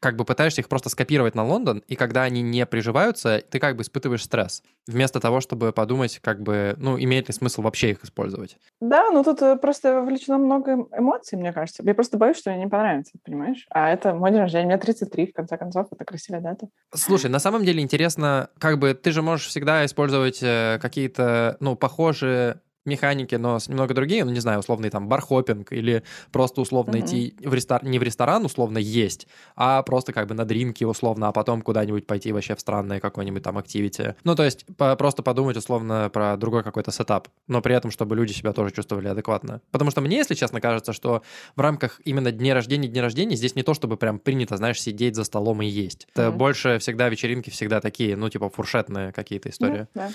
как 0.00 0.16
бы 0.16 0.24
пытаешься 0.24 0.62
их 0.62 0.68
просто 0.68 0.88
скопировать 0.88 1.34
на 1.34 1.44
Лондон, 1.44 1.82
и 1.86 1.94
когда 1.94 2.22
они 2.22 2.42
не 2.42 2.64
приживаются, 2.66 3.42
ты 3.48 3.58
как 3.58 3.76
бы 3.76 3.82
испытываешь 3.82 4.24
стресс, 4.24 4.62
вместо 4.86 5.20
того, 5.20 5.40
чтобы 5.40 5.72
подумать, 5.72 6.18
как 6.22 6.42
бы, 6.42 6.74
ну, 6.78 6.98
имеет 6.98 7.28
ли 7.28 7.34
смысл 7.34 7.62
вообще 7.62 7.90
их 7.90 8.02
использовать. 8.02 8.56
Да, 8.80 9.10
ну 9.10 9.22
тут 9.22 9.42
э, 9.42 9.56
просто 9.56 10.00
вовлечено 10.00 10.38
много 10.38 10.88
эмоций, 10.96 11.38
мне 11.38 11.52
кажется. 11.52 11.82
Я 11.84 11.94
просто 11.94 12.16
боюсь, 12.16 12.38
что 12.38 12.50
мне 12.50 12.64
не 12.64 12.68
понравится, 12.68 13.12
понимаешь? 13.24 13.66
А 13.70 13.90
это 13.90 14.14
мой 14.14 14.30
день 14.30 14.40
рождения, 14.40 14.66
мне 14.66 14.78
33, 14.78 15.26
в 15.26 15.32
конце 15.34 15.58
концов, 15.58 15.88
это 15.90 16.04
красивая 16.04 16.40
дата. 16.40 16.68
Слушай, 16.94 17.30
на 17.30 17.38
самом 17.38 17.64
деле 17.64 17.82
интересно, 17.82 18.48
как 18.58 18.78
бы 18.78 18.94
ты 18.94 19.12
же 19.12 19.20
можешь 19.20 19.48
всегда 19.48 19.84
использовать 19.84 20.42
э, 20.42 20.78
какие-то, 20.80 21.58
ну, 21.60 21.76
похожие 21.76 22.60
механики, 22.84 23.34
но 23.34 23.58
немного 23.68 23.94
другие, 23.94 24.24
ну, 24.24 24.30
не 24.30 24.40
знаю, 24.40 24.60
условный 24.60 24.90
там 24.90 25.08
бархопинг 25.08 25.72
или 25.72 26.02
просто 26.32 26.60
условно 26.60 26.96
mm-hmm. 26.96 27.04
идти 27.04 27.34
в 27.40 27.52
ресторан, 27.52 27.90
не 27.90 27.98
в 27.98 28.02
ресторан 28.02 28.44
условно 28.44 28.78
есть, 28.78 29.26
а 29.54 29.82
просто 29.82 30.12
как 30.12 30.26
бы 30.26 30.34
на 30.34 30.44
дринки 30.44 30.84
условно, 30.84 31.28
а 31.28 31.32
потом 31.32 31.62
куда-нибудь 31.62 32.06
пойти 32.06 32.32
вообще 32.32 32.54
в 32.54 32.60
странное 32.60 33.00
какое-нибудь 33.00 33.42
там 33.42 33.58
активити. 33.58 34.14
Ну, 34.24 34.34
то 34.34 34.44
есть 34.44 34.64
по- 34.76 34.96
просто 34.96 35.22
подумать 35.22 35.56
условно 35.56 36.10
про 36.12 36.36
другой 36.36 36.62
какой-то 36.62 36.90
сетап, 36.90 37.28
но 37.48 37.60
при 37.60 37.74
этом, 37.74 37.90
чтобы 37.90 38.16
люди 38.16 38.32
себя 38.32 38.52
тоже 38.52 38.74
чувствовали 38.74 39.08
адекватно. 39.08 39.60
Потому 39.70 39.90
что 39.90 40.00
мне, 40.00 40.16
если 40.16 40.34
честно, 40.34 40.60
кажется, 40.60 40.92
что 40.92 41.22
в 41.56 41.60
рамках 41.60 42.00
именно 42.04 42.32
дня 42.32 42.54
рождения, 42.54 42.88
дня 42.88 43.02
рождения 43.02 43.36
здесь 43.36 43.54
не 43.56 43.62
то, 43.62 43.74
чтобы 43.74 43.96
прям 43.96 44.18
принято, 44.18 44.56
знаешь, 44.56 44.80
сидеть 44.80 45.16
за 45.16 45.24
столом 45.24 45.60
и 45.62 45.66
есть. 45.66 46.06
Mm-hmm. 46.06 46.22
Это 46.22 46.30
больше 46.32 46.78
всегда 46.78 47.08
вечеринки 47.08 47.50
всегда 47.50 47.80
такие, 47.80 48.16
ну, 48.16 48.28
типа 48.28 48.48
фуршетные 48.48 49.12
какие-то 49.12 49.50
истории. 49.50 49.86
Mm-hmm, 49.94 50.08
yeah. 50.08 50.12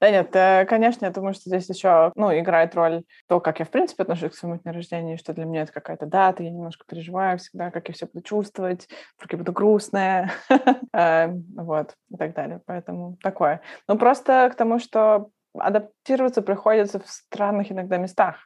Да 0.00 0.10
нет, 0.10 0.34
э, 0.36 0.66
конечно, 0.66 1.06
я 1.06 1.10
думаю, 1.10 1.32
что 1.32 1.48
здесь 1.48 1.68
еще, 1.70 2.12
ну, 2.16 2.30
играет 2.38 2.74
роль 2.74 3.04
то, 3.28 3.40
как 3.40 3.60
я, 3.60 3.64
в 3.64 3.70
принципе, 3.70 4.02
отношусь 4.02 4.32
к 4.32 4.34
своему 4.34 4.58
дню 4.58 4.72
рождения, 4.72 5.16
что 5.16 5.32
для 5.32 5.46
меня 5.46 5.62
это 5.62 5.72
какая-то 5.72 6.04
дата, 6.04 6.42
я 6.42 6.50
немножко 6.50 6.84
переживаю 6.86 7.38
всегда, 7.38 7.70
как 7.70 7.88
я 7.88 7.94
все 7.94 8.06
буду 8.06 8.20
чувствовать, 8.20 8.88
вдруг 9.16 9.32
я 9.32 9.38
буду 9.38 9.52
грустная, 9.52 10.30
э, 10.92 11.28
вот, 11.56 11.94
и 12.10 12.16
так 12.16 12.34
далее. 12.34 12.60
Поэтому 12.66 13.16
такое. 13.22 13.62
Ну, 13.88 13.96
просто 13.96 14.50
к 14.52 14.56
тому, 14.56 14.78
что 14.78 15.30
адаптироваться 15.58 16.42
приходится 16.42 17.00
в 17.00 17.08
странных 17.08 17.72
иногда 17.72 17.96
местах. 17.96 18.36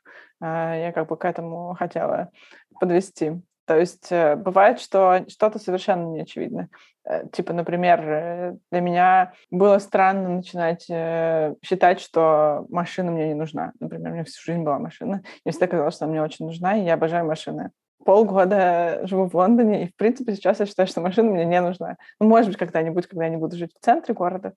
Э, 0.41 0.81
я 0.85 0.93
как 0.93 1.09
бы 1.09 1.17
к 1.17 1.25
этому 1.25 1.75
хотела 1.75 2.31
подвести. 2.79 3.43
То 3.71 3.79
есть 3.79 4.11
бывает, 4.11 4.81
что 4.81 5.25
что-то 5.29 5.61
совершенно 5.61 6.07
не 6.07 6.23
очевидно. 6.23 6.69
Э, 7.05 7.27
типа, 7.33 7.53
например, 7.53 8.01
э, 8.05 8.57
для 8.73 8.81
меня 8.81 9.33
было 9.53 9.79
странно 9.79 10.29
начинать 10.29 10.87
э, 10.89 11.55
считать, 11.63 12.01
что 12.01 12.67
машина 12.69 13.13
мне 13.13 13.29
не 13.29 13.35
нужна. 13.35 13.73
Например, 13.79 14.11
у 14.11 14.15
меня 14.15 14.25
всю 14.25 14.43
жизнь 14.45 14.63
была 14.63 14.81
машина. 14.81 15.23
Мне 15.45 15.53
всегда 15.53 15.67
казалось, 15.69 15.95
что 15.95 16.05
она 16.05 16.13
мне 16.13 16.23
очень 16.23 16.47
нужна, 16.47 16.77
и 16.77 16.85
я 16.85 16.95
обожаю 16.95 17.27
машины. 17.27 17.71
Полгода 18.05 19.01
живу 19.05 19.29
в 19.29 19.35
Лондоне, 19.35 19.85
и, 19.85 19.89
в 19.89 19.95
принципе, 19.95 20.35
сейчас 20.35 20.61
я 20.61 20.67
считаю, 20.67 20.89
что 20.89 21.01
машина 21.01 21.31
мне 21.31 21.45
не 21.45 21.61
нужна. 21.61 21.97
Ну, 22.19 22.27
может 22.27 22.49
быть, 22.49 22.57
когда-нибудь, 22.57 23.07
когда 23.07 23.25
я 23.25 23.31
не 23.31 23.37
буду 23.37 23.57
жить 23.57 23.73
в 23.79 23.85
центре 23.85 24.15
города, 24.15 24.55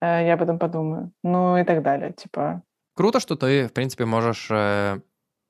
я 0.00 0.32
об 0.32 0.42
этом 0.42 0.58
подумаю. 0.58 1.10
Ну, 1.24 1.58
и 1.58 1.64
так 1.64 1.82
далее, 1.82 2.12
типа. 2.12 2.62
Круто, 2.94 3.18
что 3.18 3.34
ты, 3.36 3.66
в 3.66 3.72
принципе, 3.72 4.04
можешь 4.04 4.48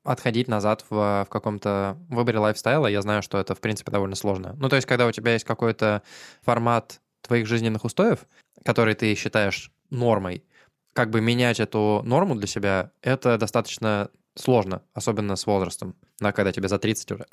отходить 0.04 0.48
назад 0.48 0.84
в, 0.88 1.24
в 1.26 1.28
каком-то 1.30 1.96
выборе 2.08 2.38
лайфстайла, 2.38 2.86
я 2.86 3.02
знаю, 3.02 3.22
что 3.22 3.38
это, 3.38 3.54
в 3.54 3.60
принципе, 3.60 3.90
довольно 3.90 4.14
сложно. 4.14 4.54
Ну, 4.58 4.68
то 4.68 4.76
есть, 4.76 4.86
когда 4.86 5.06
у 5.06 5.12
тебя 5.12 5.32
есть 5.32 5.44
какой-то 5.44 6.02
формат 6.42 7.00
твоих 7.22 7.46
жизненных 7.46 7.84
устоев, 7.84 8.26
который 8.64 8.94
ты 8.94 9.14
считаешь 9.14 9.72
нормой, 9.90 10.44
как 10.92 11.10
бы 11.10 11.20
менять 11.20 11.58
эту 11.58 12.02
норму 12.04 12.36
для 12.36 12.46
себя, 12.46 12.92
это 13.02 13.38
достаточно 13.38 14.10
сложно, 14.36 14.82
особенно 14.92 15.36
с 15.36 15.46
возрастом, 15.46 15.94
да, 16.20 16.32
когда 16.32 16.52
тебе 16.52 16.68
за 16.68 16.78
30 16.78 17.12
уже. 17.12 17.26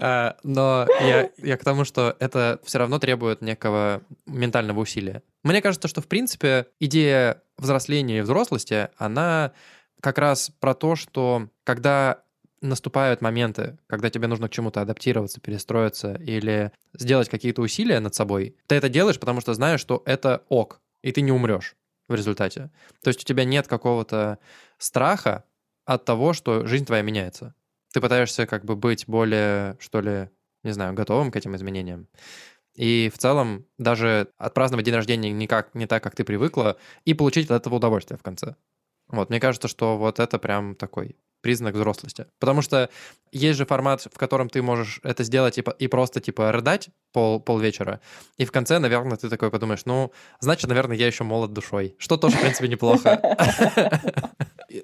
Э, 0.00 0.32
но 0.42 0.86
я, 1.00 1.30
я 1.38 1.56
к 1.56 1.64
тому, 1.64 1.84
что 1.84 2.16
это 2.18 2.60
все 2.64 2.78
равно 2.78 2.98
требует 2.98 3.42
некого 3.42 4.02
ментального 4.26 4.80
усилия. 4.80 5.22
Мне 5.42 5.62
кажется, 5.62 5.88
что, 5.88 6.00
в 6.00 6.06
принципе, 6.06 6.66
идея 6.80 7.42
взросления 7.58 8.18
и 8.18 8.20
взрослости, 8.20 8.88
она 8.98 9.52
как 10.06 10.18
раз 10.18 10.52
про 10.60 10.72
то, 10.72 10.94
что 10.94 11.48
когда 11.64 12.22
наступают 12.60 13.22
моменты, 13.22 13.76
когда 13.88 14.08
тебе 14.08 14.28
нужно 14.28 14.48
к 14.48 14.52
чему-то 14.52 14.80
адаптироваться, 14.80 15.40
перестроиться 15.40 16.14
или 16.14 16.70
сделать 16.94 17.28
какие-то 17.28 17.60
усилия 17.60 17.98
над 17.98 18.14
собой, 18.14 18.54
ты 18.68 18.76
это 18.76 18.88
делаешь, 18.88 19.18
потому 19.18 19.40
что 19.40 19.52
знаешь, 19.52 19.80
что 19.80 20.04
это 20.06 20.44
ок, 20.48 20.80
и 21.02 21.10
ты 21.10 21.22
не 21.22 21.32
умрешь 21.32 21.74
в 22.06 22.14
результате. 22.14 22.70
То 23.02 23.08
есть 23.08 23.22
у 23.22 23.24
тебя 23.24 23.42
нет 23.42 23.66
какого-то 23.66 24.38
страха 24.78 25.42
от 25.84 26.04
того, 26.04 26.34
что 26.34 26.64
жизнь 26.68 26.84
твоя 26.84 27.02
меняется. 27.02 27.56
Ты 27.92 28.00
пытаешься 28.00 28.46
как 28.46 28.64
бы 28.64 28.76
быть 28.76 29.08
более, 29.08 29.76
что 29.80 30.00
ли, 30.00 30.30
не 30.62 30.70
знаю, 30.70 30.94
готовым 30.94 31.32
к 31.32 31.36
этим 31.36 31.56
изменениям. 31.56 32.06
И 32.76 33.10
в 33.12 33.18
целом 33.18 33.66
даже 33.76 34.28
отпраздновать 34.38 34.86
день 34.86 34.94
рождения 34.94 35.32
никак, 35.32 35.74
не 35.74 35.88
так, 35.88 36.04
как 36.04 36.14
ты 36.14 36.22
привыкла, 36.22 36.76
и 37.04 37.12
получить 37.12 37.50
от 37.50 37.62
этого 37.62 37.74
удовольствие 37.74 38.18
в 38.18 38.22
конце. 38.22 38.54
Вот, 39.08 39.30
мне 39.30 39.40
кажется, 39.40 39.68
что 39.68 39.96
вот 39.96 40.20
это 40.20 40.38
прям 40.38 40.74
такой 40.74 41.16
признак 41.46 41.76
взрослости. 41.76 42.26
Потому 42.40 42.60
что 42.60 42.90
есть 43.30 43.56
же 43.56 43.66
формат, 43.66 44.02
в 44.02 44.18
котором 44.18 44.48
ты 44.48 44.62
можешь 44.62 44.98
это 45.04 45.22
сделать 45.22 45.58
и, 45.58 45.64
и 45.78 45.86
просто, 45.86 46.20
типа, 46.20 46.50
рыдать 46.50 46.88
пол, 47.12 47.38
полвечера, 47.40 48.00
и 48.36 48.44
в 48.44 48.50
конце, 48.50 48.80
наверное, 48.80 49.16
ты 49.16 49.28
такой 49.28 49.50
подумаешь, 49.50 49.82
ну, 49.84 50.12
значит, 50.40 50.68
наверное, 50.68 50.96
я 50.96 51.06
еще 51.06 51.22
молод 51.22 51.52
душой, 51.52 51.94
что 51.98 52.16
тоже, 52.16 52.36
в 52.36 52.40
принципе, 52.40 52.66
неплохо. 52.66 53.20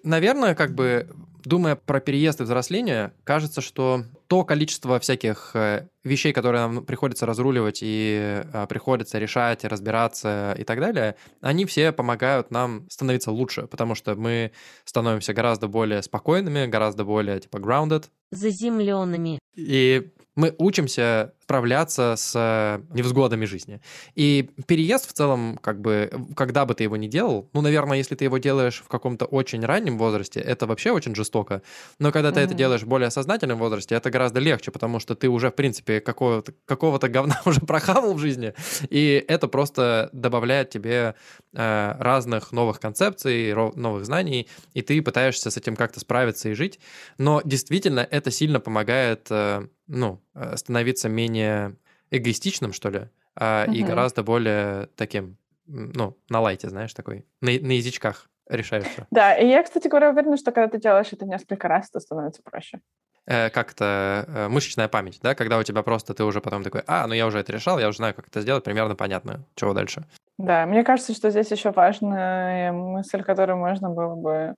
Наверное, 0.05 0.55
как 0.55 0.75
бы, 0.75 1.09
думая 1.45 1.75
про 1.75 1.99
переезд 1.99 2.41
и 2.41 2.45
взросление, 2.45 3.13
кажется, 3.25 3.61
что 3.61 4.05
то 4.33 4.45
количество 4.45 4.99
всяких 4.99 5.51
э, 5.53 5.89
вещей, 6.05 6.33
которые 6.33 6.63
нам 6.63 6.87
приходится 6.87 7.27
разруливать 7.27 7.81
и 7.83 8.43
а, 8.55 8.67
приходится 8.67 9.19
решать, 9.19 9.63
и 9.65 9.69
разбираться 9.69 10.57
и 10.59 10.65
так 10.65 10.81
далее, 10.81 11.17
они 11.43 11.67
все 11.67 11.93
помогают 11.93 12.51
нам 12.51 12.89
становиться 12.89 13.31
лучше, 13.31 13.67
потому 13.67 13.95
что 13.95 14.15
мы 14.15 14.53
становимся 14.87 15.35
гораздо 15.35 15.69
более 15.69 16.03
спокойными, 16.03 16.65
гораздо 16.65 17.05
более, 17.05 17.41
типа, 17.41 17.59
grounded. 17.59 18.07
Заземленными. 18.31 19.39
И 19.55 20.11
мы 20.35 20.55
учимся 20.57 21.35
справляться 21.43 22.15
с 22.17 22.33
э, 22.35 22.81
невзгодами 22.95 23.45
жизни. 23.45 23.83
И 24.15 24.49
переезд 24.67 25.07
в 25.07 25.13
целом, 25.13 25.59
как 25.61 25.83
бы, 25.83 26.11
когда 26.35 26.65
бы 26.65 26.75
ты 26.75 26.85
его 26.85 26.97
не 26.97 27.09
делал, 27.09 27.51
ну, 27.53 27.61
наверное, 27.61 27.99
если 27.99 28.15
ты 28.15 28.25
его 28.25 28.39
делаешь 28.39 28.83
в 28.83 28.89
каком-то 28.89 29.27
очень 29.27 29.63
раннем 29.63 29.99
возрасте, 29.99 30.41
это 30.41 30.67
вообще 30.67 30.91
очень 30.93 31.15
жестоко. 31.15 31.61
Но 31.99 32.11
когда 32.13 32.31
mm-hmm. 32.31 32.35
ты 32.35 32.41
это 32.41 32.55
делаешь 32.55 32.83
в 32.83 32.89
более 32.89 33.11
сознательном 33.11 33.59
возрасте, 33.59 33.95
это 33.95 34.11
гораздо 34.11 34.22
легче, 34.31 34.71
потому 34.71 35.01
что 35.01 35.15
ты 35.15 35.29
уже, 35.29 35.51
в 35.51 35.55
принципе, 35.55 36.01
какого-то, 36.01 36.53
какого-то 36.65 37.09
говна 37.09 37.41
уже 37.47 37.61
прохавал 37.61 38.15
в 38.15 38.19
жизни, 38.19 38.55
и 38.89 39.25
это 39.29 39.49
просто 39.49 40.11
добавляет 40.13 40.71
тебе 40.71 41.15
э, 41.55 41.95
разных 41.99 42.53
новых 42.53 42.81
концепций, 42.81 43.55
новых 43.55 44.05
знаний, 44.05 44.49
и 44.75 44.83
ты 44.83 45.01
пытаешься 45.03 45.51
с 45.51 45.57
этим 45.57 45.77
как-то 45.77 46.01
справиться 46.01 46.49
и 46.49 46.55
жить. 46.55 46.81
Но 47.19 47.41
действительно, 47.45 48.01
это 48.01 48.31
сильно 48.31 48.61
помогает 48.61 49.27
э, 49.31 49.67
ну, 49.87 50.23
э, 50.35 50.57
становиться 50.57 51.09
менее 51.09 51.77
эгоистичным, 52.11 52.73
что 52.73 52.91
ли, 52.91 53.09
а, 53.35 53.65
угу. 53.67 53.75
и 53.75 53.83
гораздо 53.83 54.23
более 54.23 54.87
таким, 54.97 55.37
ну, 55.67 56.17
на 56.29 56.41
лайте, 56.41 56.69
знаешь, 56.69 56.93
такой, 56.93 57.27
на, 57.41 57.51
на 57.51 57.73
язычках 57.73 58.29
решаешь 58.49 58.87
все. 58.87 59.07
Да, 59.11 59.35
и 59.35 59.47
я, 59.49 59.63
кстати 59.63 59.89
говоря, 59.89 60.11
уверена, 60.11 60.37
что 60.37 60.53
когда 60.53 60.69
ты 60.69 60.81
делаешь 60.81 61.09
это 61.13 61.25
несколько 61.25 61.69
раз, 61.69 61.91
то 61.91 62.01
становится 62.01 62.43
проще. 62.43 62.81
Э, 63.25 63.51
как-то 63.51 64.25
э, 64.27 64.49
мышечная 64.49 64.89
память, 64.89 65.21
да, 65.23 65.37
когда 65.37 65.57
у 65.59 65.63
тебя 65.63 65.85
просто 65.85 66.13
ты 66.13 66.25
уже 66.25 66.41
потом 66.41 66.65
такой, 66.65 66.83
а, 66.89 67.07
ну 67.07 67.15
я 67.15 67.29
уже 67.29 67.39
это 67.39 67.53
решал, 67.53 67.79
я 67.79 67.87
уже 67.87 67.99
знаю, 67.99 68.15
как 68.15 68.27
это 68.27 68.41
сделать, 68.41 68.65
примерно 68.65 68.97
понятно, 68.97 69.45
чего 69.55 69.75
дальше. 69.75 70.03
Да, 70.39 70.67
мне 70.67 70.83
кажется, 70.83 71.15
что 71.15 71.31
здесь 71.31 71.53
еще 71.53 71.71
важная 71.71 72.73
мысль, 72.73 73.23
которую 73.23 73.59
можно 73.59 73.91
было 73.91 74.17
бы 74.17 74.55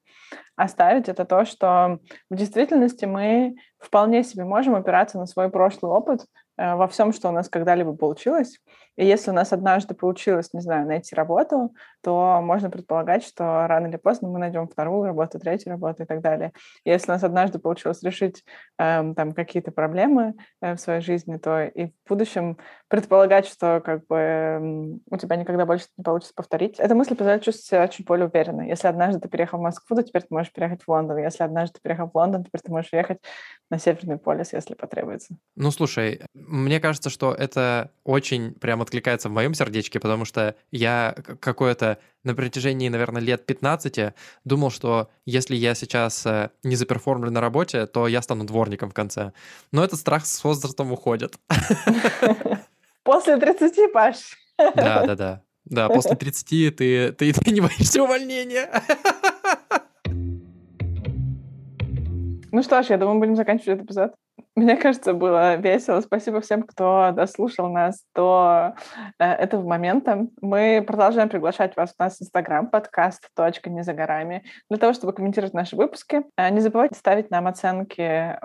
оставить, 0.57 1.11
это 1.11 1.27
то, 1.27 1.45
что 1.45 1.99
в 2.31 2.37
действительности 2.37 3.05
мы 3.05 3.55
вполне 3.79 4.25
себе 4.25 4.45
можем 4.45 4.77
опираться 4.77 5.19
на 5.19 5.27
свой 5.27 5.51
прошлый 5.51 5.93
опыт 5.93 6.25
э, 6.57 6.75
во 6.75 6.89
всем, 6.89 7.13
что 7.13 7.29
у 7.29 7.33
нас 7.33 7.51
когда-либо 7.51 7.95
получилось. 7.95 8.61
И 8.97 9.05
если 9.05 9.31
у 9.31 9.35
нас 9.35 9.53
однажды 9.53 9.93
получилось, 9.95 10.55
не 10.55 10.61
знаю, 10.63 10.87
найти 10.87 11.15
работу, 11.15 11.75
то 12.05 12.41
можно 12.43 12.71
предполагать, 12.71 13.25
что 13.25 13.67
рано 13.67 13.87
или 13.87 13.97
поздно 13.97 14.29
мы 14.29 14.39
найдем 14.39 14.69
вторую 14.69 15.05
работу, 15.05 15.39
третью 15.39 15.73
работу 15.73 16.03
и 16.03 16.07
так 16.07 16.21
далее. 16.21 16.53
Если 16.85 17.11
у 17.11 17.15
нас 17.15 17.25
однажды 17.25 17.59
получилось 17.59 18.03
решить 18.03 18.45
эм, 18.79 19.15
там 19.15 19.33
какие-то 19.33 19.73
проблемы 19.73 20.35
э, 20.61 20.75
в 20.75 20.79
своей 20.79 21.01
жизни, 21.01 21.39
то 21.39 21.65
и 21.65 21.87
в 21.87 21.93
будущем 22.07 22.59
предполагать, 22.89 23.47
что 23.47 23.81
как 23.85 24.07
бы 24.07 24.17
э, 24.17 24.59
у 25.11 25.17
тебя 25.17 25.37
никогда 25.37 25.65
больше 25.65 25.87
не 25.97 26.05
получится 26.05 26.35
повторить. 26.35 26.79
Эта 26.79 26.95
мысль 26.95 27.15
позволяет 27.15 27.43
чувствовать 27.43 27.67
себя 27.67 27.89
чуть 27.89 28.07
более 28.07 28.27
уверенно. 28.27 28.61
Если 28.61 28.87
однажды 28.87 29.21
ты 29.21 29.29
переехал 29.29 29.59
в 29.59 29.63
Москву, 29.63 29.97
то 29.97 30.03
теперь 30.03 30.23
ты 30.23 30.29
можешь 30.31 30.53
переехать 30.53 30.83
в 30.83 30.89
Лондон. 30.89 31.17
Если 31.17 31.43
однажды 31.43 31.77
ты 31.77 31.81
переехал 31.83 32.11
в 32.13 32.17
Лондон, 32.17 32.45
теперь 32.45 32.61
ты 32.61 32.71
можешь 32.71 32.93
ехать 32.93 33.19
на 33.71 33.79
Северный 33.79 34.19
полюс, 34.19 34.53
если 34.53 34.75
потребуется. 34.75 35.37
Ну, 35.57 35.71
слушай, 35.71 36.21
мне 36.35 36.81
кажется, 36.81 37.09
что 37.09 37.33
это 37.33 37.91
очень 38.05 38.53
прям 38.53 38.83
откликается 38.83 39.31
в 39.31 39.33
моем 39.33 39.55
сердечке, 39.55 39.99
потому 40.01 40.27
что 40.27 40.55
я 40.71 41.15
какое-то 41.41 41.94
на 42.23 42.35
протяжении, 42.35 42.89
наверное, 42.89 43.23
лет 43.23 43.47
15 43.47 44.15
думал, 44.45 44.71
что 44.71 45.11
если 45.27 45.57
я 45.57 45.75
сейчас 45.75 46.27
э, 46.27 46.51
не 46.63 46.77
заперформлю 46.77 47.31
на 47.31 47.41
работе, 47.41 47.87
то 47.87 48.09
я 48.09 48.23
стану 48.23 48.45
дворником 48.45 48.91
в 48.91 48.95
конце. 48.95 49.33
Но 49.73 49.85
этот 49.85 50.01
страх 50.01 50.27
с 50.27 50.43
возрастом 50.45 50.93
уходит. 50.93 51.37
После 53.03 53.37
30, 53.37 53.93
Паш. 53.93 54.17
Да, 54.59 55.07
да, 55.07 55.15
да. 55.15 55.43
Да, 55.65 55.89
после 55.89 56.15
30 56.15 56.77
ты, 56.77 57.13
ты, 57.13 57.33
ты 57.33 57.51
не 57.51 57.61
боишься 57.61 58.03
увольнения. 58.03 58.71
Ну 62.53 62.63
что 62.63 62.83
ж, 62.83 62.91
я 62.91 62.99
думаю, 62.99 63.19
будем 63.19 63.35
заканчивать 63.35 63.69
этот 63.69 63.87
эпизод. 63.87 64.15
Мне 64.57 64.77
кажется, 64.77 65.15
было 65.15 65.57
весело. 65.57 66.01
Спасибо 66.01 66.41
всем, 66.41 66.63
кто 66.63 67.11
дослушал 67.13 67.73
нас 67.73 68.05
до 68.15 68.75
э, 69.19 69.25
этого 69.25 69.67
момента. 69.67 70.29
Мы 70.41 70.85
продолжаем 70.87 71.29
приглашать 71.29 71.77
вас 71.77 71.93
в 71.93 71.99
наш 71.99 72.13
инстаграм 72.21 72.69
подкаст 72.69 73.29
«Точка 73.35 73.69
не 73.69 73.83
за 73.83 73.95
горами» 73.95 74.45
для 74.71 74.79
того, 74.79 74.93
чтобы 74.93 75.13
комментировать 75.13 75.55
наши 75.55 75.75
выпуски. 75.75 76.23
Э, 76.37 76.51
не 76.51 76.61
забывайте 76.61 76.95
ставить 76.95 77.33
нам 77.33 77.49
оценки 77.49 78.01
э, 78.01 78.37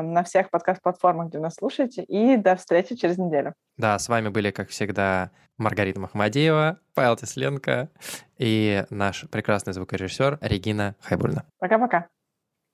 на 0.00 0.24
всех 0.24 0.48
подкаст-платформах, 0.48 1.28
где 1.28 1.38
нас 1.38 1.56
слушаете. 1.56 2.02
И 2.02 2.38
до 2.38 2.56
встречи 2.56 2.96
через 2.96 3.18
неделю. 3.18 3.52
Да, 3.76 3.98
с 3.98 4.08
вами 4.08 4.30
были, 4.30 4.50
как 4.50 4.70
всегда, 4.70 5.32
Маргарита 5.58 6.00
Махмадеева, 6.00 6.78
Павел 6.94 7.16
Тесленко 7.16 7.90
и 8.38 8.84
наш 8.88 9.28
прекрасный 9.28 9.74
звукорежиссер 9.74 10.38
Регина 10.40 10.96
Хайбульна. 11.02 11.44
Пока-пока. 11.58 12.06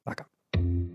Пока. 0.05 0.22
-пока. 0.22 0.26
Пока. 0.53 0.93